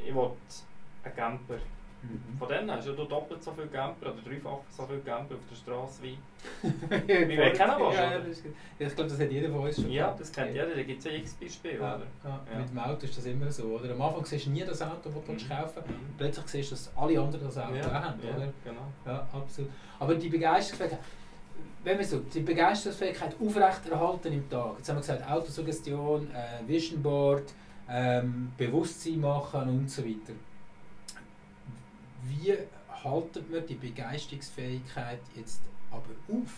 ich 0.06 0.14
will 0.14 0.30
einen 1.04 1.14
Camper. 1.16 1.54
Mhm. 2.04 2.36
Von 2.36 2.48
denen 2.48 2.68
hast 2.68 2.88
du 2.88 2.94
doppelt 2.94 3.40
so 3.44 3.52
viele 3.52 3.68
Camper 3.68 4.10
oder 4.12 4.20
dreifach 4.22 4.58
so 4.70 4.84
viele 4.86 4.98
Camper 5.00 5.36
auf 5.36 5.40
der 5.48 5.54
Straße 5.56 6.02
wie. 6.02 6.18
Wir 7.06 7.28
wir 7.28 7.52
kennen 7.52 7.74
was, 7.78 7.94
ja, 7.94 8.18
ich 8.88 8.94
glaube, 8.96 9.08
das 9.10 9.20
hat 9.20 9.30
jeder 9.30 9.48
von 9.50 9.60
uns 9.60 9.76
schon 9.76 9.88
Ja, 9.88 10.12
das 10.18 10.32
kennt 10.32 10.52
jeder, 10.52 10.74
da 10.74 10.82
gibt 10.82 10.98
es 10.98 11.04
ja 11.04 11.12
x 11.12 11.34
Beispiele, 11.34 11.78
Ja, 11.78 12.00
ja. 12.24 12.58
Mit 12.58 12.70
dem 12.70 12.78
Auto 12.80 13.04
ist 13.04 13.16
das 13.16 13.24
immer 13.26 13.48
so. 13.52 13.62
Oder? 13.64 13.92
Am 13.92 14.02
Anfang 14.02 14.24
siehst 14.24 14.46
du 14.46 14.50
nie 14.50 14.64
das 14.64 14.82
Auto, 14.82 15.10
das 15.10 15.12
du 15.14 15.32
Mhm. 15.32 15.48
kaufen 15.48 15.70
willst. 15.76 15.88
Mhm. 15.90 16.14
Plötzlich 16.18 16.46
siehst 16.48 16.70
du, 16.72 16.74
dass 16.74 16.90
alle 16.96 17.20
anderen 17.20 17.44
das 17.46 17.58
Auto 17.58 17.74
ja, 17.76 17.84
haben. 18.02 18.20
ja, 18.20 18.36
Oder? 18.36 18.48
genau. 18.64 18.86
Ja, 19.06 19.28
absolut. 19.32 19.70
Aber 20.00 20.14
die 20.16 20.28
Begeisterungsfähigkeit, 20.28 20.98
wenn 21.84 21.98
wir 21.98 22.04
so, 22.04 22.18
die 22.18 22.40
Begeisterungsfähigkeit 22.40 23.36
aufrechterhalten 23.40 24.32
im 24.32 24.50
Tag. 24.50 24.74
Jetzt 24.78 24.88
haben 24.88 24.96
wir 24.96 25.00
gesagt, 25.02 25.30
Autosuggestion, 25.30 26.28
äh, 26.34 26.66
Vision 26.66 27.00
Board, 27.00 27.44
ähm, 27.88 28.52
Bewusstsein 28.56 29.20
machen 29.20 29.68
und 29.68 29.90
so 29.90 30.02
weiter. 30.04 30.32
Wie 32.24 32.56
halten 33.04 33.44
wir 33.50 33.60
die 33.62 33.74
Begeisterungsfähigkeit 33.74 35.20
jetzt 35.34 35.60
aber 35.90 36.02
auf? 36.28 36.50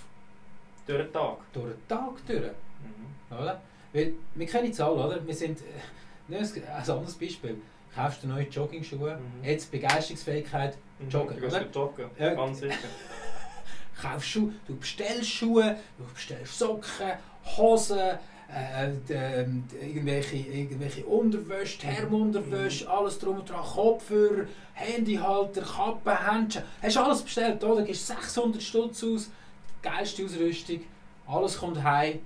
Durch 0.86 1.02
den 1.04 1.12
Tag. 1.12 1.38
Durch 1.52 1.74
den 1.74 1.88
Tag 1.88 2.26
durch. 2.26 2.42
Mhm. 2.42 3.34
Oder? 3.36 3.62
Weil, 3.92 4.12
wir 4.34 4.46
kennen 4.46 4.70
es 4.70 4.80
alle, 4.80 4.94
oder? 5.06 5.26
Wir 5.26 5.34
sind, 5.34 5.60
äh, 6.30 6.36
ein 6.36 6.44
anderes 6.90 7.14
Beispiel. 7.14 7.56
Kaufst 7.94 8.24
du 8.24 8.26
neue 8.28 8.48
Jogging-Schuhe, 8.48 9.16
Mhm. 9.18 9.44
jetzt 9.44 9.70
Begeisterungsfähigkeit, 9.70 10.76
Mhm. 10.98 11.08
Joggen, 11.08 11.36
Du 11.36 11.40
gehst 11.42 11.56
oder? 11.56 11.70
joggen, 11.70 12.10
Ja. 12.18 12.34
ganz 12.34 12.58
sicher. 12.60 12.74
kaufst 14.02 14.28
Schuhe, 14.28 14.52
du 14.66 14.76
bestellst 14.76 15.30
Schuhe, 15.30 15.76
du 15.98 16.04
bestellst 16.12 16.58
Socken, 16.58 17.12
Hosen, 17.56 18.18
äh, 18.48 18.88
d- 19.08 19.44
d- 19.46 19.86
irgendwelche, 19.86 20.36
irgendwelche 20.36 21.04
Unterwäsche, 21.04 21.78
Thermunterwäsche, 21.78 22.88
alles 22.90 23.18
drum 23.18 23.38
und 23.38 23.48
dran, 23.48 23.62
Kopfhörer, 23.64 24.46
Handyhalter, 24.74 25.62
Kappen, 25.62 26.26
Händchen. 26.30 26.62
Hast 26.82 26.96
alles 26.96 27.22
bestellt, 27.22 27.62
oder? 27.64 27.80
Du 27.80 27.86
gibst 27.86 28.06
600 28.06 28.62
Stutz 28.62 29.02
aus, 29.04 29.30
geilste 29.82 30.24
Ausrüstung, 30.24 30.80
alles 31.26 31.58
kommt 31.58 31.82
heim. 31.82 32.20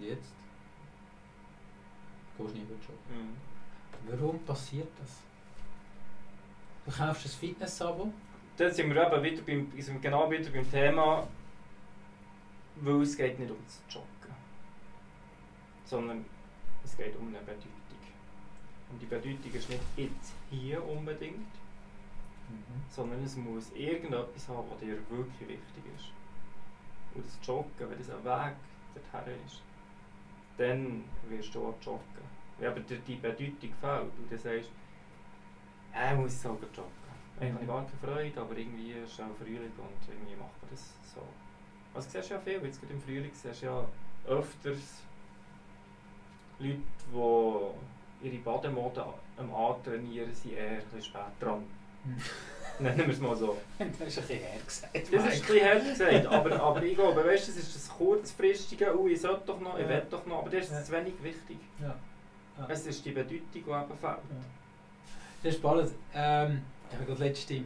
Jetzt 0.00 0.32
gehst 2.38 2.38
du 2.38 2.44
nicht 2.44 2.68
mehr 2.68 2.78
joggen. 2.78 3.28
Mhm. 3.28 4.10
Warum 4.20 4.38
passiert 4.44 4.88
das? 5.00 5.10
Du 6.86 6.90
kaufst 7.04 7.26
ein 7.26 7.28
Fitness-Abo, 7.28 8.10
Dann 8.56 8.72
sind 8.72 8.92
wir 8.94 9.06
eben 9.12 9.22
wieder 9.22 9.42
beim, 9.42 9.70
sind 9.80 10.00
genau 10.02 10.30
wieder 10.30 10.50
beim 10.50 10.70
Thema, 10.70 11.28
weil 12.76 13.02
es 13.02 13.16
geht 13.16 13.38
nicht 13.38 13.50
ums 13.50 13.82
Joggen, 13.88 14.34
sondern 15.84 16.24
es 16.84 16.96
geht 16.96 17.16
um 17.16 17.28
eine 17.28 17.38
Bedeutung. 17.38 17.70
Und 18.90 19.00
die 19.00 19.06
Bedeutung 19.06 19.52
ist 19.52 19.68
nicht 19.68 19.82
jetzt 19.96 20.34
hier 20.50 20.84
unbedingt, 20.84 21.46
sondern 22.88 23.22
es 23.22 23.36
muss 23.36 23.70
irgendetwas 23.72 24.48
haben, 24.48 24.68
was 24.70 24.80
dir 24.80 24.98
wirklich 25.08 25.40
wichtig 25.40 25.84
ist. 25.96 26.12
Und 27.14 27.24
das 27.24 27.38
Joggen, 27.46 27.90
wenn 27.90 27.98
das 27.98 28.10
ein 28.10 28.24
Weg 28.24 28.56
dorthin 28.94 29.46
ist, 29.46 29.62
dann 30.56 31.04
wirst 31.28 31.54
du 31.54 31.66
auch 31.66 31.74
joggen. 31.80 32.24
Wenn 32.58 32.70
aber 32.70 32.80
dir 32.80 32.98
die 32.98 33.16
Bedeutung 33.16 33.72
fehlt 33.80 34.02
und 34.02 34.30
du 34.30 34.36
sagst, 34.36 34.70
ich 35.92 36.16
muss 36.16 36.42
selber 36.42 36.66
joggen. 36.74 37.00
Ich 37.40 37.50
habe 37.52 37.64
gar 37.64 37.86
keine 37.86 38.14
Freude, 38.14 38.40
aber 38.40 38.56
irgendwie 38.56 38.92
ist 38.92 39.12
es 39.12 39.20
auch 39.20 39.34
Frühling 39.38 39.72
und 39.78 40.08
irgendwie 40.08 40.36
macht 40.36 40.60
man 40.60 40.70
das 40.70 40.92
so. 41.14 41.22
Also 41.94 42.08
du 42.08 42.12
siehst 42.18 42.30
ja 42.30 42.38
viel, 42.38 42.60
jetzt 42.64 42.80
gerade 42.80 42.92
im 42.94 43.00
Frühling 43.02 43.30
siehst 43.34 43.62
du 43.62 43.66
ja 43.66 43.84
öfters 44.26 45.02
Leute, 46.58 46.78
die 47.12 48.26
ihre 48.28 48.36
Bademode 48.42 49.04
am 49.36 49.54
Antrainieren 49.54 50.32
sind, 50.34 50.52
eher 50.52 50.70
ein 50.70 50.76
bisschen 50.84 51.02
spät 51.02 51.22
dran. 51.40 51.62
Nennen 52.78 52.98
wir 52.98 53.08
es 53.08 53.20
mal 53.20 53.36
so. 53.36 53.56
Das 53.78 53.88
ist 53.88 54.00
ein 54.00 54.06
bisschen 54.26 54.38
hergesagt. 54.40 54.94
Das 54.94 55.02
ist 55.02 55.14
ein 55.14 55.30
bisschen 55.40 55.66
hart 55.66 55.84
gesagt, 55.84 56.26
aber, 56.26 56.60
aber 56.62 56.82
ich 56.82 56.94
glaube, 56.94 57.24
weißt, 57.24 57.48
das 57.48 57.56
ist 57.56 57.74
das 57.74 57.88
kurzfristige, 57.88 58.98
oh, 58.98 59.06
ich 59.06 59.20
sollte 59.20 59.42
doch 59.46 59.60
noch, 59.60 59.76
ich 59.78 59.82
Ja. 59.84 59.88
will 59.88 60.06
doch 60.10 60.24
noch, 60.26 60.38
aber 60.40 60.50
das 60.50 60.66
ist 60.66 60.72
Ja. 60.72 60.84
zu 60.84 60.92
wenig 60.92 61.14
wichtig. 61.22 61.58
Ja. 61.80 61.94
Ja. 62.58 62.66
Es 62.68 62.86
ist 62.86 63.04
die 63.04 63.10
Bedeutung, 63.12 63.40
die 63.54 63.58
eben 63.58 63.68
fehlt. 64.00 64.18
Das 65.42 65.52
ist 65.54 65.58
spannend. 65.58 65.90
Ähm, 66.14 66.62
ich 66.90 66.96
habe 66.96 67.06
gerade 67.06 67.24
letzte 67.24 67.64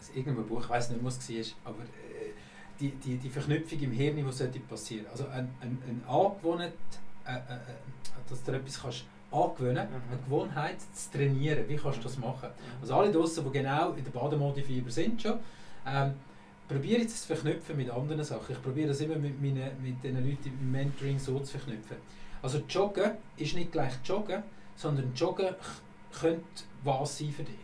aus 0.00 0.10
irgendeinem 0.10 0.46
Buch, 0.46 0.60
ich 0.62 0.68
weiß 0.70 0.90
nicht, 0.90 1.04
was 1.04 1.16
es 1.30 1.54
war, 1.64 1.72
aber 1.72 1.82
äh, 1.84 2.07
die, 2.80 2.90
die, 2.90 3.16
die 3.16 3.28
Verknüpfung 3.30 3.80
im 3.80 3.92
Hirn, 3.92 4.16
die 4.16 4.32
sollte 4.32 4.60
passieren. 4.60 5.06
Also 5.10 5.26
ein, 5.28 5.48
ein, 5.60 5.78
ein 5.86 6.02
Angewohnheit, 6.06 6.72
äh, 7.26 7.32
äh, 7.32 7.36
äh, 7.36 7.40
dass 8.28 8.42
du 8.42 8.52
etwas 8.52 8.80
kannst 8.80 9.04
angewöhnen 9.30 9.88
Mhm. 9.88 9.94
eine 10.10 10.22
Gewohnheit 10.24 10.80
zu 10.80 11.10
trainieren. 11.12 11.68
Wie 11.68 11.76
kannst 11.76 11.98
du 11.98 12.02
das 12.04 12.18
machen? 12.18 12.48
Also 12.80 12.94
alle 12.94 13.12
draussen, 13.12 13.44
die 13.44 13.58
genau 13.58 13.92
in 13.92 14.04
der 14.04 14.10
Bademodifieber 14.10 14.90
sind 14.90 15.20
schon, 15.20 15.38
ähm, 15.86 16.14
probiere 16.66 17.02
jetzt 17.02 17.22
zu 17.22 17.26
verknüpfen 17.34 17.76
mit 17.76 17.90
anderen 17.90 18.24
Sachen. 18.24 18.54
Ich 18.54 18.62
probiere 18.62 18.88
das 18.88 19.00
immer 19.00 19.16
mit, 19.16 19.40
meinen, 19.40 19.70
mit 19.82 20.02
den 20.02 20.16
Leuten 20.16 20.48
im 20.48 20.72
Mentoring 20.72 21.18
so 21.18 21.38
zu 21.40 21.58
verknüpfen. 21.58 21.96
Also 22.40 22.58
Joggen 22.68 23.12
ist 23.36 23.54
nicht 23.54 23.72
gleich 23.72 23.92
Joggen, 24.04 24.42
sondern 24.76 25.12
Joggen 25.14 25.54
könnte 26.18 26.44
was 26.84 27.18
sein 27.18 27.30
für 27.30 27.42
dich. 27.42 27.56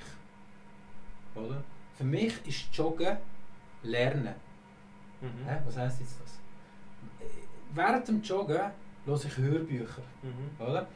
Oder? 1.34 1.62
Für 1.96 2.04
mich 2.04 2.34
ist 2.46 2.66
Joggen 2.72 3.16
Lernen. 3.82 4.34
Mhm. 5.24 5.48
Hä? 5.48 5.56
Was 5.66 5.76
heisst 5.76 6.00
jetzt 6.00 6.16
das? 6.22 6.38
Während 7.72 8.08
dem 8.08 8.22
Joggen 8.22 8.70
höre 9.04 9.24
ich 9.24 9.36
Hörbücher. 9.36 10.02
Mhm. 10.22 10.64
Oder? 10.64 10.86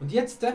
Und 0.00 0.12
jetzt 0.12 0.42
äh, 0.44 0.54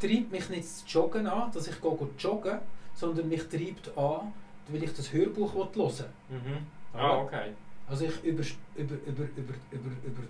treibt 0.00 0.32
mich 0.32 0.48
nicht 0.48 0.64
das 0.64 0.84
Joggen 0.86 1.26
an, 1.26 1.50
dass 1.52 1.68
ich 1.68 1.80
gehe, 1.80 1.96
gehe 1.96 2.08
joggen 2.18 2.58
sondern 2.94 3.28
mich 3.28 3.44
treibt 3.48 3.96
an, 3.96 4.32
weil 4.68 4.82
ich 4.82 4.92
das 4.92 5.12
Hörbuch 5.12 5.54
hören 5.54 5.74
will. 5.74 6.38
Mhm. 6.38 6.66
Ah, 6.92 7.18
okay. 7.18 7.52
Also 7.88 8.04
ich 8.06 8.24
über, 8.24 8.42
über, 8.74 8.94
über, 9.06 9.22
über, 9.36 9.54
über, 9.70 9.90
über, 10.04 10.22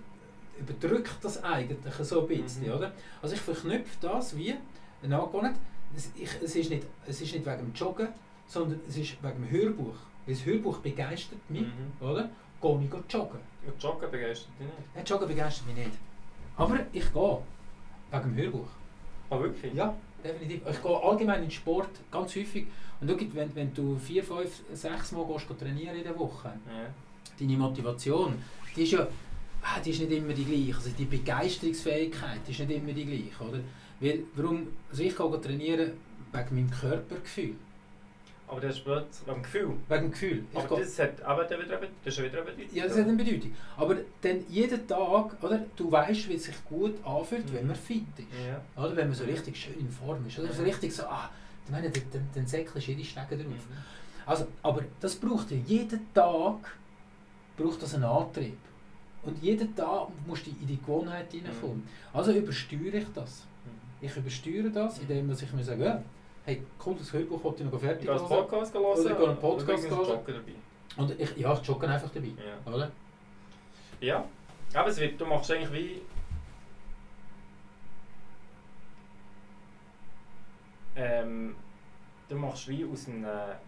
überdrücke 0.59 1.11
das 1.21 1.43
eigentlich 1.43 1.95
so 2.01 2.21
ein 2.21 2.27
bisschen. 2.27 2.67
Mhm. 2.67 2.73
Oder? 2.73 2.91
Also 3.21 3.35
ich 3.35 3.41
verknüpfe 3.41 3.97
das 4.01 4.37
wie 4.37 4.55
Angewohnheit. 5.03 5.55
Es, 5.95 6.11
ich, 6.15 6.29
es, 6.43 6.55
ist 6.55 6.69
nicht, 6.69 6.85
es 7.07 7.21
ist 7.21 7.33
nicht 7.33 7.45
wegen 7.45 7.57
dem 7.57 7.73
Joggen, 7.73 8.09
sondern 8.45 8.79
es 8.87 8.97
ist 8.97 9.21
wegen 9.23 9.41
dem 9.41 9.49
Hörbuch. 9.49 9.95
Weil 10.29 10.35
das 10.35 10.45
Hörbuch 10.45 10.77
begeistert 10.77 11.39
mich, 11.49 11.61
Mhm. 11.63 12.05
oder? 12.07 12.29
Gehe 12.61 12.79
ich 12.83 13.13
joggen. 13.13 13.39
Und 13.65 13.81
Joggen 13.83 14.11
begeistert 14.11 14.49
dich 14.59 14.67
nicht? 14.67 14.95
Ja, 14.95 15.01
Joggen 15.01 15.27
begeistert 15.27 15.65
mich 15.67 15.75
nicht. 15.77 15.97
Aber 16.55 16.79
ich 16.93 17.11
gehe. 17.13 17.37
Wegen 18.11 18.23
dem 18.23 18.35
Hörbuch. 18.35 18.67
Ah, 19.31 19.39
wirklich? 19.39 19.73
Ja, 19.73 19.95
definitiv. 20.23 20.61
Ich 20.69 20.81
gehe 20.83 21.03
allgemein 21.03 21.37
in 21.37 21.41
den 21.45 21.51
Sport 21.51 21.89
ganz 22.11 22.35
häufig. 22.35 22.67
Und 23.01 23.09
schau, 23.09 23.17
wenn, 23.33 23.55
wenn 23.55 23.73
du 23.73 23.97
vier, 23.97 24.23
fünf, 24.23 24.61
sechs 24.73 25.11
Mal 25.13 25.25
gehst, 25.25 25.47
gehst 25.47 25.59
trainieren 25.59 25.95
in 25.95 26.03
der 26.03 26.17
Woche, 26.19 26.49
Ja. 26.67 26.93
deine 27.39 27.57
Motivation, 27.57 28.33
die 28.75 28.83
ist 28.83 28.91
ja 28.91 29.07
ah, 29.63 29.79
die 29.83 29.89
ist 29.89 29.99
nicht 30.01 30.11
immer 30.11 30.33
die 30.33 30.45
gleiche. 30.45 30.75
Also 30.75 30.89
die 30.91 31.05
Begeisterungsfähigkeit 31.05 32.39
die 32.47 32.51
ist 32.51 32.59
nicht 32.59 32.71
immer 32.71 32.93
die 32.93 33.05
gleiche. 33.05 33.43
Oder? 33.49 33.59
Weil, 33.99 34.23
warum, 34.35 34.67
also 34.91 35.01
ich 35.03 35.15
gehe 35.15 35.41
trainieren 35.41 35.91
wegen 36.31 36.55
meinem 36.55 36.69
Körpergefühl. 36.71 37.55
Aber 38.49 38.61
das 38.61 38.77
ist 38.79 38.87
am 39.27 39.43
Gefühl. 39.43 39.73
Wegen 39.87 40.09
Gefühl. 40.11 40.43
Ich 40.51 40.57
Aber 40.57 40.79
das 40.79 40.97
hat 40.99 41.21
aber 41.21 41.45
wieder, 41.47 41.77
eine- 41.77 41.87
das 42.03 42.13
ist 42.13 42.17
ja 42.17 42.23
wieder 42.25 42.41
eine 42.41 42.51
Bedeutung. 42.51 42.75
ja, 42.75 42.83
das 42.87 42.97
hat 42.97 43.03
eine 43.07 43.13
Bedeutung. 43.17 43.55
Aber 43.77 43.95
dann 44.21 44.43
jeden 44.49 44.87
Tag, 44.87 45.43
oder, 45.43 45.65
du 45.75 45.91
weißt, 45.91 46.29
wie 46.29 46.33
es 46.33 46.45
sich 46.45 46.65
gut 46.65 46.95
anfühlt, 47.05 47.53
wenn 47.53 47.61
Mhm. 47.61 47.67
man 47.67 47.75
fit 47.75 48.03
ist. 48.17 48.27
Ja. 48.47 48.83
Oder 48.83 48.95
wenn 48.95 49.07
man 49.07 49.15
so 49.15 49.23
richtig 49.25 49.55
schön 49.55 49.79
in 49.79 49.89
Form 49.91 50.25
ist. 50.27 50.39
Oder 50.39 50.51
so 50.51 50.63
richtig 50.63 50.95
so, 50.95 51.03
ah, 51.03 51.29
ich 51.65 51.71
meine, 51.71 51.91
dann, 51.91 52.27
dann 52.33 52.47
säckelst 52.47 52.87
du 52.87 52.91
jede 52.91 53.03
Stege 53.05 53.37
drauf. 53.37 53.45
Mhm. 53.45 54.25
Also, 54.25 54.47
aber 54.63 54.81
das 54.99 55.15
braucht 55.15 55.51
ja 55.51 55.57
jeden 55.65 56.11
Tag 56.13 56.55
braucht 57.55 57.81
das 57.83 57.93
einen 57.93 58.05
Antrieb. 58.05 58.57
Und 59.21 59.43
jeden 59.43 59.75
Tag 59.75 60.07
musst 60.25 60.47
du 60.47 60.51
in 60.51 60.65
die 60.65 60.77
Gewohnheit 60.77 61.31
hineinkommen. 61.31 61.83
Also 62.13 62.31
übersteuere 62.31 62.95
ich 62.95 63.07
das. 63.13 63.45
Mhm. 63.65 64.07
Ich 64.07 64.15
übersteuere 64.15 64.69
das, 64.69 64.99
indem 64.99 65.29
ich 65.31 65.53
mir 65.53 65.63
sage, 65.63 65.83
ja, 65.83 66.01
hey, 66.49 66.63
cool, 66.83 66.95
das 66.97 67.13
Hörbuch 67.13 67.43
wollte 67.43 67.63
ich 67.63 67.71
noch 67.71 67.79
fertig 67.79 68.09
einen 68.09 68.19
hören. 68.19 68.27
Podcast 68.27 68.73
hören. 68.73 68.85
Oder 68.85 69.11
ich 69.11 69.17
gehe 69.17 69.27
einen 69.27 69.39
Podcast 69.39 69.89
hören. 69.89 70.07
Joggen 70.07 70.35
dabei. 70.35 71.01
Und 71.01 71.19
ich, 71.19 71.37
ja, 71.37 71.53
ich 71.53 71.67
jogge 71.67 71.87
einfach 71.87 72.09
dabei. 72.09 72.27
Ja. 72.27 72.73
Oder? 72.73 72.91
Ja. 74.01 74.25
Aber 74.73 74.89
es 74.89 74.99
wird, 74.99 75.21
du 75.21 75.25
machst 75.25 75.51
eigentlich 75.51 75.73
wie... 75.73 76.01
Ähm, 80.95 81.55
du 82.27 82.35
machst 82.35 82.67
wie 82.67 82.85
aus 82.85 83.07
einer... 83.07 83.59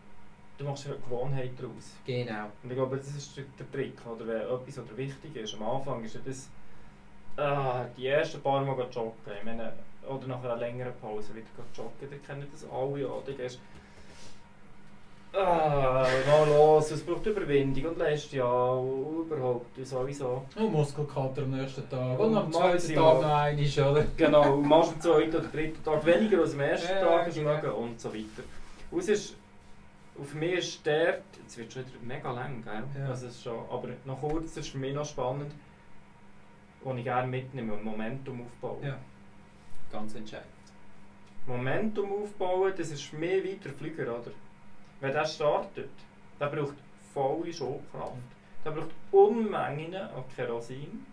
Du 0.58 0.66
machst 0.66 0.88
eine 0.88 0.96
Gewohnheit 0.98 1.52
daraus. 1.58 1.96
Genau. 2.06 2.46
Und 2.62 2.70
ich 2.70 2.76
glaube, 2.76 2.98
das 2.98 3.08
ist 3.16 3.38
der 3.38 3.72
Trick. 3.72 4.06
Oder 4.06 4.28
wenn 4.28 4.42
etwas 4.42 4.80
oder 4.80 4.98
wichtig 4.98 5.36
ist, 5.36 5.54
am 5.56 5.64
Anfang 5.64 6.04
ist 6.04 6.16
ja 6.16 6.22
das... 6.26 6.50
Ah, 7.38 7.86
die 7.96 8.08
ersten 8.08 8.42
paar 8.42 8.64
Mal 8.64 8.88
joggen. 8.92 9.14
Ich 9.38 9.44
meine, 9.44 9.74
oder 10.08 10.28
nach 10.28 10.44
einer 10.44 10.58
längeren 10.58 10.94
Pause 11.00 11.34
wieder 11.36 11.46
joggen. 11.76 12.12
Ihr 12.12 12.20
kennt 12.20 12.54
das 12.54 12.66
alle, 12.70 13.02
ja. 13.02 13.08
Du 13.26 13.34
gehst 13.34 13.60
Ah, 15.34 16.06
mal 16.28 16.46
los, 16.50 16.92
es 16.92 17.04
braucht 17.06 17.26
Überwindung 17.26 17.86
und 17.92 17.98
lässt 18.00 18.34
ja 18.34 18.44
und 18.52 19.28
überhaupt 19.28 19.78
und 19.78 19.88
sowieso. 19.88 20.44
Und 20.58 20.74
Muskelkater 20.74 21.44
am 21.44 21.52
nächsten 21.52 21.90
Tag. 21.90 22.20
Und 22.20 22.32
Und 22.32 22.38
am 22.38 22.52
zweiten. 22.52 22.88
Tag 22.96 22.96
noch 22.96 23.24
einmal, 23.24 23.92
oder? 23.92 24.06
Genau, 24.18 24.54
und 24.56 24.68
machst 24.68 24.94
am 24.96 25.00
zweiten 25.02 25.36
oder 25.38 25.48
dritten 25.48 25.82
Tag 25.86 26.06
weniger 26.06 26.40
als 26.40 26.54
am 26.54 26.60
ersten 26.60 26.90
Ja, 26.96 27.00
Tag 27.00 27.34
genau. 27.34 27.50
schlagen 27.50 27.72
und 27.72 28.02
so 28.02 28.14
weiter. 28.14 28.44
Und 28.92 29.00
es 29.00 29.08
ist, 29.08 29.38
und 30.16 30.26
für 30.28 30.38
mich 30.38 30.52
ist 30.52 30.86
der, 30.86 31.22
jetzt 31.42 31.58
wird 31.58 31.68
es 31.70 31.74
schon 31.76 31.86
wieder 31.86 31.96
mega 32.04 32.30
lang, 32.34 32.62
gell? 32.66 32.84
Ja. 33.02 33.08
Also 33.08 33.28
ist 33.28 33.42
schon, 33.42 33.58
aber 33.72 33.88
noch 34.04 34.20
kurz, 34.20 34.54
das 34.56 34.66
ist 34.66 34.72
für 34.74 34.80
mich 34.80 34.94
noch 34.94 35.06
spannend, 35.06 35.54
was 36.84 36.98
ich 36.98 37.04
gerne 37.06 37.28
mitnehme, 37.28 37.78
Momentum 37.78 38.42
aufbauen. 38.42 38.84
Ja. 38.84 38.98
Ganz 39.92 40.16
entscheidend. 40.16 40.48
Momentum 41.48 42.24
aufbauen, 42.24 42.74
das 42.78 42.92
ist 42.92 43.14
mich 43.14 43.44
wie 43.44 43.56
der 43.56 43.74
Flüger, 43.74 44.04
oder? 44.04 44.32
Wenn 45.00 45.12
der 45.12 45.26
startet, 45.26 45.90
der 46.40 46.48
braucht 46.48 46.76
volle 47.14 47.52
Schubkraft. 47.52 48.16
Der 48.64 48.72
braucht 48.72 48.92
Unmengen 49.12 49.96
an 49.96 50.24
Kerosin. 50.36 51.06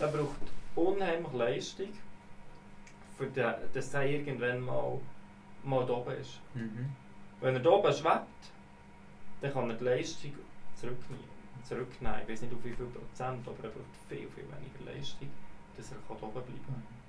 Der 0.00 0.08
braucht 0.08 0.40
unheimlich 0.74 1.32
Leistung, 1.32 1.92
für 3.16 3.26
den, 3.26 3.54
dass 3.72 3.90
der 3.90 4.02
irgendwann 4.10 4.60
mal, 4.60 4.98
mal 5.62 5.86
da 5.86 5.92
oben 5.94 6.16
ist. 6.16 6.40
Mhm. 6.54 6.90
Wenn 7.40 7.54
er 7.54 7.60
da 7.60 7.70
oben 7.70 7.92
schwebt, 7.92 8.42
dann 9.40 9.52
kann 9.52 9.70
er 9.70 9.76
die 9.76 9.84
Leistung 9.84 10.32
zurücknehmen. 10.74 11.24
zurücknehmen. 11.62 12.20
Ich 12.22 12.28
weiß 12.28 12.42
nicht 12.42 12.54
auf 12.54 12.64
wie 12.64 12.72
viel 12.72 12.86
Prozent, 12.86 13.46
aber 13.46 13.64
er 13.64 13.70
braucht 13.70 13.96
viel, 14.08 14.28
viel 14.28 14.44
weniger 14.44 14.92
Leistung, 14.92 15.30
dass 15.76 15.92
er 15.92 15.98
da 16.08 16.14
oben 16.14 16.32
bleiben 16.32 16.60
kann. 16.66 17.01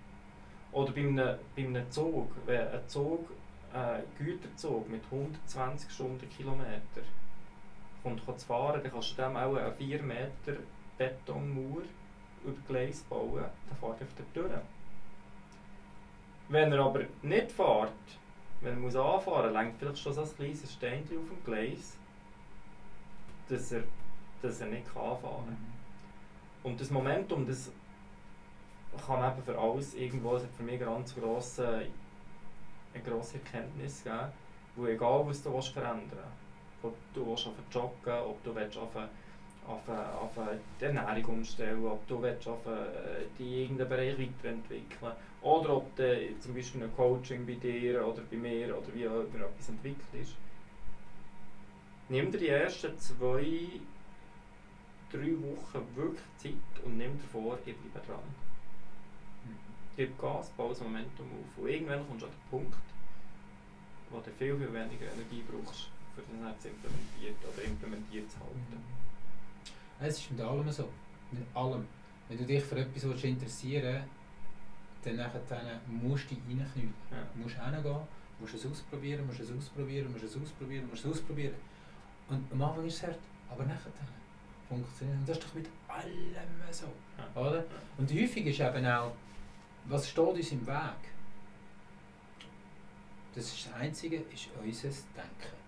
Oder 0.73 0.91
bei 0.91 1.01
einem, 1.01 1.37
bei 1.55 1.63
einem 1.63 1.89
Zug, 1.91 2.31
wenn 2.45 2.67
ein 2.67 2.87
Zug, 2.87 3.29
ein 3.73 4.03
Güterzug 4.17 4.89
mit 4.89 5.03
120 5.11 5.91
Stundenkilometer 5.91 7.01
kommt 8.01 8.25
kann 8.25 8.37
zu 8.37 8.47
fahren, 8.47 8.81
dann 8.83 8.91
kannst 8.91 9.11
du 9.11 9.21
dem 9.21 9.37
auch 9.37 9.55
eine 9.55 9.71
4 9.71 10.03
Meter 10.03 10.59
Betonmauer 10.97 11.83
über 12.43 12.57
Gleis 12.67 13.01
bauen, 13.03 13.43
dann 13.43 13.77
fährt 13.79 14.01
er 14.01 14.07
auf 14.07 14.13
der 14.17 14.43
durch. 14.43 14.61
Wenn 16.49 16.73
er 16.73 16.79
aber 16.79 17.05
nicht 17.21 17.51
fährt, 17.51 17.91
wenn 18.61 18.73
er 18.73 18.79
muss 18.79 18.95
anfahren, 18.95 19.53
längt 19.53 19.79
vielleicht 19.79 19.99
schon 19.99 20.13
so 20.13 20.21
ein 20.21 20.35
kleines 20.35 20.73
Steinchen 20.73 21.19
auf 21.19 21.29
dem 21.29 21.43
Gleis, 21.45 21.97
dass 23.47 23.71
er, 23.71 23.83
dass 24.41 24.59
er 24.59 24.67
nicht 24.67 24.85
kann 24.93 25.17
fahren 25.17 25.45
kann. 25.45 25.73
Und 26.63 26.79
das 26.79 26.91
Momentum, 26.91 27.47
das 27.47 27.71
kann 29.05 29.31
eben 29.31 29.43
für 29.43 29.57
alles 29.57 29.93
irgendwo, 29.95 30.35
es 30.35 30.43
hat 30.43 30.51
für 30.55 30.63
mich 30.63 30.79
ganz 30.79 31.15
grosse, 31.15 31.87
eine 32.93 33.03
grosse 33.03 33.37
Erkenntnis 33.37 34.03
gegeben, 34.03 34.31
wo 34.75 34.85
egal 34.87 35.25
was 35.27 35.43
du 35.43 35.53
willst 35.53 35.69
verändern 35.69 36.09
willst, 36.11 36.83
ob 36.83 36.95
du 37.13 37.25
willst 37.27 37.47
auf 37.47 37.53
joggen 37.71 38.19
ob 38.27 38.43
du 38.43 38.55
willst 38.55 38.77
auf, 38.77 38.95
auf, 38.95 39.89
auf 39.89 40.31
die 40.79 40.85
Ernährung 40.85 41.37
umstellen 41.37 41.85
ob 41.85 42.07
du 42.07 42.21
willst 42.21 42.47
auf 42.47 42.65
äh, 42.65 43.25
die 43.37 43.63
irgendeinen 43.63 43.89
Bereich 43.89 44.19
weiterentwickeln 44.19 45.13
oder 45.41 45.77
ob 45.77 45.95
du 45.95 46.39
zum 46.39 46.53
Beispiel 46.53 46.83
ein 46.83 46.95
Coaching 46.95 47.45
bei 47.45 47.55
dir 47.55 48.05
oder 48.07 48.21
bei 48.29 48.37
mir 48.37 48.77
oder 48.77 48.93
wie 48.93 49.07
auch 49.07 49.21
immer 49.21 49.45
etwas 49.45 49.69
entwickelt 49.69 50.13
ist. 50.21 50.35
Nimm 52.09 52.31
dir 52.31 52.37
die 52.37 52.49
ersten 52.49 52.97
zwei, 52.99 53.79
drei 55.11 55.31
Wochen 55.41 55.95
wirklich 55.95 56.21
Zeit 56.37 56.85
und 56.85 56.97
nimm 56.97 57.17
dir 57.17 57.27
vor, 57.31 57.57
ich 57.65 57.75
bleibe 57.75 58.05
dran. 58.07 58.52
Gib 59.95 60.19
Gas, 60.19 60.49
baue 60.57 60.69
das 60.69 60.81
Momentum 60.81 61.27
auf. 61.27 61.63
Und 61.63 61.69
irgendwann 61.69 62.07
kommst 62.07 62.23
du 62.23 62.27
an 62.27 62.31
den 62.31 62.49
Punkt, 62.49 62.77
wo 64.09 64.19
du 64.19 64.31
viel, 64.31 64.57
viel 64.57 64.73
weniger 64.73 65.05
Energie 65.13 65.43
brauchst, 65.47 65.89
für 66.15 66.21
das 66.21 66.41
dann 66.41 66.59
zu 66.59 66.67
implementiert 66.69 67.37
oder 67.53 67.63
implementiert 67.63 68.31
zu 68.31 68.39
halten. 68.39 68.83
Es 69.99 70.19
ist 70.19 70.31
mit 70.31 70.41
allem 70.41 70.71
so. 70.71 70.89
Mit 71.31 71.43
allem. 71.53 71.85
Wenn 72.27 72.37
du 72.37 72.45
dich 72.45 72.63
für 72.63 72.77
etwas 72.77 73.03
willst 73.03 73.23
interessieren 73.23 74.03
dann 75.03 75.17
nachher 75.17 75.41
musst 75.87 76.31
du 76.31 76.35
dich 76.35 76.43
reinknüllen. 76.47 76.93
Ja. 77.11 77.17
Du 77.33 77.41
musst 77.41 77.55
hingehen, 77.55 78.07
musst 78.39 78.53
es 78.53 78.65
ausprobieren, 78.65 79.27
musst 79.27 79.39
es 79.41 79.51
ausprobieren, 79.51 80.11
musst 80.11 80.23
es 80.23 80.37
ausprobieren, 80.37 80.87
musst 80.89 81.05
es 81.05 81.11
ausprobieren. 81.11 81.55
Und 82.29 82.51
am 82.51 82.61
Anfang 82.61 82.85
ist 82.85 82.95
es 82.95 83.03
hart, 83.03 83.19
aber 83.49 83.63
nachher 83.65 83.91
funktioniert 84.69 85.19
Und 85.19 85.29
das 85.29 85.37
ist 85.37 85.45
doch 85.45 85.53
mit 85.55 85.67
allem 85.87 86.71
so. 86.71 86.87
Ja. 87.17 87.41
Oder? 87.41 87.65
Und 87.97 88.11
häufig 88.11 88.45
ist 88.45 88.59
eben 88.59 88.85
auch, 88.85 89.11
was 89.85 90.09
steht 90.09 90.23
uns 90.25 90.51
im 90.51 90.65
Weg? 90.65 91.01
Das 93.35 93.45
ist 93.45 93.67
das 93.67 93.73
Einzige, 93.73 94.17
ist 94.33 94.49
unser 94.63 94.89
Denken. 94.89 95.63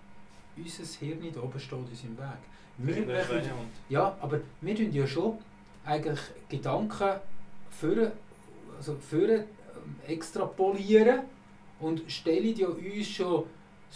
Unser 0.57 0.83
Hirn 0.99 1.33
da 1.33 1.41
oben 1.41 1.59
steht 1.59 1.79
uns 1.79 2.03
im 2.03 2.17
Weg. 2.17 2.37
Wir 2.77 3.05
machen, 3.05 3.41
ja, 3.89 4.17
aber 4.19 4.41
wir 4.61 4.75
tun 4.75 4.91
ja 4.91 5.07
schon 5.07 5.37
eigentlich 5.85 6.19
Gedanken 6.49 7.19
für, 7.69 8.11
also 8.77 8.95
für 8.95 9.29
ähm, 9.29 9.45
extrapolieren 10.07 11.21
und 11.79 12.09
stellen 12.11 12.55
ja 12.55 12.67
uns 12.67 13.07
schon 13.07 13.45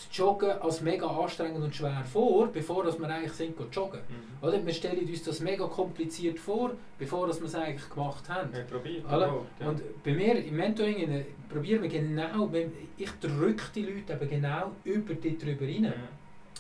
das 0.08 0.18
Joggen 0.18 0.52
als 0.52 0.82
mega 0.82 1.08
anstrengend 1.08 1.64
und 1.64 1.76
schwer 1.76 2.04
vor, 2.12 2.48
bevor 2.48 2.84
dass 2.84 3.00
wir 3.00 3.08
eigentlich 3.10 3.34
sind 3.34 3.56
joggen. 3.72 4.00
Mhm. 4.08 4.48
Oder? 4.48 4.66
Wir 4.66 4.74
stellen 4.74 5.08
uns 5.08 5.24
das 5.24 5.40
mega 5.40 5.66
kompliziert 5.68 6.40
vor, 6.40 6.72
bevor 6.98 7.28
dass 7.28 7.40
wir 7.40 7.48
es 7.48 7.56
eigentlich 7.56 7.90
gemacht 7.90 8.30
haben. 8.30 8.50
Probieren 8.70 9.06
Alle? 9.08 9.26
überhaupt, 9.26 9.62
ja. 9.62 9.70
Und 9.70 10.04
bei 10.04 10.14
mir 10.14 10.44
im 10.44 10.56
Mentoring 10.56 11.26
probieren 11.50 11.82
wir 11.82 11.90
genau, 11.90 12.50
ich 12.98 13.12
drücke 13.20 13.66
die 13.76 13.84
Leute 13.84 14.14
eben 14.14 14.30
genau 14.30 14.72
über 14.84 15.14
die 15.16 15.38
drüber 15.38 15.66
rein. 15.66 15.94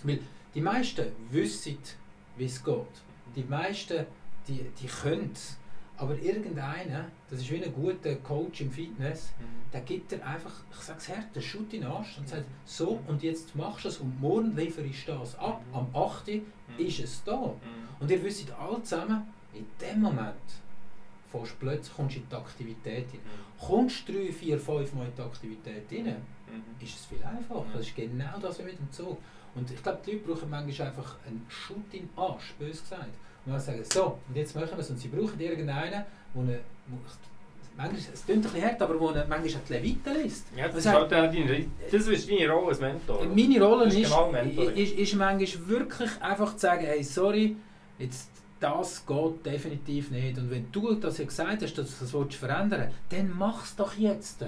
Ja. 0.05 0.13
Die 0.55 0.61
meisten 0.61 1.05
wissen, 1.29 1.77
wie 2.37 2.45
es 2.45 2.63
geht. 2.63 2.75
Die 3.35 3.43
meisten, 3.43 4.05
die, 4.47 4.65
die 4.81 4.87
können 4.87 5.31
es. 5.33 5.58
Aber 5.99 6.17
irgendeiner, 6.17 7.05
das 7.29 7.41
ist 7.41 7.51
wie 7.51 7.61
ein 7.63 7.73
guter 7.73 8.15
Coach 8.15 8.61
im 8.61 8.71
Fitness, 8.71 9.33
Mhm. 9.37 9.43
der 9.73 9.81
gibt 9.81 10.11
dir 10.11 10.25
einfach, 10.25 10.53
ich 10.71 10.77
sag's 10.79 11.09
her, 11.09 11.23
der 11.35 11.41
schaut 11.41 11.73
in 11.73 11.81
den 11.81 11.85
Arsch 11.85 12.17
und 12.17 12.27
sagt, 12.27 12.45
so 12.65 12.99
und 13.07 13.21
jetzt 13.21 13.53
machst 13.55 13.83
du 13.83 13.89
es 13.89 13.97
und 13.97 14.19
morgen 14.19 14.55
liefere 14.55 14.85
ich 14.85 15.05
das 15.05 15.37
ab. 15.37 15.61
Mhm. 15.69 15.75
Am 15.75 15.95
8. 15.95 16.27
Mhm. 16.27 16.43
ist 16.85 16.99
es 16.99 17.23
da. 17.25 17.35
Mhm. 17.37 17.53
Und 17.99 18.09
ihr 18.09 18.23
wisst 18.23 18.49
alle 18.53 18.81
zusammen, 18.81 19.27
in 19.53 19.65
dem 19.81 19.99
Moment 20.01 20.35
fährst 21.31 21.51
du 21.51 21.55
plötzlich 21.59 21.95
kommst 21.95 22.15
du 22.15 22.19
in 22.21 22.29
die 22.29 22.35
Aktivität 22.35 23.05
rein. 23.13 23.19
Kommst 23.59 24.07
du 24.07 24.13
3, 24.13 24.31
4, 24.31 24.57
5 24.59 24.93
Mal 24.93 25.05
in 25.07 25.15
die 25.15 25.21
Aktivität 25.21 25.83
rein, 25.91 26.05
Mhm. 26.47 26.83
ist 26.83 26.95
es 26.95 27.05
viel 27.05 27.23
einfacher. 27.23 27.65
Das 27.73 27.81
ist 27.81 27.95
genau 27.95 28.39
das 28.41 28.57
wie 28.59 28.63
mit 28.63 28.79
dem 28.79 28.91
Zug. 28.91 29.17
Und 29.53 29.69
ich 29.69 29.83
glaube, 29.83 29.99
die 30.05 30.11
Leute 30.13 30.23
brauchen 30.25 30.49
manchmal 30.49 30.87
einfach 30.87 31.17
einen 31.27 31.45
Schutt 31.49 31.91
in 31.93 32.07
den 32.07 32.09
Arsch, 32.15 32.53
bös 32.57 32.81
gesagt. 32.81 33.13
Und 33.45 33.53
dann 33.53 33.61
sagen, 33.61 33.83
so, 33.91 34.19
und 34.27 34.35
jetzt 34.35 34.55
machen 34.55 34.69
wir 34.71 34.79
es. 34.79 34.89
Und 34.89 34.99
sie 34.99 35.07
brauchen 35.07 35.39
irgendeinen, 35.39 35.67
der 35.67 35.99
eine, 35.99 36.05
wo, 36.33 36.43
manchmal, 37.79 38.13
es 38.13 38.25
klingt 38.25 38.45
ein 38.45 38.51
bisschen 38.51 38.67
hart, 38.67 38.81
aber 38.81 39.13
der 39.13 39.27
manchmal 39.27 39.61
auch 39.61 39.67
die 39.67 39.73
Leviten 39.73 40.21
liest. 40.21 40.45
Ja, 40.55 40.67
das, 40.67 40.77
ist 40.77 40.87
halt 40.87 41.11
deine, 41.11 41.65
das 41.91 42.07
ist 42.07 42.29
deine 42.29 42.49
Rolle 42.49 42.67
als 42.67 42.79
Mentor. 42.79 43.25
meine 43.25 43.63
Rolle 43.63 43.85
ist, 43.85 43.97
ist 43.97 44.09
genau 44.09 44.31
ist, 44.75 44.93
ist 44.93 45.15
manchmal 45.15 45.67
wirklich 45.67 46.21
einfach 46.21 46.53
zu 46.53 46.59
sagen, 46.59 46.85
hey, 46.85 47.03
sorry, 47.03 47.55
jetzt, 47.97 48.29
das 48.59 49.05
geht 49.05 49.45
definitiv 49.45 50.11
nicht. 50.11 50.37
Und 50.37 50.51
wenn 50.51 50.71
du 50.71 50.93
das 50.95 51.17
ja 51.17 51.25
gesagt 51.25 51.63
hast, 51.63 51.77
dass 51.77 51.97
du 51.97 52.05
das 52.05 52.13
willst 52.13 52.35
verändern 52.35 52.91
dann 53.09 53.33
mach 53.37 53.63
es 53.63 53.75
doch 53.75 53.95
jetzt. 53.95 54.43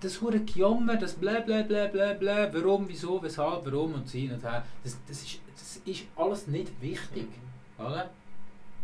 Das 0.00 0.20
hure 0.20 0.38
Gejammer, 0.40 0.96
das 0.96 1.14
blä 1.14 1.40
blä 1.40 1.64
blä 1.64 1.88
blä 1.88 2.14
blä, 2.14 2.50
warum, 2.52 2.86
wieso, 2.86 3.20
weshalb, 3.20 3.66
warum 3.66 3.94
und 3.94 4.08
so 4.08 4.16
hin 4.16 4.32
und 4.32 4.44
her, 4.44 4.64
das, 4.84 4.96
das, 5.08 5.22
ist, 5.22 5.40
das 5.56 5.80
ist 5.84 6.04
alles 6.14 6.46
nicht 6.46 6.70
wichtig. 6.80 7.26
Oder? 7.78 8.10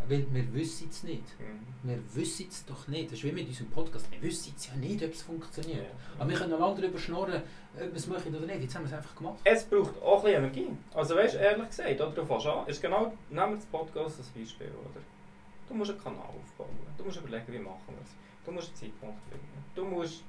Weil 0.06 0.26
wir 0.32 0.54
wissen 0.54 0.88
es 0.90 1.02
nicht. 1.02 1.24
Mhm. 1.40 1.88
Wir 1.88 1.98
wissen 2.14 2.46
es 2.48 2.64
doch 2.66 2.88
nicht. 2.88 3.06
Das 3.06 3.18
ist 3.18 3.24
wie 3.24 3.32
mit 3.32 3.48
unserem 3.48 3.70
Podcast. 3.70 4.10
Wir 4.10 4.20
wissen 4.22 4.52
es 4.56 4.66
ja 4.66 4.74
nicht, 4.74 5.02
ob 5.02 5.12
es 5.12 5.22
funktioniert. 5.22 5.86
Ja. 5.86 6.20
Aber 6.20 6.30
wir 6.30 6.36
können 6.36 6.58
lange 6.58 6.80
darüber 6.80 6.98
schnurren, 6.98 7.42
ob 7.74 7.80
wir 7.80 7.94
es 7.94 8.06
machen 8.06 8.34
oder 8.34 8.46
nicht. 8.46 8.62
Jetzt 8.62 8.74
haben 8.74 8.82
wir 8.82 8.88
es 8.88 8.92
einfach 8.92 9.16
gemacht. 9.16 9.38
Es 9.44 9.64
braucht 9.64 10.00
auch 10.02 10.18
ein 10.18 10.24
bisschen 10.24 10.44
Energie. 10.44 10.68
Also 10.92 11.16
weißt 11.16 11.34
du, 11.34 11.38
ehrlich 11.38 11.68
gesagt, 11.68 12.00
oder, 12.00 12.10
du 12.10 12.26
fängst 12.26 12.46
an, 12.46 12.66
ist 12.66 12.82
genau, 12.82 13.12
nehmen 13.30 13.50
wir 13.50 13.56
das 13.56 13.66
Podcast 13.66 14.18
als 14.18 14.28
Beispiel, 14.28 14.68
oder? 14.68 15.00
Du 15.68 15.74
musst 15.74 15.90
einen 15.92 16.02
Kanal 16.02 16.20
aufbauen, 16.20 16.76
du 16.98 17.04
musst 17.04 17.16
überlegen, 17.16 17.50
wie 17.50 17.58
machen 17.58 17.80
wir 17.88 18.02
es. 18.02 18.10
Du 18.44 18.52
musst 18.52 18.68
einen 18.68 18.76
Zeitpunkt 18.76 19.18
finden. 19.30 19.64
Du 19.74 19.84
musst 19.86 20.22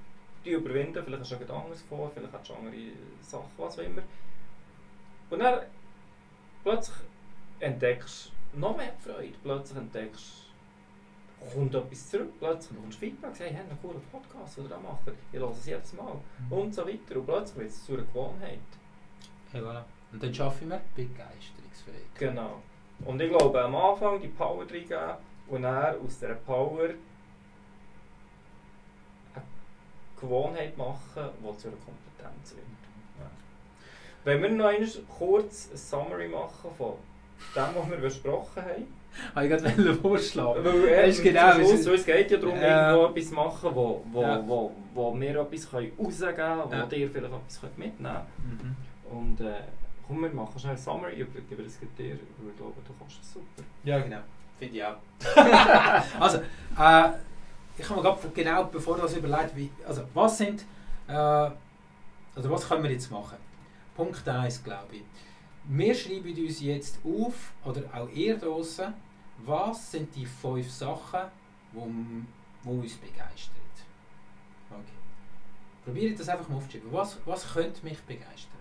die 0.45 0.51
überwinden, 0.51 1.03
vielleicht 1.03 1.21
hast 1.21 1.31
du 1.31 1.35
etwas 1.35 1.49
anderes 1.49 1.81
vor, 1.81 2.11
vielleicht 2.13 2.31
hast 2.31 2.49
du 2.49 2.53
andere 2.53 2.73
Sachen, 3.21 3.49
was 3.57 3.77
auch 3.77 3.83
immer. 3.83 4.03
Und 5.29 5.39
dann 5.39 5.63
plötzlich 6.63 6.95
entdeckst 7.59 8.27
du 8.27 8.34
noch 8.57 8.77
mehr 8.77 8.93
Freude, 8.99 9.35
plötzlich 9.43 9.77
entdeckst 9.77 10.45
kommt 11.53 11.75
etwas 11.75 12.09
zurück, 12.09 12.33
plötzlich 12.39 12.79
kommst 12.79 13.01
du 13.01 13.05
Feedback, 13.05 13.33
hey, 13.39 13.53
haben 13.53 13.69
einen 13.69 13.81
coolen 13.81 14.01
Podcast, 14.11 14.57
oder 14.59 14.69
da 14.69 14.79
machen, 14.79 15.13
ich 15.31 15.39
höre 15.39 15.51
es 15.51 15.65
jedes 15.65 15.93
Mal 15.93 16.13
und 16.49 16.73
so 16.73 16.87
weiter. 16.87 17.17
Und 17.17 17.25
plötzlich 17.25 17.57
wird 17.57 17.69
es 17.69 17.85
zu 17.85 17.93
einer 17.93 18.03
Gewohnheit. 18.03 18.59
Hey, 19.51 19.61
voilà. 19.61 19.83
Und 20.11 20.23
dann 20.23 20.33
schaffen 20.33 20.69
wir 20.69 20.81
Begeisterungsfähigkeit. 20.95 22.17
Genau. 22.17 22.61
Und 23.03 23.21
ich 23.21 23.29
glaube, 23.29 23.61
am 23.61 23.75
Anfang 23.75 24.21
die 24.21 24.29
Power 24.29 24.61
reingeben 24.61 25.15
und 25.47 25.61
dann 25.63 25.99
aus 25.99 26.19
dieser 26.19 26.35
Power 26.35 26.83
eine 26.83 26.95
Gewohnheit 30.19 30.77
machen, 30.77 31.29
die 31.39 31.57
zu 31.57 31.67
einer 31.67 31.77
Kompetenz 31.77 32.55
wird. 32.55 32.65
Wenn 34.23 34.41
wir 34.41 34.49
noch 34.49 34.65
einmal 34.65 34.89
kurz 35.19 35.69
ein 35.71 35.77
Summary 35.77 36.27
machen 36.27 36.71
von 36.75 36.95
dem, 37.55 37.63
was 37.75 37.89
wir 37.89 37.97
besprochen 37.97 38.61
haben. 38.63 38.87
Habe 39.33 39.45
ich 39.47 39.51
gerade 39.63 39.93
vorschlagen. 40.01 40.63
Weil, 40.65 40.87
äh, 40.89 41.11
genau, 41.11 41.53
zum 41.53 41.63
Schluss, 41.63 41.85
es 41.87 42.05
geht 42.05 42.31
ja 42.31 42.37
darum, 42.37 42.55
Ja. 42.59 42.91
irgendwo 42.91 43.07
etwas 43.11 43.29
zu 43.29 43.35
machen, 43.35 43.69
wo, 43.73 44.03
wo, 44.11 44.21
Ja. 44.21 44.43
wo, 44.47 44.71
wo 44.93 45.19
wir 45.19 45.35
etwas 45.39 45.69
können 45.69 45.91
rausgeben 45.97 46.35
können, 46.35 46.61
wo 46.65 46.73
Ja. 46.73 46.85
dir 46.85 47.09
vielleicht 47.09 47.33
etwas 47.33 47.61
können 47.61 47.73
mitnehmen 47.77 48.17
Mhm. 48.37 48.59
können. 48.59 48.75
Und 49.11 49.39
äh, 49.41 49.53
komm, 50.05 50.21
wir 50.21 50.29
machen 50.31 50.59
schnell 50.59 50.77
Summary, 50.77 51.13
ich 51.21 51.47
gebe 51.49 51.63
das 51.63 51.79
dir, 51.79 51.87
weil 51.97 52.49
ich 52.51 52.57
glaube, 52.57 52.73
du 52.85 52.93
kannst 52.99 53.19
das 53.19 53.33
super. 53.33 53.63
Ja, 53.85 53.99
genau. 53.99 54.19
Finde 54.59 54.75
ich 54.77 54.83
auch. 54.83 54.97
also, 56.19 56.37
äh, 56.39 57.09
ich 57.77 57.89
habe 57.89 57.95
mir 57.95 58.01
gerade 58.03 58.19
genau 58.33 58.63
bevor 58.65 58.97
das 58.97 59.15
überlegt, 59.15 59.55
wie, 59.55 59.69
also 59.87 60.01
was 60.13 60.37
sind, 60.37 60.65
äh, 61.07 61.13
also 61.13 61.51
was 62.49 62.67
können 62.67 62.83
wir 62.83 62.91
jetzt 62.91 63.09
machen? 63.11 63.37
Punkt 63.95 64.27
1, 64.27 64.63
glaube 64.63 64.95
ich. 64.95 65.03
Wir 65.67 65.95
schreiben 65.95 66.37
uns 66.37 66.61
jetzt 66.61 66.99
auf, 67.03 67.53
oder 67.63 67.81
auch 67.93 68.09
ihr 68.09 68.37
draußen, 68.37 68.93
was 69.45 69.91
sind 69.91 70.15
die 70.15 70.25
fünf 70.25 70.69
Sachen, 70.69 71.21
die 71.73 72.69
uns 72.69 72.93
begeistern. 72.95 73.55
Okay. 74.69 74.81
Probiert 75.83 76.19
das 76.19 76.29
einfach 76.29 76.47
mal 76.49 76.57
aufzuschreiben. 76.57 76.91
Was, 76.91 77.17
was 77.25 77.53
könnte 77.53 77.83
mich 77.83 77.99
begeistern? 78.01 78.59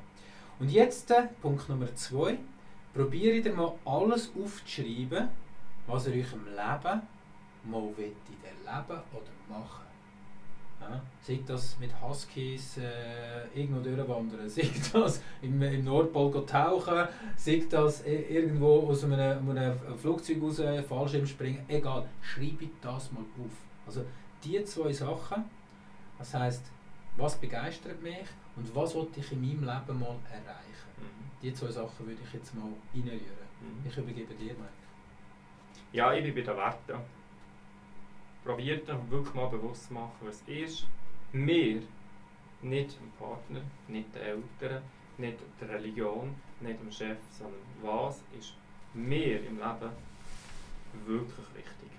Und 0.58 0.70
jetzt 0.70 1.10
äh, 1.10 1.28
Punkt 1.42 1.68
Nummer 1.68 1.94
2. 1.94 2.38
Probiert 2.94 3.44
ihr 3.44 3.54
mal 3.54 3.74
alles 3.84 4.30
aufzuschreiben, 4.40 5.28
was 5.86 6.06
ihr 6.06 6.14
euch 6.14 6.32
im 6.32 6.46
Leben 6.46 7.02
mal 7.64 7.82
wollt 7.82 7.98
erleben 7.98 9.02
oder 9.12 9.58
machen. 9.58 9.93
Ja, 10.90 11.00
sei 11.22 11.40
das 11.46 11.78
mit 11.78 11.90
Huskies 12.02 12.76
äh, 12.76 13.46
irgendwo 13.54 13.80
durchwandern, 13.80 14.48
sei 14.48 14.68
das 14.92 15.22
im, 15.40 15.62
im 15.62 15.84
Nordpol 15.84 16.44
tauchen, 16.44 17.08
sei 17.36 17.64
das 17.70 18.04
irgendwo 18.04 18.88
aus 18.88 19.04
einem, 19.04 19.48
einem 19.48 19.78
Flugzeug 19.96 20.42
raus 20.42 20.60
Fallschirm 20.86 21.26
springen, 21.26 21.64
egal, 21.68 22.06
schreibe 22.20 22.68
das 22.82 23.10
mal 23.12 23.20
auf. 23.20 23.52
Also 23.86 24.04
die 24.42 24.62
zwei 24.64 24.92
Sachen, 24.92 25.44
das 26.18 26.34
heisst, 26.34 26.70
was 27.16 27.36
begeistert 27.36 28.02
mich 28.02 28.26
und 28.56 28.74
was 28.74 28.94
wollte 28.94 29.20
ich 29.20 29.32
in 29.32 29.40
meinem 29.40 29.60
Leben 29.60 30.00
mal 30.00 30.16
erreichen. 30.30 30.84
Die 31.42 31.54
zwei 31.54 31.70
Sachen 31.70 32.06
würde 32.06 32.20
ich 32.22 32.32
jetzt 32.34 32.54
mal 32.54 32.68
reinrühren. 32.92 33.20
Ich 33.88 33.96
übergebe 33.96 34.34
dir, 34.34 34.52
Mike. 34.52 34.84
Ja, 35.92 36.12
ich 36.12 36.24
bin 36.24 36.34
bei 36.34 36.52
den 36.52 36.56
Werten. 36.56 37.00
Probiert 38.44 38.88
euch 38.90 39.10
wirklich 39.10 39.34
mal 39.34 39.48
bewusst 39.48 39.88
zu 39.88 39.94
machen, 39.94 40.12
was 40.20 40.42
ist 40.42 40.86
mir, 41.32 41.82
nicht 42.60 43.00
dem 43.00 43.10
Partner, 43.18 43.60
nicht 43.88 44.14
den 44.14 44.22
Eltern, 44.22 44.82
nicht 45.18 45.38
der 45.60 45.68
Religion, 45.70 46.34
nicht 46.60 46.80
dem 46.80 46.90
Chef, 46.90 47.18
sondern 47.30 47.60
was 47.82 48.22
ist 48.38 48.54
mir 48.92 49.46
im 49.46 49.56
Leben 49.58 49.90
wirklich 51.06 51.54
wichtig? 51.54 51.90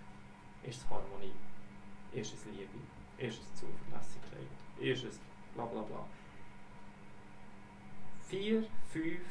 Ist 0.63 0.81
es 0.81 0.89
Harmonie? 0.89 1.33
Ist 2.11 2.33
es 2.33 2.45
Liebe? 2.45 2.79
Ist 3.17 3.41
es 3.41 3.55
Zuverlässigkeit? 3.55 4.47
Ist 4.79 5.03
es 5.03 5.19
bla 5.53 5.65
bla 5.65 5.81
bla? 5.81 6.05
Vier, 8.27 8.63
fünf, 8.91 9.21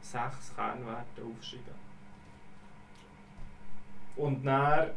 sechs 0.00 0.54
Kernwerte 0.54 1.22
aufschreiben. 1.22 1.90
Und 4.16 4.44
dann, 4.44 4.90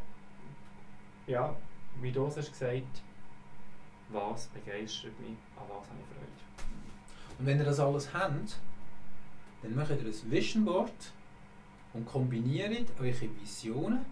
ja, 1.27 1.55
wie 2.01 2.11
du 2.11 2.25
es 2.25 2.37
hast 2.37 2.51
gesagt, 2.51 3.01
was 4.09 4.47
begeistert 4.47 5.19
mich, 5.19 5.37
an 5.57 5.63
was 5.69 5.87
habe 5.89 5.99
ich 5.99 6.07
Freude. 6.07 7.39
Und 7.39 7.45
wenn 7.45 7.59
ihr 7.59 7.65
das 7.65 7.79
alles 7.79 8.13
habt, 8.13 8.59
dann 9.61 9.75
macht 9.75 9.91
ihr 9.91 9.97
ein 9.97 10.31
Vision 10.31 10.65
Board 10.65 11.13
und 11.93 12.05
kombiniert 12.05 12.89
eure 12.99 13.29
Visionen, 13.39 14.05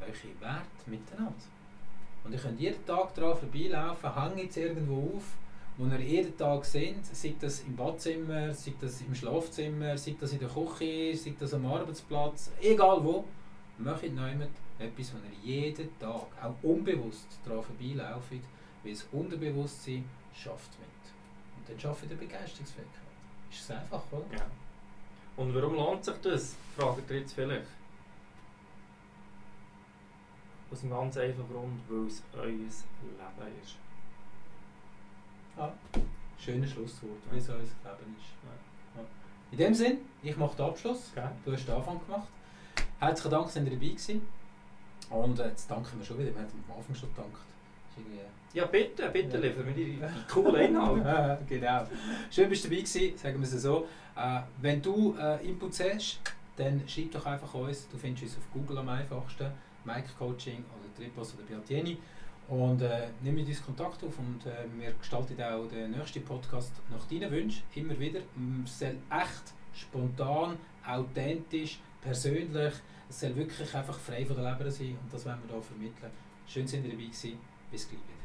eure 0.00 0.40
Werte 0.40 0.64
miteinander. 0.86 1.34
Und 2.24 2.32
ihr 2.32 2.38
könnt 2.38 2.60
jeden 2.60 2.84
Tag 2.84 3.14
daran 3.14 3.38
vorbeilaufen, 3.38 4.14
hängt 4.14 4.50
es 4.50 4.56
irgendwo 4.56 5.16
auf, 5.16 5.36
wo 5.76 5.86
ihr 5.86 6.00
jeden 6.00 6.36
Tag 6.36 6.64
seht, 6.64 7.06
sei 7.06 7.34
das 7.38 7.60
im 7.60 7.76
Badzimmer, 7.76 8.52
sei 8.52 8.74
das 8.80 9.00
im 9.00 9.14
Schlafzimmer, 9.14 9.96
sei 9.96 10.16
das 10.18 10.32
in 10.32 10.40
der 10.40 10.48
Küche, 10.48 11.16
sei 11.16 11.34
das 11.38 11.54
am 11.54 11.66
Arbeitsplatz, 11.66 12.50
egal 12.60 13.02
wo, 13.04 13.24
macht 13.78 14.02
jemand 14.02 14.50
etwas, 14.78 15.12
wo 15.12 15.18
ihr 15.18 15.56
jeden 15.56 15.98
Tag, 15.98 16.26
auch 16.42 16.54
unbewusst 16.62 17.26
daran 17.44 17.64
vorbeilauft, 17.64 18.30
weil 18.82 18.92
das 18.92 19.06
Unterbewusstsein 19.12 20.04
schafft 20.32 20.78
mit. 20.78 20.88
Und 21.56 21.68
dann 21.68 21.80
schafft 21.80 22.04
ihr 22.08 22.16
Begeisterungsfähigkeit. 22.16 23.02
Ist 23.50 23.62
es 23.62 23.70
einfach, 23.70 24.02
oder? 24.12 24.36
Ja. 24.36 24.46
Und 25.36 25.54
warum 25.54 25.74
lohnt 25.74 26.04
sich 26.04 26.16
das? 26.22 26.56
Fragt 26.76 27.10
ihr 27.10 27.20
jetzt 27.20 27.32
vielleicht. 27.32 27.66
Aus 30.70 30.82
einem 30.82 30.90
ganz 30.90 31.16
einfachen 31.16 31.48
Grund, 31.48 31.80
weil 31.88 32.06
es 32.06 32.22
euer 32.34 32.46
Leben 32.46 32.68
ist. 33.62 33.76
Ja. 35.56 35.72
Schönes 36.38 36.70
Schlusswort, 36.70 37.18
wie 37.30 37.38
es 37.38 37.48
unser 37.48 37.56
Leben 37.56 38.16
ist. 38.18 38.28
Ja. 38.44 39.00
Ja. 39.00 39.06
In 39.50 39.58
dem 39.58 39.74
Sinn, 39.74 39.98
ich 40.22 40.36
mache 40.36 40.56
den 40.56 40.66
Abschluss. 40.66 41.10
Gell? 41.14 41.30
Du 41.44 41.52
hast 41.52 41.66
den 41.66 41.74
Anfang 41.74 42.00
gemacht. 42.04 42.28
Herzlichen 43.00 43.30
Dank, 43.30 43.46
dass 43.46 43.56
ihr 43.56 43.64
dabei 43.64 43.76
gewesen. 43.76 44.37
Und 45.10 45.38
äh, 45.40 45.48
jetzt 45.48 45.70
danken 45.70 45.98
wir 45.98 46.04
schon 46.04 46.18
wieder. 46.18 46.30
Wir 46.34 46.42
haben 46.42 46.64
am 46.68 46.76
Anfang 46.78 46.94
schon 46.94 47.08
gedankt. 47.14 47.36
Ja, 48.54 48.64
bitte, 48.66 49.08
bitte 49.10 49.36
Ja. 49.38 49.42
liefern 49.42 49.66
wir 49.66 49.72
die, 49.74 49.84
die 49.96 50.32
coolen 50.32 50.54
Inhalte. 50.70 51.38
genau. 51.48 51.84
Schön, 52.30 52.48
bist 52.48 52.64
du 52.64 52.68
dabei 52.68 52.82
gewesen, 52.82 53.16
sagen 53.18 53.38
wir 53.38 53.44
es 53.44 53.62
so. 53.62 53.86
Äh, 54.16 54.40
wenn 54.60 54.80
du 54.80 55.16
äh, 55.18 55.44
Inputs 55.46 55.80
hast, 55.80 56.20
dann 56.56 56.82
schreib 56.88 57.10
doch 57.12 57.26
einfach 57.26 57.52
uns. 57.54 57.88
Du 57.88 57.96
findest 57.98 58.24
uns 58.24 58.36
auf 58.38 58.52
Google 58.52 58.78
am 58.78 58.88
einfachsten. 58.88 59.50
Mike 59.84 60.08
Coaching 60.18 60.58
oder 60.64 60.94
Tripos 60.96 61.34
oder 61.34 61.44
Beatieni. 61.44 61.98
Und 62.48 62.80
äh, 62.82 63.08
nimm 63.22 63.34
mit 63.34 63.46
uns 63.46 63.62
Kontakt 63.64 64.02
auf 64.04 64.18
und 64.18 64.46
äh, 64.46 64.64
wir 64.78 64.92
gestalten 64.92 65.40
auch 65.42 65.66
den 65.68 65.90
nächsten 65.90 66.24
Podcast 66.24 66.72
nach 66.90 67.04
deinen 67.06 67.30
Wünschen. 67.30 67.62
Immer 67.74 67.98
wieder. 67.98 68.20
Es 68.64 68.78
soll 68.78 68.96
echt, 69.10 69.54
spontan, 69.74 70.56
authentisch, 70.86 71.78
persönlich. 72.00 72.72
Es 73.08 73.20
soll 73.20 73.34
wirklich 73.36 73.74
einfach 73.74 73.98
frei 73.98 74.24
von 74.24 74.36
der 74.36 74.52
Leber 74.52 74.70
sein 74.70 74.98
und 75.02 75.12
das 75.12 75.24
wollen 75.24 75.38
wir 75.46 75.54
hier 75.54 75.62
vermitteln. 75.62 76.10
Schön, 76.46 76.64
dass 76.64 76.74
ihr 76.74 76.82
dabei 76.82 76.94
gewesen. 76.96 77.38
Bis 77.70 77.88
gleich. 77.88 78.17